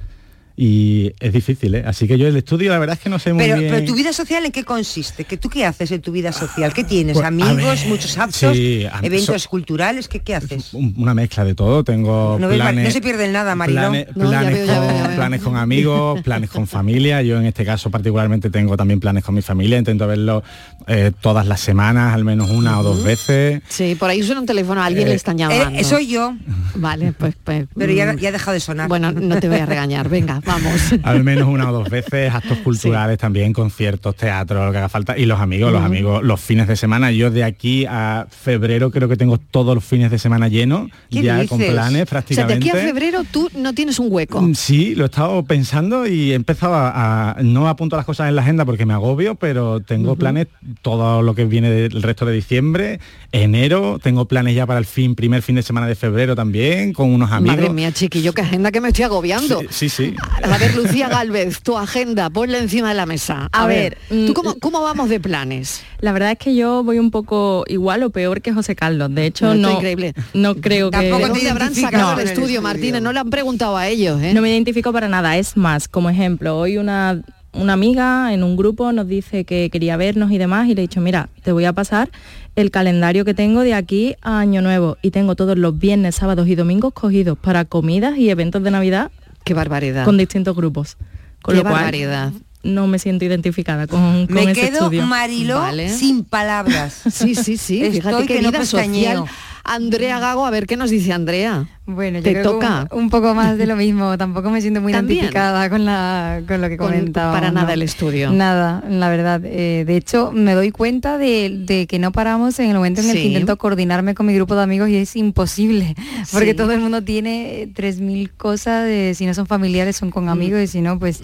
Y 0.55 1.11
es 1.19 1.33
difícil, 1.33 1.73
¿eh? 1.73 1.83
Así 1.85 2.07
que 2.07 2.15
yo 2.17 2.27
el 2.27 2.35
estudio 2.37 2.69
la 2.71 2.77
verdad 2.77 2.95
es 2.97 3.01
que 3.03 3.09
no 3.09 3.17
sé 3.17 3.33
muy 3.33 3.43
Pero, 3.43 3.57
bien. 3.59 3.73
pero 3.73 3.85
tu 3.87 3.95
vida 3.95 4.13
social 4.13 4.45
en 4.45 4.51
qué 4.51 4.63
consiste? 4.63 5.23
¿Que 5.25 5.35
¿Tú 5.37 5.49
qué 5.49 5.65
haces 5.65 5.89
en 5.91 6.01
tu 6.01 6.11
vida 6.11 6.31
social? 6.31 6.71
¿Qué 6.73 6.83
tienes? 6.83 7.15
Pues, 7.15 7.25
¿Amigos? 7.25 7.55
ver, 7.81 7.87
¿Muchos 7.87 8.15
actos? 8.19 8.35
sí, 8.55 8.85
¿Eventos 9.01 9.41
so- 9.43 9.49
culturales? 9.49 10.07
¿Qué, 10.07 10.19
qué 10.19 10.35
haces? 10.35 10.73
un- 10.75 10.93
una 10.97 11.15
mezcla 11.15 11.43
de 11.43 11.55
todo. 11.55 11.83
Tengo 11.83 12.37
No, 12.39 12.47
ves, 12.49 12.57
planes, 12.57 12.85
no 12.85 12.91
se 12.91 13.01
pierde 13.01 13.27
nada, 13.29 13.55
Mariló. 13.55 13.79
planes, 13.81 14.07
No, 14.15 14.25
ya 14.31 14.39
planes 14.41 14.53
veo, 14.53 14.65
ya 14.67 14.75
con, 14.77 14.87
veo, 14.87 14.97
ya 14.97 15.07
veo. 15.07 15.15
planes 15.17 15.41
con 15.41 15.57
amigos, 15.57 16.21
planes 16.21 16.49
con 16.51 16.67
familia. 16.67 17.21
Yo 17.23 17.39
en 17.39 17.47
este 17.47 17.65
caso 17.65 17.89
particularmente 17.89 18.51
tengo 18.51 18.77
también 18.77 18.99
planes 18.99 19.23
con 19.23 19.33
mi 19.33 19.41
familia. 19.41 19.79
Intento 19.79 20.05
verlo 20.05 20.43
eh, 20.85 21.11
todas 21.19 21.47
las 21.47 21.61
semanas, 21.61 22.13
al 22.13 22.25
menos 22.25 22.51
una 22.51 22.79
o 22.79 22.83
dos 22.83 23.03
veces. 23.03 23.61
Sí, 23.69 23.95
por 23.95 24.11
ahí 24.11 24.21
suena 24.21 24.41
un 24.41 24.47
teléfono, 24.47 24.83
a 24.83 24.85
alguien 24.85 25.07
Eh, 25.07 25.09
le 25.11 25.15
están 25.15 25.35
llamando. 25.37 25.79
Eh, 25.79 25.83
soy 25.83 26.05
yo. 26.07 26.35
Vale, 26.75 27.11
pues... 27.13 27.33
pues, 27.43 27.65
Pero 27.75 27.91
ya, 27.91 28.13
mm, 28.13 28.17
ya 28.17 28.29
ha 28.29 28.31
dejado 28.31 28.53
de 28.53 28.59
sonar. 28.59 28.87
Bueno, 28.87 29.11
no 29.11 29.39
te 29.39 29.49
voy 29.49 29.57
a 29.57 29.65
regañar, 29.65 30.09
venga, 30.09 30.41
vamos. 30.45 30.93
Al 31.03 31.23
menos 31.23 31.47
una 31.47 31.69
o 31.69 31.73
dos 31.73 31.89
veces, 31.89 32.33
actos 32.33 32.57
culturales 32.59 33.17
también, 33.17 33.53
conciertos, 33.53 34.15
teatro, 34.15 34.65
lo 34.65 34.71
que 34.71 34.77
haga 34.77 34.89
falta. 34.89 35.17
Y 35.17 35.25
los 35.25 35.39
amigos, 35.39 35.71
los 35.71 35.81
amigos, 35.83 36.23
los 36.23 36.39
fines 36.39 36.67
de 36.67 36.75
semana. 36.75 37.11
Yo 37.11 37.31
de 37.31 37.43
aquí 37.43 37.85
a 37.87 38.27
febrero 38.29 38.91
creo 38.91 39.07
que 39.07 39.17
tengo 39.17 39.37
todos 39.37 39.75
los 39.75 39.83
fines 39.83 40.11
de 40.11 40.19
semana 40.19 40.47
llenos, 40.47 40.89
¿Qué 41.09 41.21
ya 41.21 41.35
dices? 41.35 41.49
con 41.49 41.59
planes 41.59 41.83
O 41.83 41.89
sea, 41.93 41.99
de 41.99 42.05
prácticamente. 42.05 42.69
aquí 42.69 42.77
a 42.77 42.81
febrero 42.81 43.23
tú 43.29 43.49
no 43.55 43.73
tienes 43.73 43.99
un 43.99 44.07
hueco. 44.09 44.41
Mm, 44.41 44.53
Sí, 44.55 44.95
lo 44.95 45.03
he 45.03 45.05
estado 45.05 45.43
pensando 45.43 46.07
y 46.07 46.31
he 46.31 46.35
empezado 46.35 46.75
a, 46.75 47.31
a- 47.31 47.43
no 47.43 47.67
apunto 47.67 47.95
las 47.97 48.05
cosas 48.05 48.29
en 48.29 48.35
la 48.35 48.41
agenda 48.41 48.65
porque 48.65 48.85
me 48.85 48.93
agobio, 48.93 49.35
pero 49.35 49.79
tengo 49.81 50.15
planes 50.15 50.47
todo 50.81 51.21
lo 51.21 51.35
que 51.35 51.45
viene 51.45 51.69
del 51.69 52.01
resto 52.01 52.25
de 52.25 52.33
diciembre, 52.33 52.99
enero, 53.31 53.99
tengo 54.01 54.25
planes 54.27 54.55
ya 54.55 54.65
para 54.65 54.79
el 54.79 54.85
fin, 54.85 55.15
primer 55.15 55.41
fin 55.41 55.55
de 55.55 55.63
semana 55.63 55.87
de 55.87 55.95
febrero 55.95 56.35
también, 56.35 56.93
con 56.93 57.11
unos 57.13 57.31
amigos. 57.31 57.57
Madre 57.57 57.69
mía, 57.71 57.91
chiquillo, 57.91 58.33
qué 58.33 58.41
agenda 58.41 58.71
que 58.71 58.79
me 58.81 58.89
estoy 58.89 59.03
agobiando. 59.05 59.61
Sí, 59.69 59.89
sí. 59.89 60.13
A 60.41 60.57
ver, 60.57 60.75
Lucía 60.75 61.07
Galvez, 61.09 61.61
tu 61.61 61.77
agenda, 61.77 62.29
ponla 62.29 62.57
encima 62.57 62.89
de 62.89 62.95
la 62.95 63.05
mesa. 63.05 63.47
A, 63.51 63.63
A 63.63 63.67
ver, 63.67 63.97
ver, 64.09 64.25
¿tú 64.25 64.31
mm, 64.31 64.33
cómo, 64.33 64.55
cómo 64.59 64.81
vamos 64.81 65.09
de 65.09 65.19
planes? 65.19 65.83
La 65.99 66.11
verdad 66.11 66.31
es 66.31 66.37
que 66.37 66.55
yo 66.55 66.83
voy 66.83 66.99
un 66.99 67.11
poco 67.11 67.63
igual 67.67 68.03
o 68.03 68.09
peor 68.09 68.41
que 68.41 68.51
José 68.51 68.75
Carlos. 68.75 69.13
De 69.13 69.25
hecho, 69.25 69.45
No, 69.47 69.55
no, 69.55 69.71
increíble. 69.71 70.13
no 70.33 70.55
creo 70.55 70.91
que... 70.91 70.97
¿De 70.97 71.09
dónde 71.09 71.49
habrán 71.49 71.73
sacado 71.75 72.15
No. 72.15 72.19
el 72.21 72.27
estudio, 72.27 72.61
Martínez? 72.61 73.01
No 73.01 73.13
le 73.13 73.19
han 73.19 73.29
preguntado 73.29 73.77
a 73.77 73.87
ellos, 73.87 74.21
¿eh? 74.21 74.33
No 74.33 74.41
me 74.41 74.49
identifico 74.49 74.91
para 74.91 75.07
nada. 75.07 75.37
Es 75.37 75.55
más, 75.55 75.87
como 75.87 76.09
ejemplo, 76.09 76.57
hoy 76.57 76.77
una, 76.77 77.21
una 77.53 77.73
amiga 77.73 78.33
en 78.33 78.43
un 78.43 78.57
grupo 78.57 78.91
nos 78.91 79.07
dice 79.07 79.45
que 79.45 79.69
quería 79.69 79.95
vernos 79.97 80.31
y 80.31 80.37
demás 80.37 80.67
y 80.67 80.75
le 80.75 80.81
he 80.81 80.87
dicho, 80.87 80.99
mira, 80.99 81.29
te 81.43 81.51
voy 81.51 81.65
a 81.65 81.73
pasar 81.73 82.09
el 82.55 82.69
calendario 82.69 83.23
que 83.25 83.33
tengo 83.33 83.61
de 83.61 83.73
aquí 83.75 84.15
a 84.21 84.39
Año 84.39 84.61
Nuevo 84.61 84.97
y 85.01 85.11
tengo 85.11 85.35
todos 85.35 85.57
los 85.57 85.77
viernes, 85.79 86.15
sábados 86.15 86.47
y 86.47 86.55
domingos 86.55 86.93
cogidos 86.93 87.37
para 87.37 87.65
comidas 87.65 88.17
y 88.17 88.29
eventos 88.29 88.61
de 88.63 88.71
Navidad. 88.71 89.11
Qué 89.43 89.53
barbaridad. 89.53 90.05
Con 90.05 90.17
distintos 90.17 90.55
grupos. 90.55 90.97
Con 91.41 91.53
Qué 91.53 91.57
lo 91.57 91.63
cual, 91.63 91.73
barbaridad. 91.75 92.31
no 92.63 92.87
me 92.87 92.97
siento 92.99 93.25
identificada 93.25 93.87
con, 93.87 94.27
con 94.27 94.35
Me 94.35 94.43
ese 94.43 94.53
quedo, 94.53 94.79
estudio. 94.79 95.05
Mariló, 95.05 95.61
sin 95.89 96.23
palabras. 96.23 97.01
Sí, 97.11 97.35
sí, 97.35 97.57
sí. 97.57 97.81
Estoy 97.83 97.99
Fíjate 97.99 98.25
que 98.25 98.41
no 98.41 98.51
vida 98.51 98.65
social. 98.65 99.25
Andrea 99.65 100.19
Gago, 100.19 100.45
a 100.45 100.49
ver 100.49 100.67
qué 100.67 100.75
nos 100.75 100.89
dice 100.89 101.13
Andrea. 101.13 101.67
Bueno, 101.85 102.17
yo 102.19 102.23
Te 102.23 102.31
creo 102.31 102.43
que 102.43 102.49
toca. 102.65 102.87
un, 102.91 103.03
un 103.03 103.09
poco 103.09 103.33
más 103.33 103.57
de 103.57 103.65
lo 103.65 103.77
mismo. 103.77 104.17
Tampoco 104.17 104.49
me 104.49 104.59
siento 104.61 104.81
muy 104.81 104.91
También. 104.91 105.19
identificada 105.19 105.69
con, 105.69 105.85
la, 105.85 106.41
con 106.47 106.61
lo 106.61 106.67
que 106.67 106.75
comentaba. 106.77 107.31
para 107.33 107.49
nada 107.51 107.73
el 107.73 107.81
estudio. 107.81 108.31
Nada, 108.31 108.83
la 108.89 109.09
verdad. 109.09 109.41
Eh, 109.45 109.85
de 109.87 109.95
hecho, 109.95 110.31
me 110.33 110.53
doy 110.53 110.71
cuenta 110.71 111.17
de, 111.17 111.49
de 111.65 111.87
que 111.87 111.97
no 111.97 112.11
paramos 112.11 112.59
en 112.59 112.69
el 112.71 112.75
momento 112.75 112.99
en 113.01 113.09
el 113.09 113.15
que 113.15 113.23
intento 113.23 113.57
coordinarme 113.57 114.15
con 114.15 114.25
mi 114.25 114.35
grupo 114.35 114.55
de 114.55 114.63
amigos 114.63 114.89
y 114.89 114.97
es 114.97 115.15
imposible. 115.15 115.95
Porque 116.31 116.51
Sí. 116.51 116.57
todo 116.57 116.71
el 116.73 116.79
mundo 116.81 117.01
tiene 117.01 117.61
eh, 117.61 117.69
3.000 117.73 118.31
cosas, 118.35 118.85
de, 118.85 119.13
si 119.15 119.25
no 119.25 119.33
son 119.33 119.47
familiares 119.47 119.95
son 119.95 120.11
con 120.11 120.27
amigos 120.27 120.61
y 120.61 120.67
si 120.67 120.81
no, 120.81 120.99
pues 120.99 121.21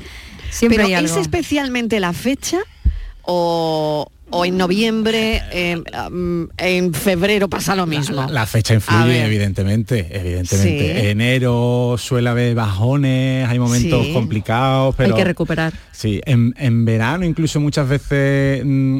siempre 0.49 0.77
Pero 0.85 0.97
hay 0.97 1.03
¿es 1.05 1.17
especialmente 1.17 1.99
la 1.99 2.13
fecha 2.13 2.59
o, 3.23 4.09
o 4.31 4.45
en 4.45 4.57
noviembre, 4.57 5.41
eh, 5.51 5.77
mm, 6.11 6.43
en 6.57 6.93
febrero 6.93 7.47
pasa 7.49 7.75
lo 7.75 7.85
mismo? 7.85 8.15
La, 8.15 8.27
la 8.27 8.45
fecha 8.45 8.73
influye, 8.73 9.25
evidentemente, 9.25 10.07
evidentemente. 10.11 11.01
Sí. 11.01 11.07
Enero 11.07 11.95
suele 11.97 12.29
haber 12.29 12.55
bajones, 12.55 13.47
hay 13.47 13.59
momentos 13.59 14.05
Sí. 14.05 14.13
complicados, 14.13 14.95
pero... 14.95 15.15
Hay 15.15 15.21
que 15.21 15.25
recuperar. 15.25 15.73
Sí, 15.91 16.21
en, 16.25 16.53
en 16.57 16.85
verano 16.85 17.25
incluso 17.25 17.59
muchas 17.59 17.87
veces 17.89 18.63
mm, 18.65 18.97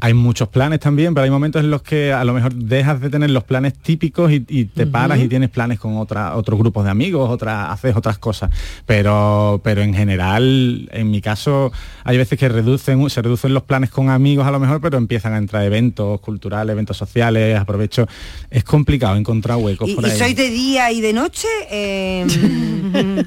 hay 0.00 0.14
muchos 0.14 0.48
planes 0.48 0.80
también, 0.80 1.12
pero 1.14 1.24
hay 1.24 1.30
momentos 1.30 1.62
en 1.62 1.70
los 1.70 1.82
que 1.82 2.12
a 2.12 2.24
lo 2.24 2.32
mejor 2.32 2.54
dejas 2.54 3.00
de 3.00 3.10
tener 3.10 3.30
los 3.30 3.44
planes 3.44 3.74
típicos 3.74 4.32
y, 4.32 4.44
y 4.48 4.64
te 4.66 4.86
paras 4.86 5.18
y 5.20 5.28
tienes 5.28 5.50
planes 5.50 5.78
con 5.78 5.96
otra, 5.98 6.36
otros 6.36 6.58
grupos 6.58 6.84
de 6.84 6.90
amigos, 6.90 7.28
otras, 7.28 7.70
haces 7.70 7.96
otras 7.96 8.18
cosas. 8.18 8.50
Pero, 8.86 9.60
pero 9.64 9.82
en 9.82 9.92
general, 9.94 10.88
en 10.92 11.10
mi 11.10 11.20
caso, 11.20 11.72
hay 12.04 12.16
veces 12.16 12.38
que 12.38 12.48
reducen, 12.48 13.08
se 13.10 13.20
reducen 13.22 13.52
los 13.52 13.64
planes 13.64 13.90
con 13.90 14.08
amigos 14.10 14.46
a 14.46 14.50
lo 14.50 14.59
lo 14.60 14.66
mejor, 14.66 14.80
pero 14.80 14.98
empiezan 14.98 15.32
a 15.34 15.38
entrar 15.38 15.64
eventos 15.64 16.20
culturales, 16.20 16.72
eventos 16.72 16.96
sociales, 16.96 17.58
aprovecho. 17.58 18.06
Es 18.50 18.64
complicado 18.64 19.16
encontrar 19.16 19.56
huecos 19.58 19.88
¿Y, 19.88 19.94
por 19.94 20.04
y 20.06 20.10
ahí. 20.10 20.18
sois 20.18 20.36
de 20.36 20.50
día 20.50 20.92
y 20.92 21.00
de 21.00 21.12
noche? 21.12 21.48
Eh, 21.70 22.26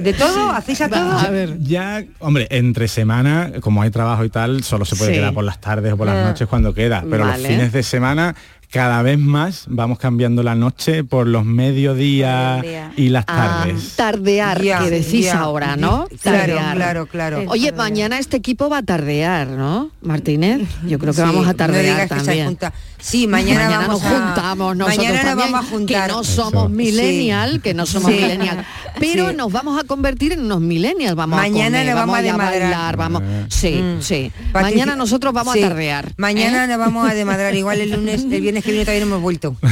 ¿De 0.00 0.12
todo? 0.14 0.50
¿Hacéis 0.50 0.80
a 0.80 0.88
todo? 0.88 1.12
A 1.18 1.28
ver, 1.30 1.58
ya, 1.60 2.02
hombre, 2.18 2.46
entre 2.50 2.88
semana, 2.88 3.52
como 3.60 3.82
hay 3.82 3.90
trabajo 3.90 4.24
y 4.24 4.30
tal, 4.30 4.62
solo 4.64 4.84
se 4.84 4.96
puede 4.96 5.12
Sí. 5.12 5.18
quedar 5.18 5.32
por 5.34 5.44
las 5.44 5.60
tardes 5.60 5.92
o 5.92 5.96
por 5.96 6.06
las 6.06 6.16
Ah. 6.16 6.28
noches 6.28 6.48
cuando 6.48 6.74
queda. 6.74 7.04
Pero 7.08 7.24
Vale. 7.26 7.38
los 7.42 7.46
fines 7.46 7.72
de 7.72 7.82
semana, 7.82 8.34
cada 8.72 9.02
vez 9.02 9.18
más 9.18 9.64
vamos 9.68 9.98
cambiando 9.98 10.42
la 10.42 10.54
noche 10.54 11.04
por 11.04 11.26
los 11.26 11.44
mediodías 11.44 12.64
y 12.96 13.10
las 13.10 13.24
Ah, 13.28 13.60
tardes. 13.64 13.96
tardear, 13.96 14.62
Ya, 14.62 14.78
que 14.78 14.88
decís 14.90 15.28
ahora, 15.30 15.76
¿no? 15.76 16.08
Claro, 16.22 16.38
Tardear. 16.54 16.76
claro, 16.76 17.06
claro. 17.06 17.44
Oye, 17.48 17.70
mañana 17.72 18.18
este 18.18 18.38
equipo 18.38 18.70
va 18.70 18.78
a 18.78 18.82
tardear, 18.82 19.46
¿no? 19.48 19.90
Martínez, 20.00 20.62
yo 20.86 20.98
creo 20.98 21.12
que 21.12 21.20
Sí, 21.20 21.26
vamos 21.26 21.44
a 21.46 21.50
no 21.52 21.54
tardear 21.56 22.08
también. 22.08 22.46
junta. 22.46 22.72
Sí, 22.98 23.26
mañana, 23.26 23.68
vamos 23.68 24.00
nos 24.00 24.04
a- 24.04 24.08
juntamos 24.10 24.76
nosotros 24.76 24.96
mañana 24.98 25.16
nos 25.18 25.26
también, 25.26 25.52
vamos 25.52 25.66
a 25.66 25.70
juntar. 25.70 26.06
que 26.08 26.12
no 26.14 26.24
somos 26.24 26.52
Eso. 26.64 26.68
millennial, 26.70 27.52
Sí. 27.54 27.58
que 27.60 27.74
no 27.74 27.84
somos 27.86 28.10
Sí. 28.12 28.16
millennial, 28.16 28.64
pero 29.00 29.30
Sí. 29.30 29.36
nos 29.36 29.52
vamos 29.52 29.78
a 29.80 29.84
convertir 29.84 30.32
en 30.32 30.40
unos 30.40 30.60
millennials, 30.60 31.14
vamos 31.16 31.36
Mañana 31.36 31.78
a 31.78 31.80
comer, 31.82 31.86
nos 31.86 31.94
vamos 31.96 32.16
a 32.18 32.36
bailar, 32.36 32.96
vamos, 32.96 33.22
sí, 33.48 33.72
Mm. 33.82 34.00
sí. 34.02 34.32
Mañana 34.54 34.94
nosotros 34.96 35.32
vamos 35.34 35.54
Sí. 35.54 35.62
a 35.62 35.68
tardear. 35.68 36.12
Mañana 36.16 36.64
¿eh? 36.64 36.68
nos 36.68 36.78
vamos 36.78 37.10
a 37.10 37.12
demadrar. 37.14 37.54
Igual 37.56 37.80
el 37.80 37.90
lunes, 37.90 38.22
el 38.30 38.40
viernes 38.40 38.61
que 38.62 38.70
viene 38.70 38.84
todavía 38.84 39.04
no 39.04 39.10
hemos 39.12 39.22
vuelto. 39.22 39.56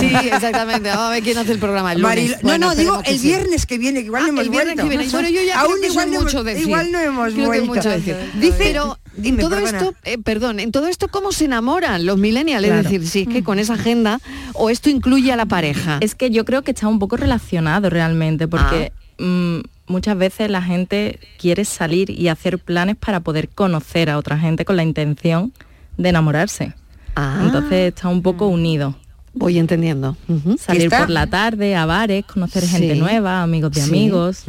Sí, 0.00 0.06
exactamente. 0.14 0.88
Vamos 0.88 1.04
a 1.04 1.10
ver 1.10 1.22
quién 1.22 1.38
hace 1.38 1.52
el 1.52 1.58
programa 1.58 1.92
el 1.92 2.00
lunes. 2.00 2.16
Marilo- 2.32 2.38
Bueno, 2.42 2.66
no, 2.66 2.74
no, 2.74 2.80
digo 2.80 3.02
que 3.02 3.10
el 3.12 3.18
viernes 3.20 3.66
que 3.66 3.78
viene, 3.78 4.00
que 4.00 4.06
igual 4.06 4.22
Ah, 4.22 4.26
no 4.26 4.32
hemos 4.32 4.44
el 4.44 4.50
viernes 4.50 4.74
vuelto. 4.76 4.82
que 4.90 4.96
viene. 4.98 5.12
Bueno, 5.12 5.28
yo 5.28 5.42
ya 5.46 5.60
Aún 5.60 5.68
creo 5.72 5.80
que 5.82 5.86
igual 5.88 6.10
no 6.10 6.20
mucho 6.20 6.30
hemos- 6.38 6.44
decir. 6.44 6.62
Igual 6.66 6.92
no 6.92 6.98
hemos 7.00 7.32
Creo 7.34 7.50
que 7.50 7.58
es 7.58 7.66
vuelto. 7.66 7.74
mucho 7.74 7.88
decir. 7.90 8.16
Dice, 8.40 8.54
Pero 8.58 8.98
dime, 9.16 9.42
en 9.42 9.48
todo 9.48 9.56
perdona. 9.60 9.78
esto, 9.78 9.94
eh, 10.04 10.18
perdón, 10.18 10.58
en 10.60 10.72
todo 10.72 10.88
esto 10.88 11.06
cómo 11.08 11.30
se 11.30 11.44
enamoran 11.44 12.04
los 12.04 12.18
millennials, 12.18 12.64
Claro. 12.66 12.80
es 12.80 12.84
decir, 12.84 13.06
si 13.08 13.20
es 13.22 13.28
que 13.28 13.44
con 13.44 13.58
esa 13.60 13.74
agenda 13.74 14.18
o 14.54 14.70
esto 14.70 14.90
incluye 14.90 15.30
a 15.32 15.36
la 15.36 15.46
pareja. 15.46 15.98
Es 16.00 16.14
que 16.16 16.30
yo 16.30 16.44
creo 16.44 16.62
que 16.62 16.72
está 16.72 16.88
un 16.88 16.98
poco 16.98 17.16
relacionado 17.16 17.88
realmente, 17.90 18.48
porque 18.48 18.92
Ah. 19.18 19.22
mm, 19.22 19.60
muchas 19.86 20.18
veces 20.18 20.50
la 20.50 20.62
gente 20.62 21.20
quiere 21.38 21.64
salir 21.64 22.10
y 22.10 22.26
hacer 22.28 22.58
planes 22.58 22.96
para 22.96 23.20
poder 23.20 23.48
conocer 23.50 24.10
a 24.10 24.18
otra 24.18 24.36
gente 24.38 24.64
con 24.64 24.74
la 24.76 24.82
intención 24.82 25.52
de 25.96 26.08
enamorarse. 26.08 26.74
Ah. 27.16 27.40
Entonces 27.44 27.92
está 27.94 28.08
un 28.08 28.22
poco 28.22 28.46
unido. 28.46 28.94
Voy 29.34 29.58
entendiendo. 29.58 30.16
Salir 30.58 30.84
Está- 30.84 31.00
por 31.00 31.10
la 31.10 31.26
tarde 31.26 31.76
a 31.76 31.84
bares, 31.84 32.24
conocer 32.24 32.66
gente 32.66 32.94
nueva, 32.94 33.42
amigos 33.42 33.72
de 33.72 33.82
Sí. 33.82 33.88
amigos. 33.90 34.44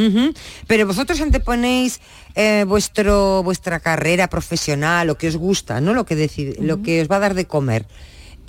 Pero 0.67 0.87
vosotros 0.87 1.19
anteponéis 1.19 1.99
eh, 2.35 2.63
vuestro 2.67 3.41
vuestra 3.43 3.79
carrera 3.81 4.29
profesional, 4.29 5.07
lo 5.07 5.17
que 5.17 5.27
os 5.27 5.35
gusta, 5.35 5.81
¿no? 5.81 5.93
Lo 5.93 6.05
que 6.05 6.15
decide, 6.15 6.55
lo 6.61 6.81
que 6.83 7.01
os 7.01 7.07
va 7.09 7.15
a 7.17 7.19
dar 7.19 7.33
de 7.33 7.45
comer. 7.45 7.85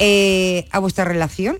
eh, 0.00 0.68
a 0.70 0.78
vuestra 0.78 1.04
relación. 1.04 1.58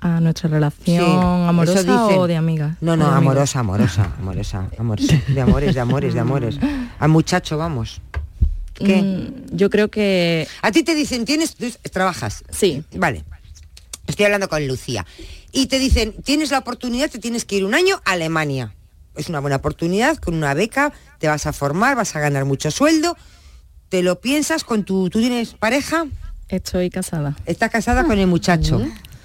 A 0.00 0.20
nuestra 0.20 0.48
relación 0.48 1.04
Sí, 1.04 1.12
amorosa 1.48 2.06
o 2.16 2.26
de 2.28 2.36
amigas. 2.36 2.76
No, 2.80 2.96
no, 2.96 3.08
amorosa, 3.08 3.58
amorosa, 3.60 4.14
amorosa, 4.18 4.68
amorosa. 4.78 5.20
De 5.28 5.40
amores, 5.40 5.74
de 5.74 5.80
amores, 5.80 6.14
de 6.14 6.20
amores. 6.20 6.58
Al 7.00 7.08
muchacho, 7.10 7.58
vamos. 7.58 8.00
¿Qué? 8.78 9.02
Mm, 9.02 9.56
yo 9.56 9.70
creo 9.70 9.88
que... 9.88 10.46
A 10.62 10.70
ti 10.72 10.82
te 10.82 10.94
dicen, 10.94 11.24
tienes, 11.24 11.56
trabajas. 11.92 12.44
Sí. 12.50 12.82
Vale. 12.94 13.24
Estoy 14.06 14.26
hablando 14.26 14.48
con 14.48 14.66
Lucía. 14.66 15.04
Y 15.52 15.66
te 15.66 15.78
dicen, 15.78 16.14
tienes 16.24 16.50
la 16.50 16.58
oportunidad, 16.58 17.10
te 17.10 17.18
tienes 17.18 17.44
que 17.44 17.56
ir 17.56 17.64
un 17.64 17.74
año 17.74 18.00
a 18.04 18.12
Alemania. 18.12 18.74
Es 19.16 19.28
una 19.28 19.40
buena 19.40 19.56
oportunidad, 19.56 20.16
con 20.18 20.34
una 20.34 20.54
beca, 20.54 20.92
te 21.18 21.26
vas 21.28 21.46
a 21.46 21.52
formar, 21.52 21.96
vas 21.96 22.14
a 22.14 22.20
ganar 22.20 22.44
mucho 22.44 22.70
sueldo. 22.70 23.16
Te 23.88 24.02
lo 24.02 24.20
piensas 24.20 24.64
con 24.64 24.84
tu... 24.84 25.10
¿Tú 25.10 25.18
tienes 25.20 25.54
pareja? 25.54 26.06
Estoy 26.48 26.88
casada. 26.90 27.36
Estás 27.46 27.70
casada 27.70 28.04
con 28.04 28.18
el 28.18 28.26
muchacho. 28.26 28.80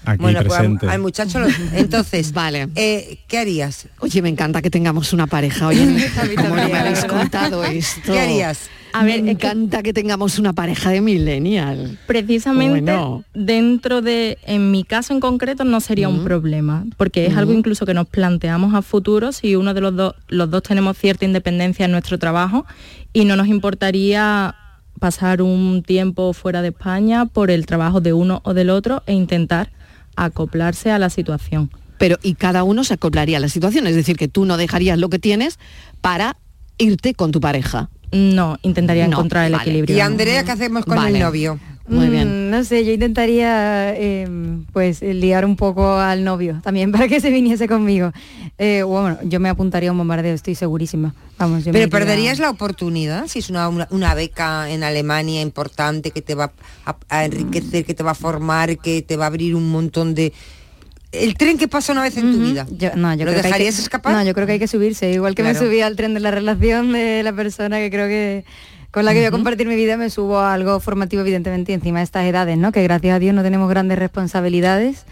Aquí 0.06 0.22
pues 0.22 0.36
al, 0.36 0.44
presente. 0.46 0.88
al 0.90 1.00
muchacho 1.00 1.40
lo- 1.40 1.48
entonces 1.76 2.34
Vale. 2.34 2.68
eh, 2.76 3.20
¿qué 3.28 3.38
harías? 3.38 3.88
Oye, 4.00 4.22
me 4.22 4.28
encanta 4.28 4.62
que 4.62 4.70
tengamos 4.70 5.14
una 5.14 5.28
pareja. 5.28 5.68
Oye, 5.68 6.10
¿cómo 6.36 6.56
no 6.58 6.68
me 6.68 6.78
habéis 6.78 7.06
contado 7.06 7.64
esto? 7.64 8.12
¿Qué 8.12 8.20
harías? 8.20 8.60
A 8.94 9.04
ver, 9.04 9.22
me 9.24 9.36
que- 9.36 9.48
encanta 9.48 9.84
que 9.84 9.92
tengamos 9.94 10.40
una 10.40 10.54
pareja 10.54 10.92
de 10.92 11.02
millennial. 11.02 11.98
Precisamente 12.08 12.92
Bueno. 12.92 13.24
dentro 13.34 14.02
de, 14.02 14.38
en 14.46 14.72
mi 14.72 14.84
caso 14.84 15.14
en 15.14 15.20
concreto, 15.20 15.64
no 15.64 15.80
sería 15.82 16.10
un 16.10 16.24
problema, 16.24 16.86
porque 16.98 17.26
es 17.26 17.36
algo 17.36 17.52
Ujú. 17.52 17.60
incluso 17.60 17.86
que 17.86 17.94
nos 17.94 18.08
planteamos 18.08 18.74
a 18.74 18.82
futuro 18.82 19.32
si 19.32 19.56
uno 19.56 19.74
de 19.74 19.82
los 19.82 19.96
dos, 19.96 20.16
los 20.28 20.50
dos 20.50 20.64
tenemos 20.64 20.98
cierta 20.98 21.26
independencia 21.26 21.86
en 21.86 21.92
nuestro 21.92 22.18
trabajo 22.20 22.66
y 23.14 23.26
no 23.26 23.36
nos 23.36 23.48
importaría 23.48 24.56
pasar 25.00 25.42
un 25.42 25.84
tiempo 25.84 26.32
fuera 26.34 26.62
de 26.62 26.70
España 26.70 27.26
por 27.26 27.52
el 27.52 27.66
trabajo 27.66 28.00
de 28.00 28.14
uno 28.14 28.42
o 28.46 28.54
del 28.54 28.70
otro 28.70 29.04
e 29.08 29.14
intentar 29.14 29.70
acoplarse 30.16 30.92
a 30.92 31.00
la 31.00 31.10
situación. 31.10 31.72
Pero 31.98 32.18
y 32.22 32.36
cada 32.36 32.64
uno 32.64 32.84
se 32.84 32.94
acoplaría 32.96 33.38
a 33.38 33.40
la 33.40 33.50
situación, 33.50 33.88
es 33.88 33.96
decir, 33.96 34.18
que 34.18 34.28
tú 34.28 34.46
no 34.46 34.58
dejarías 34.58 34.98
lo 35.00 35.10
que 35.10 35.20
tienes 35.20 35.58
para 36.02 36.38
irte 36.78 37.14
con 37.14 37.32
tu 37.32 37.40
pareja. 37.40 37.90
No, 38.12 38.58
intentaría 38.62 39.08
No, 39.08 39.14
encontrar 39.18 39.46
el 39.48 39.54
vale. 39.54 39.64
equilibrio. 39.64 39.98
¿Y 39.98 40.00
Andrea 40.00 40.44
qué 40.44 40.52
hacemos 40.52 40.86
con 40.86 40.96
Vale. 40.98 41.18
el 41.18 41.24
novio? 41.24 41.60
Muy 41.88 42.08
bien. 42.10 42.48
Mm, 42.48 42.52
No 42.52 42.64
sé, 42.64 42.86
yo 42.86 42.94
intentaría 42.94 43.94
eh, 43.96 44.28
pues 44.72 45.02
liar 45.02 45.44
un 45.46 45.56
poco 45.56 45.96
al 45.98 46.24
novio 46.24 46.62
también 46.64 46.92
para 46.94 47.08
que 47.08 47.20
se 47.20 47.30
viniese 47.32 47.68
conmigo. 47.68 48.12
Eh, 48.60 48.84
bueno, 48.84 49.18
yo 49.24 49.40
me 49.40 49.50
apuntaría 49.50 49.90
a 49.90 49.92
un 49.92 49.98
bombardeo, 49.98 50.34
estoy 50.34 50.54
segurísima. 50.56 51.14
Vamos, 51.40 51.66
yo 51.66 51.74
me 51.74 51.80
Pero 51.80 51.88
iría- 51.88 51.90
perderías 51.90 52.40
la 52.40 52.52
oportunidad 52.52 53.28
si 53.28 53.40
es 53.40 53.50
una, 53.50 53.68
una, 53.68 53.88
una 53.90 54.14
beca 54.14 54.70
en 54.70 54.84
Alemania 54.84 55.42
importante 55.42 56.12
que 56.12 56.22
te 56.22 56.36
va 56.36 56.52
a, 56.86 56.96
a 57.10 57.26
enriquecer, 57.26 57.84
que 57.84 57.96
te 57.96 58.04
va 58.04 58.12
a 58.12 58.16
formar, 58.16 58.78
que 58.78 59.02
te 59.02 59.18
va 59.18 59.26
a 59.26 59.28
abrir 59.28 59.56
un 59.56 59.70
montón 59.72 60.14
de... 60.14 60.32
El 61.14 61.36
tren 61.36 61.58
que 61.58 61.68
pasa 61.68 61.92
una 61.94 62.02
vez 62.02 62.18
en 62.18 62.32
tu 62.34 62.40
vida. 62.40 62.66
Yo- 62.72 62.96
no, 62.96 63.14
yo 63.14 63.26
¿Lo 63.26 63.32
creo 63.32 63.34
que 63.34 63.36
hay 63.38 63.44
dejarías 63.44 63.76
que- 63.76 63.82
escapar? 63.84 64.14
No, 64.14 64.24
yo 64.24 64.34
creo 64.34 64.46
que 64.48 64.54
hay 64.54 64.60
que 64.60 64.68
subirse, 64.68 65.12
igual 65.12 65.36
que 65.36 65.44
me 65.44 65.54
subí 65.56 65.80
al 65.82 65.96
tren 65.96 66.14
de 66.14 66.20
la 66.20 66.32
relación 66.32 66.92
de 66.92 67.22
la 67.24 67.32
persona 67.34 67.78
que 67.78 67.90
creo 67.92 68.08
que 68.08 68.46
con 68.92 69.06
la 69.06 69.14
que 69.14 69.20
voy 69.20 69.26
a 69.28 69.32
compartir 69.32 69.68
mi 69.68 69.76
vida 69.76 69.98
me 69.98 70.10
subo 70.10 70.38
a 70.40 70.54
algo 70.54 70.80
formativo 70.80 71.22
evidentemente 71.22 71.72
y 71.72 71.76
encima 71.76 72.00
de 72.00 72.06
estas 72.06 72.26
edades, 72.26 72.58
¿no? 72.58 72.72
Que 72.72 72.84
gracias 72.84 73.16
a 73.16 73.20
Dios 73.20 73.34
no 73.34 73.42
tenemos 73.44 73.70
grandes 73.70 73.98
responsabilidades 74.00 75.06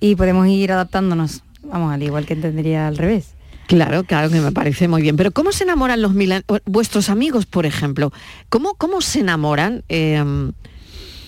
y 0.00 0.14
podemos 0.16 0.46
ir 0.48 0.72
adaptándonos. 0.72 1.42
Vamos, 1.62 1.92
al 1.92 2.02
igual 2.02 2.24
que 2.26 2.34
entendería 2.34 2.86
al 2.86 2.96
revés. 2.96 3.30
Claro, 3.66 4.04
claro 4.04 4.30
que 4.30 4.40
me 4.40 4.52
parece 4.52 4.86
muy 4.88 5.02
bien. 5.02 5.16
Pero 5.16 5.32
¿cómo 5.32 5.52
se 5.52 5.64
enamoran 5.64 6.00
los 6.00 6.14
milan 6.14 6.44
vuestros 6.66 7.10
amigos, 7.10 7.46
por 7.46 7.66
ejemplo? 7.66 8.12
¿Cómo, 8.48 8.74
cómo 8.74 9.00
se 9.00 9.20
enamoran? 9.20 9.82
Eh, 9.88 10.22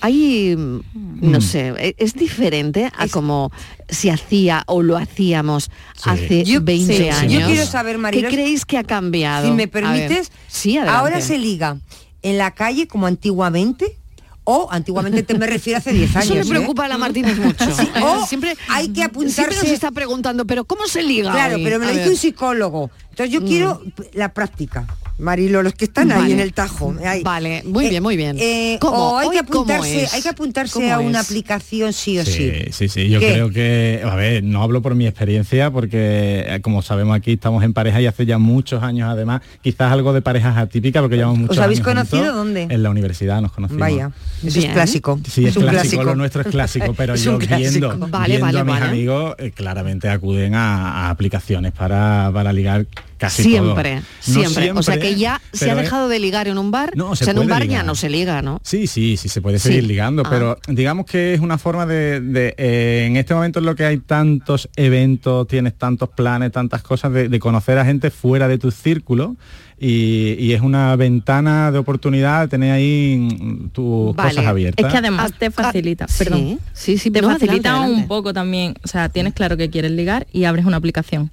hay, 0.01 0.55
mm, 0.55 0.79
no 1.21 1.37
Mm. 1.39 1.41
sé, 1.41 1.73
e- 1.77 1.95
es 1.97 2.13
diferente 2.13 2.91
a 2.97 3.07
como 3.07 3.51
se 3.87 4.11
hacía 4.11 4.63
o 4.67 4.81
lo 4.81 4.97
hacíamos 4.97 5.69
hace 6.03 6.43
Yo- 6.45 6.61
20 6.61 6.97
sí, 6.97 7.09
años. 7.09 7.33
Yo 7.41 7.47
quiero 7.47 7.65
saber, 7.65 7.97
Mariló, 7.97 8.29
¿Qué 8.29 8.35
creéis 8.35 8.65
que 8.65 8.77
ha 8.77 8.83
cambiado? 8.83 9.47
Si 9.47 9.53
me 9.53 9.67
permites, 9.67 10.31
sí, 10.47 10.77
adelante. 10.77 10.99
ahora 10.99 11.21
se 11.21 11.37
liga 11.37 11.77
en 12.21 12.37
la 12.37 12.51
calle 12.51 12.87
como 12.87 13.07
antiguamente 13.07 13.97
o 14.43 14.67
antiguamente 14.71 15.21
te 15.21 15.37
me 15.37 15.45
refiero 15.45 15.77
hace 15.77 15.93
10 15.93 16.15
años. 16.15 16.25
Eso 16.31 16.33
le 16.35 16.41
¿eh? 16.41 16.45
preocupa 16.49 16.85
a 16.85 16.87
la 16.87 16.97
Martínez 16.97 17.37
mucho. 17.37 17.65
Sí, 17.75 17.87
o 18.01 18.25
siempre 18.25 18.55
hay 18.69 18.87
que 18.87 19.01
Siempre 19.01 19.03
apuntarse 19.05 19.55
nos 19.63 19.67
está 19.69 19.91
preguntando, 19.91 20.45
pero 20.45 20.65
¿cómo 20.65 20.87
se 20.87 21.03
liga? 21.03 21.31
Claro, 21.31 21.55
hoy? 21.57 21.63
pero 21.63 21.77
me 21.79 21.85
lo 21.85 21.91
A 21.91 21.95
dice 21.95 22.09
un 22.09 22.15
psicólogo. 22.17 22.89
Entonces 23.11 23.31
yo 23.31 23.43
quiero 23.45 23.81
la 24.13 24.33
práctica. 24.33 24.87
Marilo, 25.19 25.61
los 25.63 25.73
que 25.73 25.85
están 25.85 26.11
ahí 26.11 26.31
en 26.31 26.39
el 26.39 26.53
tajo. 26.53 26.95
ahí. 27.05 27.21
Vale, 27.23 27.61
muy 27.65 27.85
Eh, 27.85 27.89
bien, 27.89 28.03
muy 28.03 28.15
bien. 28.17 28.37
eh, 28.39 28.77
¿Cómo? 28.79 28.97
o 29.13 29.17
hay 29.17 29.29
que 29.29 29.39
¿cómo 29.45 29.61
apuntarse, 29.63 30.07
hay 30.13 30.21
que 30.21 30.29
apuntarse 30.29 30.73
¿Cómo 30.73 30.93
a 30.93 30.99
una 30.99 31.19
es? 31.19 31.25
aplicación 31.27 31.93
sí 31.93 32.17
o 32.19 32.25
sí. 32.25 32.31
Sí, 32.31 32.71
sí, 32.71 32.87
sí, 32.89 33.09
yo 33.09 33.19
¿Qué? 33.19 33.33
creo 33.33 33.49
que, 33.51 34.01
a 34.03 34.15
ver, 34.15 34.43
no 34.43 34.63
hablo 34.63 34.81
por 34.81 34.95
mi 34.95 35.05
experiencia 35.07 35.71
porque 35.71 36.45
eh, 36.47 36.59
como 36.61 36.81
sabemos 36.81 37.15
aquí 37.17 37.33
estamos 37.33 37.63
en 37.63 37.73
pareja 37.73 38.01
y 38.01 38.05
hace 38.05 38.25
ya 38.25 38.37
muchos 38.37 38.81
años 38.81 39.09
además, 39.09 39.41
quizás 39.61 39.91
algo 39.91 40.13
de 40.13 40.21
parejas 40.21 40.57
atípicas 40.57 41.01
porque 41.01 41.17
llevamos 41.17 41.39
muchos 41.39 41.57
habéis 41.59 41.79
años 41.79 41.87
juntos. 41.97 42.09
conocido 42.09 42.35
dónde? 42.35 42.63
En 42.69 42.81
la 42.83 42.89
universidad 42.89 43.41
nos 43.41 43.51
conocimos. 43.51 43.81
Vaya, 43.81 44.11
eso 44.43 44.57
Bien. 44.59 44.69
es 44.69 44.73
clásico. 44.73 45.19
Sí, 45.29 45.45
es, 45.45 45.57
un 45.57 45.63
clásico, 45.63 45.81
clásico. 45.81 46.03
lo 46.05 46.15
nuestro 46.15 46.41
es 46.43 46.47
clásico, 46.47 46.93
pero 46.95 47.13
Es 47.15 47.23
yo 47.23 47.37
clásico. 47.37 47.89
viendo, 47.89 48.07
Vale, 48.07 48.27
viendo 48.37 48.45
vale, 48.45 48.59
a 48.59 48.63
mis 48.63 48.73
vale. 48.73 48.85
amigos, 48.85 49.35
eh, 49.37 49.51
claramente 49.51 50.07
acuden 50.09 50.55
a, 50.55 51.07
a 51.07 51.09
aplicaciones 51.09 51.71
para, 51.73 52.31
para 52.33 52.53
ligar 52.53 52.85
casi 53.19 53.43
Siempre, 53.43 53.91
todo. 53.97 54.01
No 54.27 54.33
siempre, 54.49 54.71
O 54.71 54.81
sea 54.81 54.99
que 54.99 55.15
ya 55.15 55.39
se 55.53 55.69
ha 55.69 55.75
dejado 55.75 56.07
de 56.09 56.17
ligar 56.17 56.47
en 56.47 56.57
un 56.57 56.71
bar. 56.71 56.93
No, 56.95 57.11
o 57.11 57.15
se 57.15 57.25
sea, 57.25 57.33
en 57.33 57.39
un 57.39 57.47
bar 57.47 57.67
ya 57.67 57.83
no 57.83 57.93
se 57.93 58.09
liga, 58.09 58.41
¿no? 58.41 58.59
Sí, 58.63 58.87
sí, 58.87 59.17
sí, 59.17 59.29
se 59.29 59.41
puede 59.41 59.59
seguir 59.59 59.81
Sí. 59.81 59.87
ligando, 59.87 60.23
Ah. 60.25 60.29
pero 60.29 60.57
digamos 60.67 61.05
que 61.05 61.33
es 61.35 61.39
una 61.39 61.57
forma 61.59 61.85
de, 61.85 62.21
de, 62.21 62.55
eh, 62.57 63.05
en 63.07 63.17
este 63.17 63.35
momento 63.35 63.59
en 63.59 63.65
lo 63.65 63.75
que 63.75 63.85
hay 63.85 63.97
tantos 63.99 64.69
eventos, 64.75 65.47
tienes 65.47 65.77
tantos 65.77 66.09
planes, 66.09 66.51
tantas 66.51 66.81
cosas, 66.81 67.11
de, 67.13 67.29
de 67.29 67.39
conocer 67.39 67.77
a 67.77 67.85
gente 67.85 68.09
fuera 68.09 68.47
de 68.47 68.57
tu 68.57 68.71
círculo 68.71 69.35
y, 69.77 70.35
y 70.39 70.53
es 70.53 70.61
una 70.61 70.95
ventana 70.95 71.71
de 71.71 71.77
oportunidad 71.77 72.41
de 72.41 72.47
tener 72.47 72.71
ahí 72.71 73.69
tus 73.73 74.15
Vale. 74.15 74.29
cosas 74.29 74.45
abiertas. 74.45 74.85
Es 74.85 74.91
que 74.91 74.97
además 74.97 75.31
te 75.37 75.51
facilita, 75.51 76.07
sí, 76.07 76.23
perdón. 76.23 76.59
sí, 76.73 76.97
sí, 76.97 77.11
te 77.11 77.21
no, 77.21 77.29
facilita 77.29 77.71
adelante, 77.75 78.01
un 78.01 78.07
poco 78.07 78.33
también. 78.33 78.75
O 78.83 78.87
sea, 78.87 79.09
tienes 79.09 79.33
claro 79.33 79.57
que 79.57 79.69
quieres 79.69 79.91
ligar 79.91 80.27
y 80.31 80.45
abres 80.45 80.65
una 80.65 80.77
aplicación. 80.77 81.31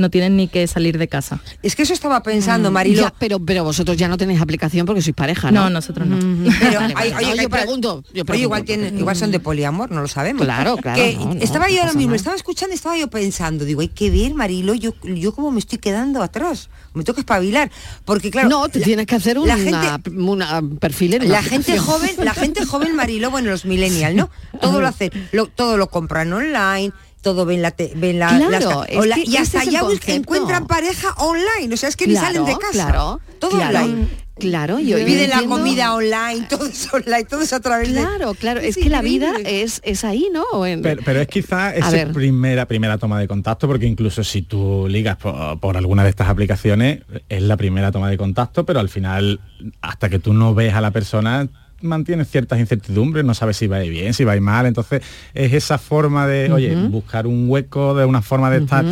No 0.00 0.10
tienen 0.10 0.36
ni 0.36 0.48
que 0.48 0.66
salir 0.66 0.98
de 0.98 1.06
casa. 1.08 1.40
Es 1.62 1.76
que 1.76 1.82
eso 1.82 1.92
estaba 1.94 2.22
pensando, 2.22 2.70
Mm, 2.70 2.74
Marilo. 2.74 3.02
ya, 3.02 3.14
pero, 3.18 3.38
pero 3.38 3.62
vosotros 3.64 3.96
ya 3.96 4.08
no 4.08 4.16
tenéis 4.16 4.40
aplicación 4.40 4.86
porque 4.86 5.02
sois 5.02 5.14
pareja, 5.14 5.50
¿no? 5.50 5.64
No, 5.64 5.70
nosotros 5.70 6.08
no. 6.08 6.16
Pero, 6.60 6.80
Vale, 6.80 6.94
hay- 6.96 7.10
vale. 7.12 7.26
oye, 7.26 7.30
No, 7.30 7.36
que- 7.36 7.42
yo 7.42 7.48
pregunto, 7.50 8.02
yo 8.02 8.10
Oye, 8.12 8.24
pregunto. 8.24 8.42
igual, 8.42 8.64
tienen, 8.64 8.98
igual 8.98 9.14
son 9.16 9.30
de 9.30 9.38
poliamor, 9.40 9.90
no 9.92 10.00
lo 10.02 10.08
sabemos. 10.08 10.42
Claro, 10.44 10.76
claro, 10.78 11.00
Que 11.00 11.14
no, 11.16 11.34
no, 11.34 11.40
estaba 11.40 11.66
no 11.68 11.74
yo 11.74 11.80
ahora 11.82 11.92
mismo, 11.92 12.14
estaba 12.14 12.34
escuchando, 12.36 12.74
estaba 12.74 12.96
yo 12.96 13.08
pensando, 13.08 13.64
digo, 13.64 13.80
hay 13.82 13.88
que 13.88 14.10
ver, 14.10 14.34
Marilo, 14.34 14.74
yo, 14.74 14.94
yo 15.04 15.32
como 15.34 15.50
me 15.52 15.58
estoy 15.60 15.78
quedando 15.78 16.22
atrás, 16.22 16.70
me 16.94 17.04
que 17.04 17.20
espabilar, 17.20 17.70
porque 18.04 18.30
claro, 18.30 18.48
no, 18.48 18.68
te 18.68 18.78
la- 18.80 18.84
tienes 18.84 19.06
que 19.06 19.14
hacer 19.16 19.36
la 19.36 19.42
una, 19.42 19.56
gente- 19.56 20.10
una 20.10 20.62
perfil 20.80 21.14
en 21.14 21.22
una 21.24 21.32
la 21.32 21.42
gente 21.42 21.78
joven, 21.78 22.10
la 22.18 22.34
gente 22.34 22.64
joven 22.64 22.94
Marilo, 22.96 23.30
bueno, 23.30 23.50
los 23.50 23.64
millennials, 23.64 24.14
¿no? 24.16 24.30
Todo 24.60 24.80
lo 24.80 24.86
hacen, 24.88 25.10
lo, 25.32 25.46
todo 25.46 25.76
lo 25.76 25.88
compran 25.90 26.32
online, 26.32 26.92
todo 27.20 27.44
ven 27.46 27.62
la 27.62 27.70
te- 27.70 27.92
ven 27.96 28.18
la, 28.18 28.28
Claro, 28.36 28.50
las- 28.80 28.88
es 28.88 29.06
la- 29.06 29.14
que 29.16 29.24
y 29.26 29.36
hasta 29.36 29.62
es 29.62 29.70
ya 29.70 29.82
encuentran 30.14 30.66
pareja 30.66 31.10
online, 31.18 31.72
o 31.72 31.76
sea, 31.76 31.88
es 31.88 31.96
que 31.96 32.06
ni 32.06 32.14
Claro, 32.14 32.26
salen 32.26 32.44
de 32.46 32.52
casa. 32.58 32.72
claro, 32.72 33.20
todo 33.38 33.50
claro, 33.52 33.78
online. 33.80 34.08
claro, 34.38 34.78
yo- 34.78 34.96
yo 34.98 35.04
piden 35.04 35.28
la 35.30 35.42
comida 35.44 35.94
online, 35.94 36.46
todo 36.48 36.66
es 36.66 36.92
online, 36.92 37.24
todo 37.24 37.42
es 37.42 37.52
a 37.52 37.60
través 37.60 37.92
de 37.92 38.00
Claro, 38.00 38.34
claro, 38.34 38.60
es 38.60 38.76
que 38.76 38.88
la 38.88 39.02
vida 39.02 39.34
es, 39.44 39.80
es 39.84 40.02
ahí, 40.04 40.28
¿no? 40.32 40.64
En- 40.66 40.80
Pero, 40.82 41.02
pero 41.04 41.20
es 41.20 41.28
quizá 41.28 41.66
A 41.68 41.74
esa 41.76 42.12
primera, 42.12 42.66
primera 42.66 42.96
toma 42.98 43.20
de 43.20 43.28
contacto, 43.28 43.66
porque 43.68 43.86
incluso 43.86 44.24
si 44.24 44.42
tú 44.42 44.86
ligas 44.88 45.16
por, 45.18 45.60
por 45.60 45.76
alguna 45.76 46.04
de 46.04 46.10
estas 46.10 46.28
aplicaciones, 46.28 47.00
es 47.28 47.42
la 47.42 47.56
primera 47.56 47.92
toma 47.92 48.08
de 48.08 48.16
contacto, 48.16 48.64
pero 48.64 48.80
al 48.80 48.88
final, 48.88 49.40
hasta 49.82 50.08
que 50.08 50.18
tú 50.18 50.32
no 50.32 50.54
ves 50.54 50.72
a 50.74 50.80
la 50.80 50.90
persona, 50.90 51.48
mantienes 51.82 52.28
ciertas 52.28 52.58
incertidumbres, 52.60 53.24
no 53.24 53.34
sabes 53.34 53.56
si 53.56 53.66
va 53.66 53.76
a 53.76 53.84
ir 53.84 53.90
bien, 53.90 54.14
si 54.14 54.24
va 54.24 54.32
a 54.32 54.36
ir 54.36 54.42
mal, 54.42 54.66
entonces 54.66 55.02
es 55.34 55.52
esa 55.52 55.78
forma 55.78 56.26
de, 56.26 56.52
oye, 56.52 56.74
buscar 56.88 57.26
un 57.26 57.46
hueco, 57.48 57.94
de 57.94 58.04
una 58.04 58.22
forma 58.22 58.50
de 58.50 58.58
estar 58.58 58.84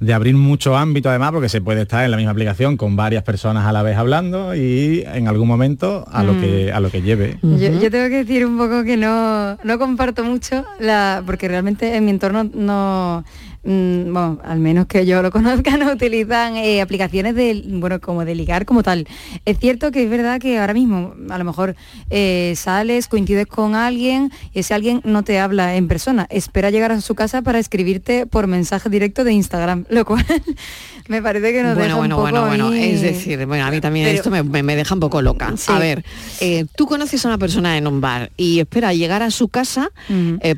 de 0.00 0.14
abrir 0.14 0.36
mucho 0.36 0.76
ámbito 0.76 1.08
además 1.08 1.32
porque 1.32 1.48
se 1.48 1.60
puede 1.60 1.82
estar 1.82 2.04
en 2.04 2.12
la 2.12 2.16
misma 2.16 2.30
aplicación 2.30 2.76
con 2.76 2.94
varias 2.94 3.24
personas 3.24 3.66
a 3.66 3.72
la 3.72 3.82
vez 3.82 3.96
hablando 3.96 4.54
y 4.54 5.02
en 5.04 5.26
algún 5.26 5.48
momento 5.48 6.04
a 6.12 6.22
lo 6.22 6.34
Mm. 6.34 6.40
que 6.40 6.72
a 6.72 6.78
lo 6.78 6.88
que 6.92 7.02
lleve. 7.02 7.38
Yo, 7.42 7.80
yo 7.80 7.90
tengo 7.90 8.08
que 8.08 8.24
decir 8.24 8.46
un 8.46 8.56
poco 8.56 8.84
que 8.84 8.96
no, 8.96 9.56
no 9.64 9.78
comparto 9.80 10.22
mucho, 10.22 10.64
la, 10.78 11.20
porque 11.26 11.48
realmente 11.48 11.96
en 11.96 12.04
mi 12.04 12.12
entorno 12.12 12.44
no, 12.44 13.24
mm, 13.64 14.12
bueno, 14.12 14.38
al 14.44 14.58
menos 14.58 14.86
que 14.86 15.04
yo 15.06 15.22
lo 15.22 15.30
conozca, 15.32 15.76
no 15.76 15.92
utilizan 15.92 16.56
eh, 16.56 16.80
aplicaciones 16.80 17.34
de, 17.34 17.62
bueno, 17.66 18.00
como 18.00 18.24
de 18.24 18.34
ligar 18.34 18.64
como 18.64 18.82
tal. 18.82 19.06
Es 19.44 19.58
cierto 19.58 19.90
que 19.90 20.04
es 20.04 20.10
verdad 20.10 20.40
que 20.40 20.58
ahora 20.58 20.74
mismo 20.74 21.14
a 21.30 21.38
lo 21.38 21.44
mejor 21.44 21.76
eh, 22.10 22.54
sales, 22.56 23.08
coincides 23.08 23.46
con 23.46 23.74
alguien 23.74 24.30
y 24.52 24.60
ese 24.60 24.74
alguien 24.74 25.00
no 25.04 25.22
te 25.22 25.38
habla 25.38 25.76
en 25.76 25.88
persona, 25.88 26.26
espera 26.30 26.70
llegar 26.70 26.92
a 26.92 27.00
su 27.00 27.14
casa 27.14 27.42
para 27.42 27.58
escribirte 27.58 28.26
por 28.26 28.46
mensaje 28.46 28.88
directo 28.90 29.24
de 29.24 29.32
Instagram, 29.32 29.84
lo 29.88 30.04
cual 30.04 30.24
me 31.08 31.22
parece 31.22 31.52
que 31.52 31.62
nos 31.62 31.76
deja 31.76 31.94
Bueno, 31.96 32.16
un 32.16 32.22
bueno, 32.22 32.36
poco 32.40 32.46
bueno, 32.48 32.66
bueno. 32.68 32.68
ahí- 32.82 32.92
Es 32.94 33.00
decir, 33.02 33.44
bueno, 33.46 33.64
a 33.64 33.70
mí 33.70 33.80
también 33.80 34.06
Pero- 34.06 34.16
esto 34.18 34.30
me, 34.30 34.42
me- 34.62 34.76
deja 34.76 34.94
un 34.94 35.00
poco 35.00 35.22
loca. 35.22 35.52
Sí. 35.56 35.72
A 35.72 35.78
ver, 35.78 36.04
eh, 36.40 36.66
tú 36.76 36.86
conoces 36.86 37.24
a 37.24 37.28
una 37.28 37.38
persona 37.38 37.76
en 37.76 37.86
un 37.86 38.00
bar 38.00 38.30
y 38.36 38.60
espera 38.60 38.92
llegar 38.92 39.22
a 39.22 39.30
su 39.30 39.48
casa 39.48 39.90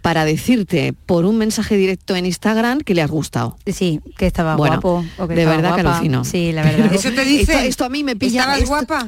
para 0.02 0.24
decirte 0.24 0.92
por 1.06 1.24
un 1.24 1.38
mensaje 1.38 1.76
directo 1.76 2.14
en 2.16 2.26
Instagram 2.26 2.80
que 2.90 2.94
le 2.96 3.02
has 3.02 3.10
gustado. 3.10 3.56
Sí, 3.68 4.00
que 4.18 4.26
estaba 4.26 4.56
Bueno, 4.56 4.80
guapo. 4.80 5.04
o 5.16 5.28
que 5.28 5.34
de 5.36 5.42
estaba 5.42 5.56
verdad 5.58 5.76
que 5.76 5.82
guapa. 5.82 5.96
alucino. 5.98 6.24
Sí, 6.24 6.50
la 6.50 6.64
verdad. 6.64 6.92
Eso 6.92 7.12
te 7.12 7.24
dice. 7.24 7.52
Esto, 7.52 7.64
esto 7.64 7.84
a 7.84 7.88
mí 7.88 8.02
me 8.02 8.16
pilla. 8.16 8.40
¿Estabas 8.40 8.58
esto- 8.58 8.68
guapa? 8.68 9.06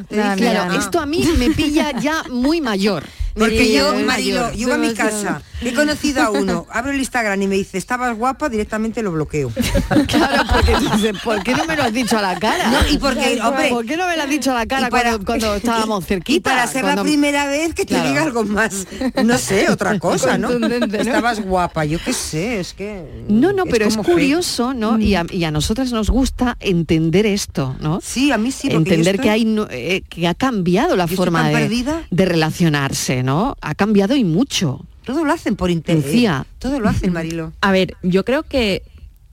Esto 0.79 1.01
a 1.01 1.07
mí 1.07 1.25
me 1.37 1.51
pilla 1.51 1.99
ya 2.01 2.23
muy 2.31 2.61
mayor. 2.61 3.03
Porque 3.35 3.73
yo, 3.73 3.95
Marilo, 4.05 4.41
mayor. 4.43 4.53
llego 4.57 4.73
a 4.75 4.79
mi 4.79 4.93
casa, 4.95 5.43
he 5.61 5.73
conocido 5.73 6.23
a 6.23 6.31
uno, 6.31 6.67
abro 6.73 6.93
el 6.93 6.99
Instagram 6.99 7.41
y 7.43 7.47
me 7.47 7.55
dice, 7.57 7.79
estabas 7.79 8.17
guapa, 8.17 8.49
directamente 8.49 9.03
lo 9.03 9.13
bloqueo. 9.13 9.51
Claro, 10.07 10.43
porque 10.53 10.77
dices, 10.79 11.17
¿por 11.23 11.43
qué 11.43 11.55
no 11.55 11.65
me 11.65 11.77
lo 11.77 11.83
has 11.85 11.93
dicho 11.93 12.19
a 12.19 12.23
la 12.23 12.39
cara? 12.39 12.69
No, 12.71 12.79
y 12.91 12.99
porque, 12.99 13.41
hombre, 13.43 13.69
¿por 13.69 13.87
qué 13.87 13.97
no 13.97 14.07
me 14.07 14.17
lo 14.17 14.23
has 14.25 14.29
dicho 14.29 14.51
a 14.51 14.55
la 14.55 14.67
cara 14.67 14.89
para- 14.91 15.11
cuando, 15.13 15.25
cuando 15.27 15.55
estábamos 15.57 16.05
cerquita? 16.07 16.37
Y 16.37 16.41
para 16.41 16.67
ser 16.67 16.85
la 16.85 17.03
primera 17.03 17.47
vez 17.47 17.75
que 17.75 17.85
te 17.85 17.95
Claro. 17.95 18.09
diga 18.09 18.23
algo 18.23 18.45
más, 18.45 18.87
no 19.25 19.39
sé, 19.39 19.71
otra 19.71 19.99
cosa, 19.99 20.37
¿no? 20.39 20.51
Estabas 20.51 21.41
guapa, 21.41 21.85
yo 21.85 21.99
qué 22.05 22.13
sé, 22.13 22.61
es 22.61 22.73
que... 22.75 23.25
No, 23.29 23.53
no, 23.53 23.65
pero 23.67 23.87
es, 23.87 23.97
curioso, 23.97 24.75
¿no? 24.75 24.99
Y, 24.99 25.15
a, 25.15 25.25
y 25.31 25.45
a 25.45 25.51
nosotras 25.51 25.93
nos 25.93 26.11
gusta 26.11 26.57
entender 26.61 27.27
esto, 27.27 27.77
¿no? 27.81 28.01
Sí, 28.03 28.31
a 28.33 28.39
mí 28.39 28.51
sí, 28.53 28.69
yo 28.69 28.77
Entender 28.77 29.17
estoy- 29.17 29.23
que 29.25 29.31
hay 29.31 29.57
eh, 29.71 30.03
que 30.09 30.27
ha 30.29 30.35
cambiado 30.35 30.97
la 30.97 31.07
Yo 31.07 31.17
forma 31.17 31.49
de, 31.49 31.85
de 32.11 32.25
relacionarse, 32.25 33.22
¿no? 33.23 33.57
Ha 33.61 33.75
cambiado 33.75 34.17
y 34.17 34.25
mucho. 34.25 34.85
Todo 35.05 35.25
lo 35.25 35.33
hacen 35.33 35.57
por. 35.57 35.71
Lucía. 35.71 36.47
Todo 36.59 36.81
lo 36.81 36.89
hacen, 36.89 37.13
Marilo. 37.13 37.53
A 37.61 37.73
ver, 37.73 37.97
yo 38.03 38.25
creo 38.25 38.45
que 38.45 38.83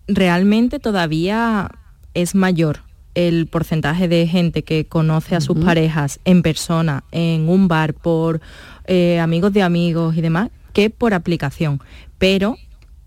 realmente 0.08 0.80
todavía 0.80 1.72
es 2.14 2.36
mayor 2.36 2.82
el 3.16 3.48
porcentaje 3.48 4.08
de 4.08 4.28
gente 4.28 4.64
que 4.64 4.86
conoce 4.86 5.36
a 5.36 5.42
sus 5.42 5.58
parejas 5.58 6.20
en 6.26 6.42
persona, 6.42 7.04
en 7.12 7.50
un 7.50 7.68
bar, 7.68 7.94
por 7.94 8.40
eh, 8.86 9.20
amigos 9.20 9.54
de 9.54 9.62
amigos 9.62 10.16
y 10.16 10.22
demás, 10.22 10.50
que 10.74 10.90
por 10.90 11.14
aplicación. 11.14 11.82
Pero 12.18 12.58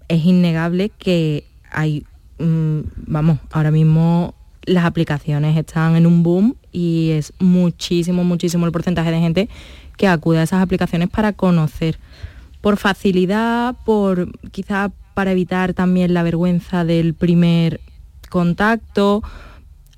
es 0.08 0.24
innegable 0.24 0.90
que 0.90 1.46
hay, 1.70 2.04
mm, 2.38 2.80
vamos, 3.06 3.38
ahora 3.50 3.70
mismo 3.70 4.34
las 4.64 4.84
aplicaciones 4.84 5.56
están 5.56 5.96
en 5.96 6.06
un 6.06 6.22
boom 6.22 6.56
y 6.70 7.10
es 7.10 7.32
muchísimo, 7.38 8.24
muchísimo 8.24 8.66
el 8.66 8.72
porcentaje 8.72 9.10
de 9.10 9.20
gente 9.20 9.48
que 10.02 10.08
acude 10.08 10.40
a 10.40 10.42
esas 10.42 10.60
aplicaciones 10.60 11.08
para 11.08 11.32
conocer. 11.32 11.96
Por 12.60 12.76
facilidad, 12.76 13.76
por 13.84 14.32
quizá 14.50 14.90
para 15.14 15.30
evitar 15.30 15.74
también 15.74 16.12
la 16.12 16.24
vergüenza 16.24 16.84
del 16.84 17.14
primer 17.14 17.80
contacto, 18.28 19.22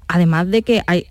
además 0.07 0.51
de 0.51 0.61
que 0.61 0.83
hay, 0.87 1.07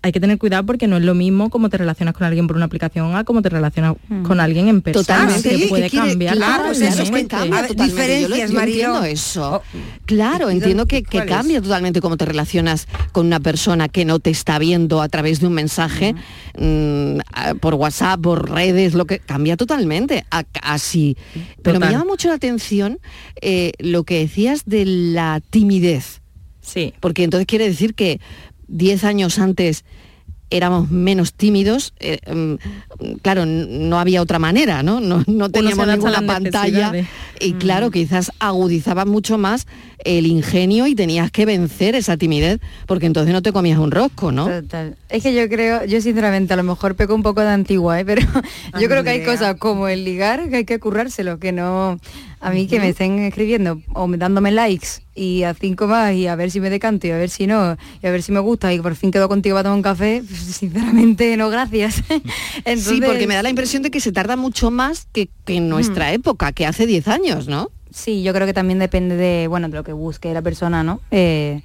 hay 0.00 0.12
que 0.12 0.20
tener 0.20 0.38
cuidado 0.38 0.64
porque 0.64 0.86
no 0.86 0.96
es 0.96 1.02
lo 1.02 1.14
mismo 1.14 1.50
como 1.50 1.68
te 1.70 1.76
relacionas 1.76 2.14
con 2.14 2.24
alguien 2.26 2.46
por 2.46 2.56
una 2.56 2.66
aplicación 2.66 3.16
a 3.16 3.24
como 3.24 3.42
te 3.42 3.48
relacionas 3.48 3.94
con 4.22 4.38
alguien 4.40 4.68
en 4.68 4.80
persona, 4.80 5.02
Totalmente. 5.04 5.48
que 5.50 5.56
¿Qué 5.58 5.66
puede 5.68 5.90
quiere- 5.90 6.08
cambiar. 6.10 6.36
Claro, 6.36 6.64
pues 6.66 6.80
eso 6.80 7.02
es 7.02 7.10
que 7.10 7.26
cambia 7.26 7.60
ver, 7.62 7.68
totalmente. 7.70 7.84
Diferencias, 8.02 8.50
yo 8.52 8.60
entiendo 8.60 9.04
eso. 9.04 9.62
Claro, 10.06 10.50
¿y 10.50 10.54
entiendo 10.54 10.86
que, 10.86 11.02
cambia 11.02 11.60
totalmente 11.60 12.00
cómo 12.00 12.16
te 12.16 12.24
relacionas 12.26 12.86
con 13.12 13.26
una 13.26 13.40
persona 13.40 13.88
que 13.88 14.04
no 14.04 14.20
te 14.20 14.30
está 14.30 14.58
viendo 14.58 15.02
a 15.02 15.08
través 15.08 15.40
de 15.40 15.46
un 15.48 15.54
mensaje 15.54 16.14
mm, 16.58 17.58
por 17.60 17.74
WhatsApp, 17.74 18.20
por 18.20 18.50
redes, 18.50 18.94
lo 18.94 19.06
que 19.06 19.18
cambia 19.18 19.56
totalmente. 19.56 20.24
a- 20.30 20.44
así. 20.62 21.16
Pero 21.62 21.80
me 21.80 21.90
llama 21.90 22.04
mucho 22.04 22.28
la 22.28 22.34
atención 22.34 22.98
eh, 23.40 23.72
lo 23.78 24.04
que 24.04 24.20
decías 24.20 24.62
de 24.66 24.84
la 24.86 25.40
timidez. 25.50 26.20
Sí. 26.60 26.94
Porque 27.00 27.24
entonces 27.24 27.46
quiere 27.46 27.66
decir 27.68 27.94
que 27.94 28.20
10 28.68 29.04
años 29.04 29.38
antes 29.38 29.84
éramos 30.50 30.90
menos 30.90 31.34
tímidos, 31.34 31.92
eh, 32.00 32.18
mm, 32.26 33.16
claro, 33.20 33.44
no 33.44 33.98
había 33.98 34.22
otra 34.22 34.38
manera, 34.38 34.82
¿no? 34.82 35.00
No, 35.00 35.22
no 35.26 35.50
teníamos 35.50 35.86
ninguna 35.86 36.22
pantalla 36.22 36.92
y 37.40 37.52
claro, 37.54 37.90
quizás 37.90 38.32
agudizaba 38.38 39.04
mucho 39.04 39.36
más 39.36 39.66
el 40.04 40.26
ingenio 40.26 40.86
y 40.86 40.94
tenías 40.94 41.30
que 41.30 41.44
vencer 41.44 41.94
esa 41.94 42.16
timidez 42.16 42.60
porque 42.86 43.06
entonces 43.06 43.32
no 43.32 43.42
te 43.42 43.52
comías 43.52 43.78
un 43.78 43.90
rosco, 43.90 44.32
¿no? 44.32 44.46
Total. 44.46 44.96
Es 45.10 45.22
que 45.22 45.34
yo 45.34 45.48
creo, 45.48 45.84
yo 45.84 46.00
sinceramente 46.00 46.54
a 46.54 46.56
lo 46.56 46.62
mejor 46.62 46.94
peco 46.94 47.14
un 47.14 47.22
poco 47.22 47.42
de 47.42 47.50
antigua, 47.50 48.00
¿eh? 48.00 48.04
pero 48.06 48.22
yo 48.80 48.88
creo 48.88 49.04
que 49.04 49.10
hay 49.10 49.24
cosas 49.24 49.56
como 49.56 49.88
el 49.88 50.04
ligar 50.04 50.48
que 50.48 50.56
hay 50.56 50.64
que 50.64 50.78
currárselo, 50.78 51.38
que 51.38 51.52
no, 51.52 51.98
a 52.40 52.50
mí 52.50 52.66
que 52.66 52.78
me 52.78 52.90
estén 52.90 53.18
escribiendo 53.20 53.80
o 53.94 54.06
me- 54.06 54.16
dándome 54.16 54.50
likes 54.52 54.88
y 55.14 55.42
a 55.42 55.54
cinco 55.54 55.86
más 55.88 56.14
y 56.14 56.26
a 56.28 56.36
ver 56.36 56.50
si 56.50 56.60
me 56.60 56.70
decanto 56.70 57.06
y 57.06 57.10
a 57.10 57.16
ver 57.16 57.30
si 57.30 57.46
no, 57.46 57.76
y 58.02 58.06
a 58.06 58.10
ver 58.10 58.22
si 58.22 58.30
me 58.32 58.40
gusta 58.40 58.72
y 58.72 58.80
por 58.80 58.94
fin 58.94 59.10
quedo 59.10 59.28
contigo 59.28 59.56
para 59.56 59.64
tomar 59.64 59.76
un 59.76 59.82
café, 59.82 60.22
pues, 60.26 60.38
sinceramente 60.58 61.36
no, 61.36 61.50
gracias. 61.50 62.02
Entonces, 62.64 62.84
Sí, 62.98 63.00
porque 63.04 63.26
me 63.26 63.34
da 63.34 63.42
la 63.42 63.50
impresión 63.50 63.82
de 63.82 63.90
que 63.90 64.00
se 64.00 64.12
tarda 64.12 64.36
mucho 64.36 64.70
más 64.70 65.06
que, 65.12 65.28
que 65.44 65.56
en 65.56 65.68
nuestra 65.68 66.12
época, 66.12 66.52
que 66.52 66.66
hace 66.66 66.86
10 66.86 67.08
años, 67.08 67.48
¿no? 67.48 67.70
Sí, 67.90 68.22
yo 68.22 68.32
creo 68.34 68.46
que 68.46 68.52
también 68.54 68.78
depende 68.78 69.16
de, 69.16 69.48
bueno, 69.48 69.68
de 69.68 69.74
lo 69.76 69.82
que 69.82 69.92
busque 69.92 70.32
la 70.32 70.42
persona, 70.42 70.84
¿no? 70.84 71.00
Eh, 71.10 71.62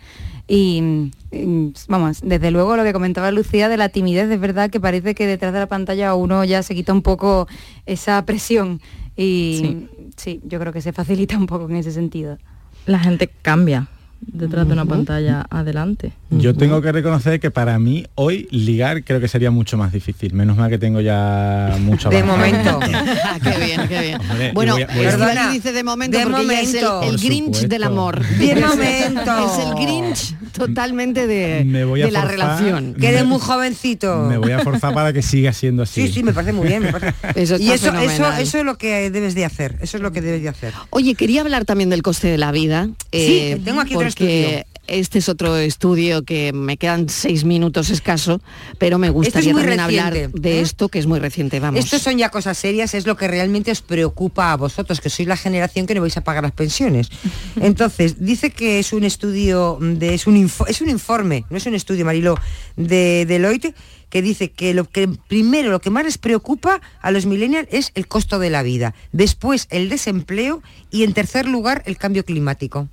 y, 0.47 1.11
y, 1.31 1.73
vamos, 1.87 2.19
desde 2.23 2.51
luego 2.51 2.75
lo 2.75 2.83
que 2.83 2.91
comentaba 2.93 3.31
Lucía 3.31 3.69
de 3.69 3.77
la 3.77 3.89
timidez, 3.89 4.29
es 4.29 4.39
verdad 4.39 4.69
que 4.69 4.79
parece 4.79 5.15
que 5.15 5.25
detrás 5.27 5.53
de 5.53 5.59
la 5.59 5.67
pantalla 5.67 6.15
uno 6.15 6.43
ya 6.43 6.63
se 6.63 6.75
quita 6.75 6.91
un 6.93 7.01
poco 7.01 7.47
esa 7.85 8.25
presión 8.25 8.81
y 9.15 9.87
sí, 10.17 10.41
yo 10.43 10.59
creo 10.59 10.73
que 10.73 10.81
se 10.81 10.93
facilita 10.93 11.37
un 11.37 11.47
poco 11.47 11.69
en 11.69 11.75
ese 11.75 11.91
sentido. 11.91 12.37
La 12.85 12.99
gente 12.99 13.29
cambia 13.41 13.87
detrás 14.27 14.67
de 14.67 14.73
una 14.73 14.85
pantalla 14.85 15.45
adelante. 15.49 16.11
Yo 16.31 16.55
tengo 16.55 16.81
que 16.81 16.91
reconocer 16.91 17.39
que 17.39 17.51
para 17.51 17.77
mí 17.79 18.05
hoy 18.15 18.47
ligar 18.51 19.03
creo 19.03 19.19
que 19.19 19.27
sería 19.27 19.51
mucho 19.51 19.77
más 19.77 19.91
difícil. 19.91 20.33
Menos 20.33 20.57
mal 20.57 20.69
que 20.69 20.77
tengo 20.79 20.99
ya 21.01 21.75
mucho 21.79 22.09
De 22.09 22.23
momento. 22.23 22.79
qué 23.43 23.65
bien, 23.65 23.87
qué 23.87 24.01
bien. 24.01 24.21
Hombre, 24.29 24.51
Bueno, 24.53 24.73
voy 24.73 24.83
a- 24.83 24.87
voy 24.87 24.95
a- 25.05 25.09
Estivali 25.09 25.33
Perdona, 25.35 25.51
dice 25.51 25.71
de 25.73 25.83
momento 25.83 26.17
de 26.17 26.23
porque 26.25 26.41
ella 26.41 26.61
es 26.61 26.73
el, 26.73 26.83
momento. 26.85 27.17
Grinch 27.23 27.43
supuesto. 27.45 27.67
del 27.67 27.83
amor. 27.83 28.25
De 28.25 28.55
momento. 28.67 29.45
Es 29.45 29.65
el 29.65 29.73
Grinch 29.75 30.35
totalmente 30.53 31.27
de, 31.27 31.63
Me 31.65 31.83
voy 31.85 32.01
a 32.01 32.05
de 32.05 32.11
la 32.11 32.25
relación. 32.25 32.93
Que 32.95 33.09
eres 33.09 33.25
muy 33.25 33.39
jovencito. 33.39 34.25
Me 34.27 34.37
voy 34.37 34.51
a 34.51 34.59
forzar 34.59 34.93
para 34.93 35.13
que 35.13 35.21
siga 35.21 35.53
siendo 35.53 35.83
así. 35.83 36.07
Sí, 36.07 36.13
sí, 36.13 36.23
me 36.23 36.33
parece 36.33 36.53
muy 36.53 36.67
bien. 36.67 36.83
me 36.83 36.91
parece- 36.91 37.13
Eso 37.35 37.57
y 37.57 37.65
eso, 37.71 37.87
eso, 37.89 37.91
fenomenal. 37.91 38.41
eso 38.41 38.57
es 38.59 38.65
lo 38.65 38.77
que 38.77 39.09
debes 39.11 39.35
de 39.35 39.45
hacer. 39.45 39.77
Eso 39.81 39.97
es 39.97 40.03
lo 40.03 40.11
que 40.11 40.21
debes 40.21 40.41
de 40.41 40.49
hacer. 40.49 40.73
Oye, 40.89 41.15
quería 41.15 41.41
hablar 41.41 41.65
también 41.65 41.89
del 41.89 42.01
coste 42.01 42.27
de 42.27 42.37
la 42.37 42.51
vida. 42.51 42.89
Sí, 43.11 43.61
tengo 43.63 43.81
aquí 43.81 43.95
otro 43.95 44.07
porque 44.15 44.65
este 44.85 45.19
es 45.19 45.29
otro 45.29 45.55
estudio 45.57 46.23
que 46.23 46.51
me 46.51 46.75
quedan 46.77 47.07
seis 47.07 47.45
minutos 47.45 47.89
escaso, 47.89 48.41
pero 48.79 48.97
me 48.99 49.09
gustaría 49.09 49.53
muy 49.53 49.61
también 49.61 49.79
hablar 49.79 50.13
de 50.31 50.57
¿eh? 50.57 50.59
esto 50.59 50.89
que 50.89 50.99
es 50.99 51.05
muy 51.07 51.19
reciente, 51.19 51.59
vamos. 51.61 51.79
Estos 51.83 52.01
son 52.01 52.17
ya 52.17 52.29
cosas 52.29 52.57
serias, 52.57 52.93
es 52.93 53.07
lo 53.07 53.15
que 53.15 53.27
realmente 53.29 53.71
os 53.71 53.81
preocupa 53.81 54.51
a 54.51 54.57
vosotros, 54.57 54.99
que 54.99 55.09
sois 55.09 55.27
la 55.27 55.37
generación 55.37 55.85
que 55.85 55.95
no 55.95 56.01
vais 56.01 56.17
a 56.17 56.21
pagar 56.21 56.43
las 56.43 56.51
pensiones. 56.51 57.09
Entonces, 57.61 58.25
dice 58.25 58.49
que 58.51 58.79
es 58.79 58.91
un 58.91 59.03
estudio, 59.05 59.77
de, 59.81 60.13
es, 60.15 60.27
un 60.27 60.35
info- 60.35 60.67
es 60.67 60.81
un 60.81 60.89
informe, 60.89 61.45
no 61.49 61.55
es 61.57 61.65
un 61.65 61.75
estudio, 61.75 62.03
Mariló, 62.05 62.37
de 62.75 63.25
Deloitte, 63.25 63.73
que 64.09 64.21
dice 64.21 64.51
que 64.51 64.73
lo 64.73 64.83
que 64.87 65.07
primero, 65.07 65.71
lo 65.71 65.79
que 65.79 65.89
más 65.89 66.03
les 66.03 66.17
preocupa 66.17 66.81
a 67.01 67.09
los 67.11 67.25
millennials 67.25 67.67
es 67.71 67.91
el 67.95 68.07
costo 68.07 68.37
de 68.37 68.49
la 68.49 68.61
vida, 68.61 68.93
después 69.11 69.65
el 69.71 69.89
desempleo 69.89 70.61
y 70.91 71.03
en 71.03 71.13
tercer 71.13 71.47
lugar 71.47 71.81
el 71.85 71.97
cambio 71.97 72.23
climático. 72.25 72.89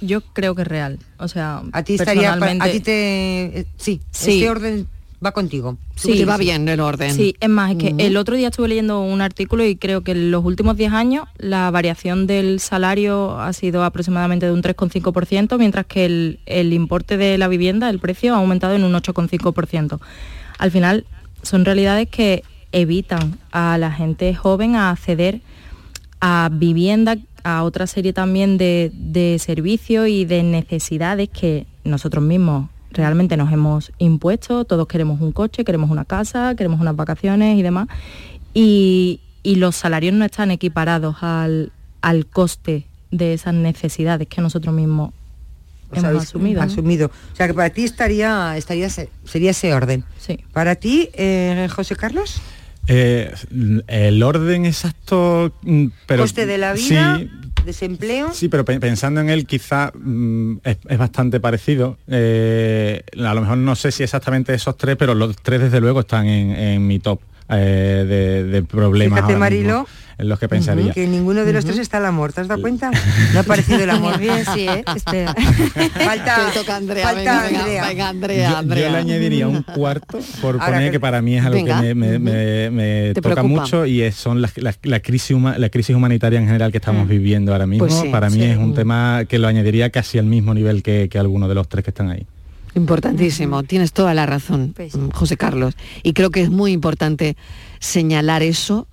Yo 0.00 0.20
creo 0.20 0.54
que 0.54 0.62
es 0.62 0.68
real. 0.68 0.98
O 1.18 1.28
sea, 1.28 1.62
A 1.72 1.82
ti 1.84 1.94
estaría, 1.94 2.32
a 2.32 2.70
ti 2.70 2.80
te, 2.80 3.60
eh, 3.60 3.66
sí, 3.76 4.00
Sí. 4.10 4.34
este 4.34 4.50
orden 4.50 4.88
va 5.24 5.30
contigo. 5.30 5.78
Sí, 5.94 6.18
Te 6.18 6.24
va 6.24 6.36
bien 6.36 6.68
el 6.68 6.80
orden. 6.80 7.14
Sí, 7.14 7.36
es 7.38 7.48
más, 7.48 7.70
es 7.70 7.76
que 7.76 7.94
el 7.98 8.16
otro 8.16 8.34
día 8.34 8.48
estuve 8.48 8.66
leyendo 8.66 9.00
un 9.02 9.20
artículo 9.20 9.64
y 9.64 9.76
creo 9.76 10.00
que 10.00 10.10
en 10.10 10.32
los 10.32 10.44
últimos 10.44 10.76
10 10.76 10.92
años 10.92 11.28
la 11.38 11.70
variación 11.70 12.26
del 12.26 12.58
salario 12.58 13.38
ha 13.40 13.52
sido 13.52 13.84
aproximadamente 13.84 14.46
de 14.46 14.52
un 14.52 14.62
3,5%, 14.62 15.56
mientras 15.58 15.86
que 15.86 16.04
el, 16.06 16.40
el 16.46 16.72
importe 16.72 17.16
de 17.16 17.38
la 17.38 17.46
vivienda, 17.46 17.88
el 17.88 18.00
precio, 18.00 18.34
ha 18.34 18.38
aumentado 18.38 18.74
en 18.74 18.82
un 18.82 18.92
8,5%. 18.94 20.00
Al 20.58 20.70
final, 20.72 21.06
son 21.42 21.64
realidades 21.64 22.08
que 22.08 22.42
evitan 22.72 23.38
a 23.52 23.78
la 23.78 23.92
gente 23.92 24.34
joven 24.34 24.74
a 24.74 24.90
acceder 24.90 25.40
a 26.20 26.48
vivienda, 26.52 27.16
a 27.44 27.62
otra 27.64 27.86
serie 27.86 28.12
también 28.12 28.56
de, 28.58 28.90
de 28.94 29.38
servicios 29.38 30.08
y 30.08 30.24
de 30.24 30.42
necesidades 30.42 31.28
que 31.28 31.66
nosotros 31.84 32.22
mismos 32.24 32.68
realmente 32.90 33.36
nos 33.36 33.52
hemos 33.52 33.90
impuesto. 33.98 34.64
Todos 34.64 34.86
queremos 34.86 35.20
un 35.20 35.32
coche, 35.32 35.64
queremos 35.64 35.90
una 35.90 36.04
casa, 36.04 36.54
queremos 36.56 36.80
unas 36.80 36.94
vacaciones 36.96 37.58
y 37.58 37.62
demás. 37.62 37.88
Y, 38.54 39.20
y 39.42 39.56
los 39.56 39.76
salarios 39.76 40.14
no 40.14 40.24
están 40.24 40.50
equiparados 40.50 41.16
al, 41.22 41.72
al 42.00 42.26
coste 42.26 42.86
de 43.10 43.34
esas 43.34 43.54
necesidades 43.54 44.28
que 44.28 44.40
nosotros 44.40 44.74
mismos 44.74 45.12
Os 45.90 45.98
hemos 45.98 46.22
asumido. 46.22 46.60
¿no? 46.60 46.66
asumido. 46.66 47.10
O 47.32 47.36
sea 47.36 47.46
que 47.46 47.54
para 47.54 47.70
ti 47.70 47.84
estaría, 47.84 48.56
estaría 48.56 48.86
ese- 48.86 49.10
sería 49.24 49.50
ese 49.50 49.74
orden. 49.74 50.04
Sí. 50.18 50.38
Para 50.52 50.76
ti, 50.76 51.08
eh, 51.14 51.68
José 51.74 51.96
Carlos, 51.96 52.40
Eh, 52.88 53.32
el 53.86 54.22
orden 54.22 54.66
exacto, 54.66 55.52
mm, 55.62 55.86
pero 56.06 56.24
coste 56.24 56.46
de 56.46 56.58
la 56.58 56.72
vida, 56.72 57.16
Sí, 57.18 57.30
desempleo. 57.64 58.32
Sí, 58.32 58.48
pero 58.48 58.64
pe- 58.64 58.80
pensando 58.80 59.20
en 59.20 59.30
él 59.30 59.46
quizá 59.46 59.92
mm, 59.94 60.56
es, 60.64 60.78
es 60.88 60.98
bastante 60.98 61.38
parecido. 61.38 61.96
Eh, 62.08 63.02
a 63.24 63.34
lo 63.34 63.40
mejor 63.40 63.58
no 63.58 63.76
sé 63.76 63.92
si 63.92 64.02
exactamente 64.02 64.52
esos 64.52 64.76
tres, 64.76 64.96
pero 64.96 65.14
los 65.14 65.36
tres 65.36 65.60
desde 65.60 65.80
luego 65.80 66.00
están 66.00 66.26
en, 66.26 66.50
en 66.50 66.86
mi 66.86 66.98
top 66.98 67.20
eh, 67.48 68.04
de, 68.08 68.44
de 68.44 68.62
problemas 68.62 69.20
Fíjate, 69.20 69.32
en 70.22 70.28
los 70.28 70.38
que 70.38 70.48
pensaría. 70.48 70.92
Que 70.92 71.06
ninguno 71.06 71.44
de 71.44 71.52
los 71.52 71.64
tres 71.64 71.78
está 71.78 71.98
el 71.98 72.06
amor, 72.06 72.32
¿te 72.32 72.40
has 72.40 72.48
dado 72.48 72.60
cuenta? 72.62 72.90
No 73.32 73.38
ha 73.38 73.42
aparecido 73.42 73.80
el 73.82 73.90
amor. 73.90 74.18
Bien, 74.18 74.44
sí, 74.54 74.66
¿eh? 74.68 74.82
Espera. 74.96 75.34
Falta, 76.04 76.50
toca 76.54 76.76
Andrea, 76.76 77.04
falta 77.04 77.42
venga, 77.42 77.60
Andrea. 77.60 77.88
venga, 77.88 78.08
Andrea, 78.08 78.50
Yo- 78.50 78.56
Andrea. 78.56 78.86
Yo, 78.86 78.92
le 78.92 78.98
añadiría 78.98 79.48
un 79.48 79.62
cuarto 79.62 80.18
por 80.40 80.54
Ahora 80.54 80.66
poner 80.66 80.84
que- 80.86 80.92
que, 80.92 81.00
para 81.00 81.20
mí 81.22 81.36
es 81.36 81.44
algo 81.44 81.56
Venga. 81.58 81.80
que 81.82 81.94
me, 81.94 82.18
me- 82.18 82.70
me- 82.70 83.12
toca 83.14 83.34
preocupa. 83.34 83.42
mucho 83.62 83.84
y 83.86 84.02
es- 84.02 84.14
son 84.14 84.40
las, 84.40 84.56
las- 84.58 84.78
la, 84.82 85.00
crisis 85.00 85.36
huma- 85.36 85.58
la 85.58 85.68
crisis 85.68 85.94
humanitaria 85.94 86.38
en 86.38 86.46
general 86.46 86.70
que 86.72 86.78
estamos 86.78 87.06
viviendo 87.08 87.52
ahora 87.52 87.66
mismo. 87.66 87.86
Pues 87.86 87.98
sí, 88.00 88.08
para 88.08 88.30
mí 88.30 88.36
sí. 88.36 88.44
es 88.44 88.56
un 88.56 88.74
tema 88.74 89.24
que 89.28 89.38
lo 89.38 89.48
añadiría 89.48 89.90
casi 89.90 90.18
al 90.18 90.26
mismo 90.26 90.54
nivel 90.54 90.82
que, 90.82 91.08
que 91.10 91.18
alguno 91.18 91.48
de 91.48 91.54
los 91.54 91.68
tres 91.68 91.84
que 91.84 91.90
están 91.90 92.10
ahí. 92.10 92.26
Importantísimo, 92.74 93.62
tienes 93.64 93.92
toda 93.92 94.14
la 94.14 94.24
razón, 94.24 94.74
mm, 94.78 95.10
José 95.10 95.36
Carlos. 95.36 95.74
Y 96.02 96.14
creo 96.14 96.30
que 96.30 96.40
es 96.40 96.48
muy 96.50 96.72
importante 96.72 97.36
señalar 97.80 98.42
eso 98.42 98.86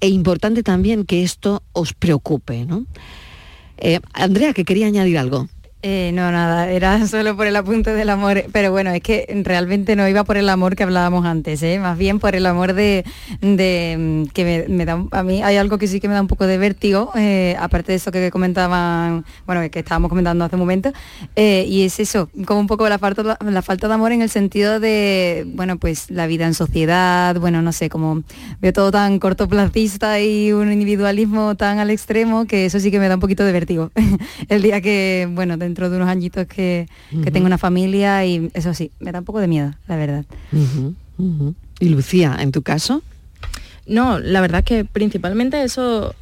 e 0.00 0.08
importante 0.08 0.62
también 0.62 1.04
que 1.04 1.22
esto 1.22 1.62
os 1.72 1.92
preocupe, 1.92 2.64
¿no? 2.64 2.86
Eh, 3.78 4.00
Andrea, 4.12 4.52
que 4.52 4.64
quería 4.64 4.86
añadir 4.86 5.18
algo. 5.18 5.48
Eh, 5.88 6.10
no, 6.12 6.32
nada, 6.32 6.68
era 6.68 7.06
solo 7.06 7.36
por 7.36 7.46
el 7.46 7.54
apunte 7.54 7.94
del 7.94 8.10
amor, 8.10 8.46
pero 8.50 8.72
bueno, 8.72 8.90
es 8.90 9.00
que 9.00 9.24
realmente 9.44 9.94
no 9.94 10.08
iba 10.08 10.24
por 10.24 10.36
el 10.36 10.48
amor 10.48 10.74
que 10.74 10.82
hablábamos 10.82 11.24
antes, 11.24 11.62
¿eh? 11.62 11.78
más 11.78 11.96
bien 11.96 12.18
por 12.18 12.34
el 12.34 12.44
amor 12.46 12.72
de, 12.72 13.04
de, 13.40 13.96
mm, 13.96 14.32
que 14.32 14.66
me, 14.68 14.84
da, 14.84 15.04
a 15.12 15.22
mí 15.22 15.44
hay 15.44 15.56
algo 15.58 15.78
que 15.78 15.86
sí 15.86 16.00
que 16.00 16.08
me 16.08 16.14
da 16.14 16.22
un 16.22 16.26
poco 16.26 16.48
de 16.48 16.58
vértigo, 16.58 17.12
eh, 17.14 17.54
aparte 17.60 17.92
de 17.92 17.96
eso 17.98 18.10
que 18.10 18.32
comentaban, 18.32 19.24
bueno, 19.46 19.70
que 19.70 19.78
estábamos 19.78 20.08
comentando 20.08 20.44
hace 20.44 20.56
un 20.56 20.60
momento, 20.60 20.92
y 21.36 21.82
es 21.84 22.00
eso, 22.00 22.30
como 22.46 22.58
un 22.58 22.66
poco 22.66 22.88
la 22.88 22.98
falta, 22.98 23.38
la 23.40 23.62
falta 23.62 23.86
de 23.86 23.94
amor 23.94 24.10
en 24.10 24.22
el 24.22 24.28
sentido 24.28 24.80
de, 24.80 25.46
bueno, 25.54 25.76
pues 25.76 26.10
la 26.10 26.26
vida 26.26 26.48
en 26.48 26.54
sociedad, 26.54 27.38
bueno, 27.38 27.62
no 27.62 27.70
sé, 27.70 27.90
como 27.90 28.24
veo 28.60 28.72
todo 28.72 28.90
tan 28.90 29.20
cortoplacista 29.20 30.18
y 30.20 30.50
un 30.50 30.72
individualismo 30.72 31.54
tan 31.54 31.78
al 31.78 31.90
extremo 31.90 32.46
que 32.46 32.66
eso 32.66 32.80
sí 32.80 32.90
que 32.90 32.98
me 32.98 33.06
da 33.06 33.14
un 33.14 33.20
poquito 33.20 33.44
de 33.44 33.52
vértigo. 33.52 33.92
el 34.48 34.62
día 34.62 34.80
que, 34.80 35.28
bueno, 35.30 35.56
dentro 35.76 35.90
de 35.90 35.96
unos 35.96 36.08
añitos 36.08 36.46
que, 36.46 36.88
que 37.10 37.16
Ujú. 37.16 37.30
tengo 37.30 37.46
una 37.46 37.58
familia 37.58 38.24
y 38.24 38.50
eso 38.54 38.72
sí, 38.72 38.90
me 38.98 39.12
da 39.12 39.18
un 39.18 39.26
poco 39.26 39.40
de 39.40 39.46
miedo, 39.46 39.74
la 39.86 39.96
verdad. 39.96 40.24
Y 41.78 41.88
Lucía, 41.90 42.36
en 42.40 42.50
tu 42.50 42.62
caso, 42.62 43.02
No, 43.86 44.18
la 44.18 44.40
verdad 44.40 44.60
es 44.60 44.64
que 44.64 44.84
principalmente 44.86 45.62
eso, 45.62 46.14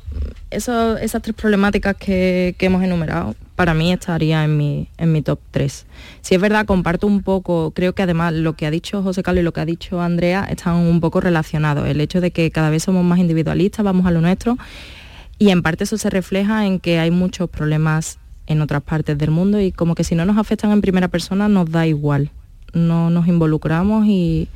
eso, 0.51 0.99
esas 0.99 1.23
tres 1.23 1.35
problemáticas 1.37 1.97
que, 1.97 2.55
que 2.59 2.67
hemos 2.67 2.83
enumerado, 2.83 3.37
para 3.55 3.73
mí 3.75 3.93
estaría 3.93 4.43
en 4.45 4.57
mi, 4.57 4.89
en 4.99 5.13
mi 5.13 5.23
top 5.23 5.39
3. 5.53 5.87
Si 6.21 6.35
es 6.35 6.41
verdad, 6.41 6.67
comparto 6.67 7.07
un 7.07 7.23
poco, 7.23 7.71
creo 7.71 7.95
que 7.95 8.03
además 8.03 8.35
lo 8.35 8.55
que 8.55 8.67
ha 8.67 8.71
dicho 8.73 9.03
José 9.05 9.23
Carlos 9.23 9.43
y 9.43 9.45
lo 9.45 9.53
que 9.53 9.61
ha 9.61 9.67
dicho 9.67 10.03
Andrea 10.03 10.45
están 10.51 10.75
un 10.75 11.01
poco 11.01 11.21
relacionados. 11.21 11.87
El 11.89 12.01
hecho 12.01 12.21
de 12.21 12.33
que 12.33 12.51
cada 12.51 12.69
vez 12.71 12.83
somos 12.83 13.05
más 13.05 13.19
individualistas, 13.21 13.85
vamos 13.85 14.05
a 14.05 14.11
lo 14.11 14.21
nuestro, 14.21 14.59
y 15.39 15.51
en 15.51 15.63
parte 15.63 15.85
eso 15.85 15.97
se 15.97 16.11
refleja 16.11 16.67
en 16.67 16.81
que 16.81 16.99
hay 16.99 17.11
muchos 17.11 17.49
problemas 17.49 18.19
en 18.47 18.61
otras 18.61 18.83
partes 18.83 19.17
del 19.19 19.31
mundo 19.31 19.61
y 19.61 19.73
como 19.73 19.95
que 19.95 20.05
si 20.05 20.15
no 20.15 20.25
nos 20.25 20.37
afectan 20.39 20.71
en 20.73 20.81
primera 20.81 21.09
persona 21.09 21.49
nos 21.49 21.71
da 21.71 21.87
igual. 21.87 22.31
No 22.73 23.09
nos 23.11 23.27
involucramos 23.29 24.07
y 24.07 24.49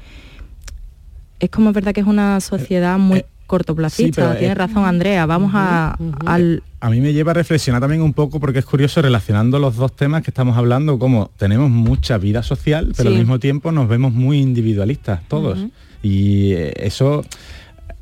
es 1.40 1.50
como 1.50 1.70
es 1.70 1.74
verdad 1.74 1.92
que 1.92 2.00
es 2.00 2.06
una 2.06 2.40
sociedad 2.40 2.98
muy 2.98 3.24
cortoplacista. 3.46 4.22
pero, 4.22 4.38
Tiene 4.38 4.52
eh, 4.52 4.56
razón 4.56 4.84
Andrea, 4.84 5.24
vamos 5.26 5.52
a, 5.54 5.96
al... 6.26 6.62
A 6.80 6.90
mí 6.90 7.00
me 7.00 7.12
lleva 7.12 7.30
a 7.30 7.34
reflexionar 7.34 7.80
también 7.80 8.02
un 8.02 8.12
poco 8.12 8.38
porque 8.40 8.58
es 8.58 8.64
curioso 8.64 9.00
relacionando 9.02 9.58
los 9.58 9.76
dos 9.76 9.94
temas 9.96 10.22
que 10.22 10.30
estamos 10.30 10.56
hablando, 10.56 10.98
como 10.98 11.30
tenemos 11.38 11.70
mucha 11.70 12.18
vida 12.18 12.42
social, 12.42 12.92
pero 12.96 13.08
Sí. 13.10 13.14
al 13.16 13.20
mismo 13.20 13.38
tiempo 13.38 13.72
nos 13.72 13.88
vemos 13.88 14.12
muy 14.12 14.38
individualistas 14.38 15.20
todos. 15.28 15.58
Y 16.02 16.52
eh, 16.52 16.72
eso 16.76 17.24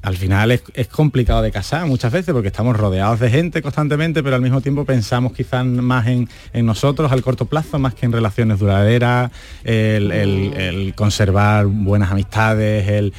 al 0.06 0.16
final 0.16 0.52
es, 0.52 0.62
es 0.74 0.86
complicado 0.86 1.42
de 1.42 1.50
casar 1.50 1.84
muchas 1.86 2.12
veces 2.12 2.32
porque 2.32 2.46
estamos 2.48 2.76
rodeados 2.76 3.18
de 3.18 3.28
gente 3.28 3.60
constantemente, 3.60 4.22
pero 4.22 4.36
al 4.36 4.40
mismo 4.42 4.60
tiempo 4.60 4.84
pensamos 4.84 5.32
quizás 5.32 5.66
más 5.66 6.06
en, 6.06 6.28
en 6.52 6.64
nosotros 6.64 7.10
al 7.10 7.22
corto 7.22 7.46
plazo, 7.46 7.78
más 7.80 7.94
que 7.94 8.06
en 8.06 8.12
relaciones 8.12 8.58
duraderas, 8.60 9.32
el, 9.64 10.12
el- 10.12 10.52
el 10.54 10.94
conservar 10.94 11.66
buenas 11.66 12.12
amistades, 12.12 12.88
el, 12.88 13.12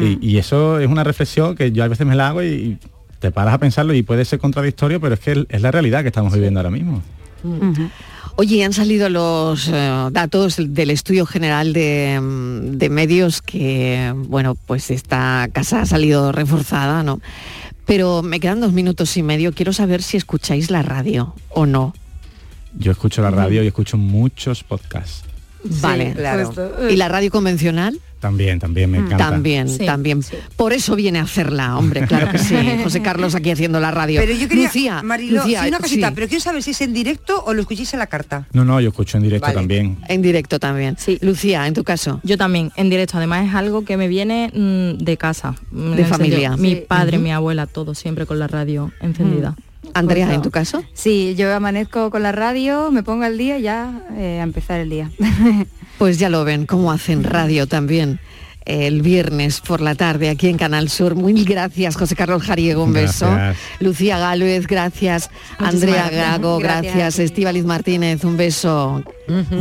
y, 0.00 0.18
y 0.20 0.38
eso 0.38 0.80
es 0.80 0.88
una 0.88 1.04
reflexión 1.04 1.54
que 1.54 1.70
yo 1.70 1.84
a 1.84 1.88
veces 1.88 2.06
me 2.06 2.16
la 2.16 2.28
hago 2.30 2.42
y, 2.42 2.46
y 2.48 2.78
te 3.20 3.30
paras 3.30 3.54
a 3.54 3.58
pensarlo 3.58 3.94
y 3.94 4.02
puede 4.02 4.24
ser 4.24 4.40
contradictorio, 4.40 5.00
pero 5.00 5.14
es 5.14 5.20
que 5.20 5.46
es 5.48 5.60
la 5.62 5.70
realidad 5.70 6.02
que 6.02 6.08
estamos 6.08 6.32
viviendo 6.34 6.58
ahora 6.58 6.70
mismo. 6.70 7.02
Oye, 8.36 8.64
han 8.64 8.72
salido 8.72 9.08
los 9.08 9.68
eh, 9.68 10.08
datos 10.10 10.56
del 10.58 10.90
Estudio 10.90 11.26
General 11.26 11.72
de, 11.72 12.18
mm, 12.20 12.78
de 12.78 12.88
Medios 12.88 13.42
que, 13.42 14.12
bueno, 14.16 14.54
pues 14.54 14.90
esta 14.90 15.48
casa 15.52 15.82
ha 15.82 15.86
salido 15.86 16.32
reforzada, 16.32 17.02
¿no? 17.02 17.20
Pero 17.84 18.22
me 18.22 18.40
quedan 18.40 18.60
dos 18.60 18.72
minutos 18.72 19.16
y 19.16 19.22
medio. 19.22 19.52
Quiero 19.52 19.72
saber 19.72 20.02
si 20.02 20.16
escucháis 20.16 20.70
la 20.70 20.82
radio 20.82 21.34
o 21.50 21.66
no. 21.66 21.94
Yo 22.78 22.92
escucho 22.92 23.20
la 23.20 23.30
radio 23.30 23.62
y 23.62 23.66
escucho 23.66 23.98
muchos 23.98 24.64
podcasts. 24.64 25.31
Vale, 25.64 26.12
claro. 26.14 26.52
¿Y 26.90 26.96
la 26.96 27.08
radio 27.08 27.30
convencional? 27.30 27.98
También, 28.20 28.60
también 28.60 28.88
me 28.88 28.98
encanta. 28.98 29.30
También, 29.30 29.68
Sí, 29.68 29.84
también. 29.84 30.20
Por 30.54 30.72
eso 30.72 30.94
viene 30.94 31.18
a 31.18 31.22
hacerla, 31.22 31.76
hombre, 31.76 32.06
claro 32.06 32.30
que 32.30 32.38
sí. 32.38 32.54
José 32.84 33.02
Carlos 33.02 33.34
aquí 33.34 33.50
haciendo 33.50 33.80
la 33.80 33.90
radio. 33.90 34.20
Pero 34.20 34.32
yo 34.32 34.48
quería, 34.48 34.66
Lucía, 34.66 35.02
Mariló, 35.02 35.42
Lucía, 35.42 35.62
sí, 35.62 35.68
una 35.68 35.78
cosita, 35.80 36.08
sí. 36.08 36.12
pero 36.14 36.28
quiero 36.28 36.40
saber 36.42 36.62
si 36.62 36.70
es 36.70 36.80
en 36.82 36.92
directo 36.92 37.42
o 37.44 37.52
lo 37.52 37.62
escucháis 37.62 37.92
en 37.94 37.98
la 37.98 38.06
carta. 38.06 38.46
No, 38.52 38.64
no, 38.64 38.80
yo 38.80 38.90
escucho 38.90 39.16
en 39.16 39.24
directo 39.24 39.46
Vale. 39.46 39.54
también. 39.56 39.98
En 40.08 40.22
directo 40.22 40.60
también. 40.60 40.96
Sí. 41.00 41.18
Lucía, 41.20 41.66
en 41.66 41.74
tu 41.74 41.82
caso. 41.82 42.20
Yo 42.22 42.38
también, 42.38 42.70
en 42.76 42.90
directo. 42.90 43.16
Además 43.18 43.48
es 43.48 43.54
algo 43.56 43.84
que 43.84 43.96
me 43.96 44.06
viene 44.06 44.52
mm, 44.54 45.02
de 45.02 45.16
casa. 45.16 45.56
mm, 45.72 45.92
De 45.94 46.04
familia. 46.04 46.50
sentido, 46.50 46.56
Mi 46.58 46.74
Sí. 46.76 46.84
padre, 46.86 47.18
mi 47.18 47.32
abuela, 47.32 47.66
todo 47.66 47.94
siempre 47.96 48.24
con 48.26 48.38
la 48.38 48.46
radio 48.46 48.92
encendida. 49.00 49.56
Andrea, 49.94 50.26
Pues, 50.26 50.36
en 50.36 50.42
tu 50.42 50.50
caso. 50.50 50.82
Sí, 50.94 51.34
yo 51.36 51.54
amanezco 51.54 52.10
con 52.10 52.22
la 52.22 52.32
radio, 52.32 52.90
me 52.90 53.02
pongo 53.02 53.24
al 53.24 53.36
día 53.38 53.58
y 53.58 53.62
ya 53.62 54.00
eh, 54.16 54.38
a 54.40 54.42
empezar 54.42 54.80
el 54.80 54.90
día. 54.90 55.10
Pues 55.98 56.18
ya 56.18 56.28
lo 56.30 56.44
ven, 56.44 56.66
cómo 56.66 56.90
hacen 56.90 57.22
radio 57.22 57.68
también. 57.68 58.18
el 58.64 59.02
viernes 59.02 59.60
por 59.60 59.80
la 59.80 59.94
tarde 59.94 60.30
aquí 60.30 60.48
en 60.48 60.56
Canal 60.56 60.88
Sur. 60.88 61.14
Muy 61.14 61.44
gracias, 61.44 61.94
José 61.96 62.16
Carlos 62.16 62.42
Jariego, 62.42 62.82
un 62.82 62.92
beso. 62.92 63.26
Gracias. 63.30 63.56
Lucía 63.80 64.18
Galvez, 64.18 64.66
gracias. 64.66 65.30
Andrea. 65.58 66.10
Gago, 66.10 66.58
gracias. 66.58 66.94
Gracias. 66.96 67.18
Estíbaliz 67.20 67.64
Martínez, 67.64 68.24
un 68.24 68.36
beso. 68.36 69.02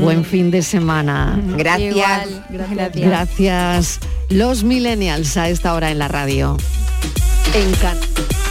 Buen 0.01 0.23
fin 0.25 0.49
de 0.51 0.61
semana. 0.63 1.39
Gracias. 1.57 1.91
Igual, 1.95 2.45
gracias. 2.49 3.05
Gracias. 3.07 3.99
Los 4.29 4.63
millennials 4.63 5.35
a 5.37 5.49
esta 5.49 5.73
hora 5.75 5.91
en 5.91 5.99
la 5.99 6.07
radio. 6.07 6.57
En 7.53 7.71
Can- 7.75 8.50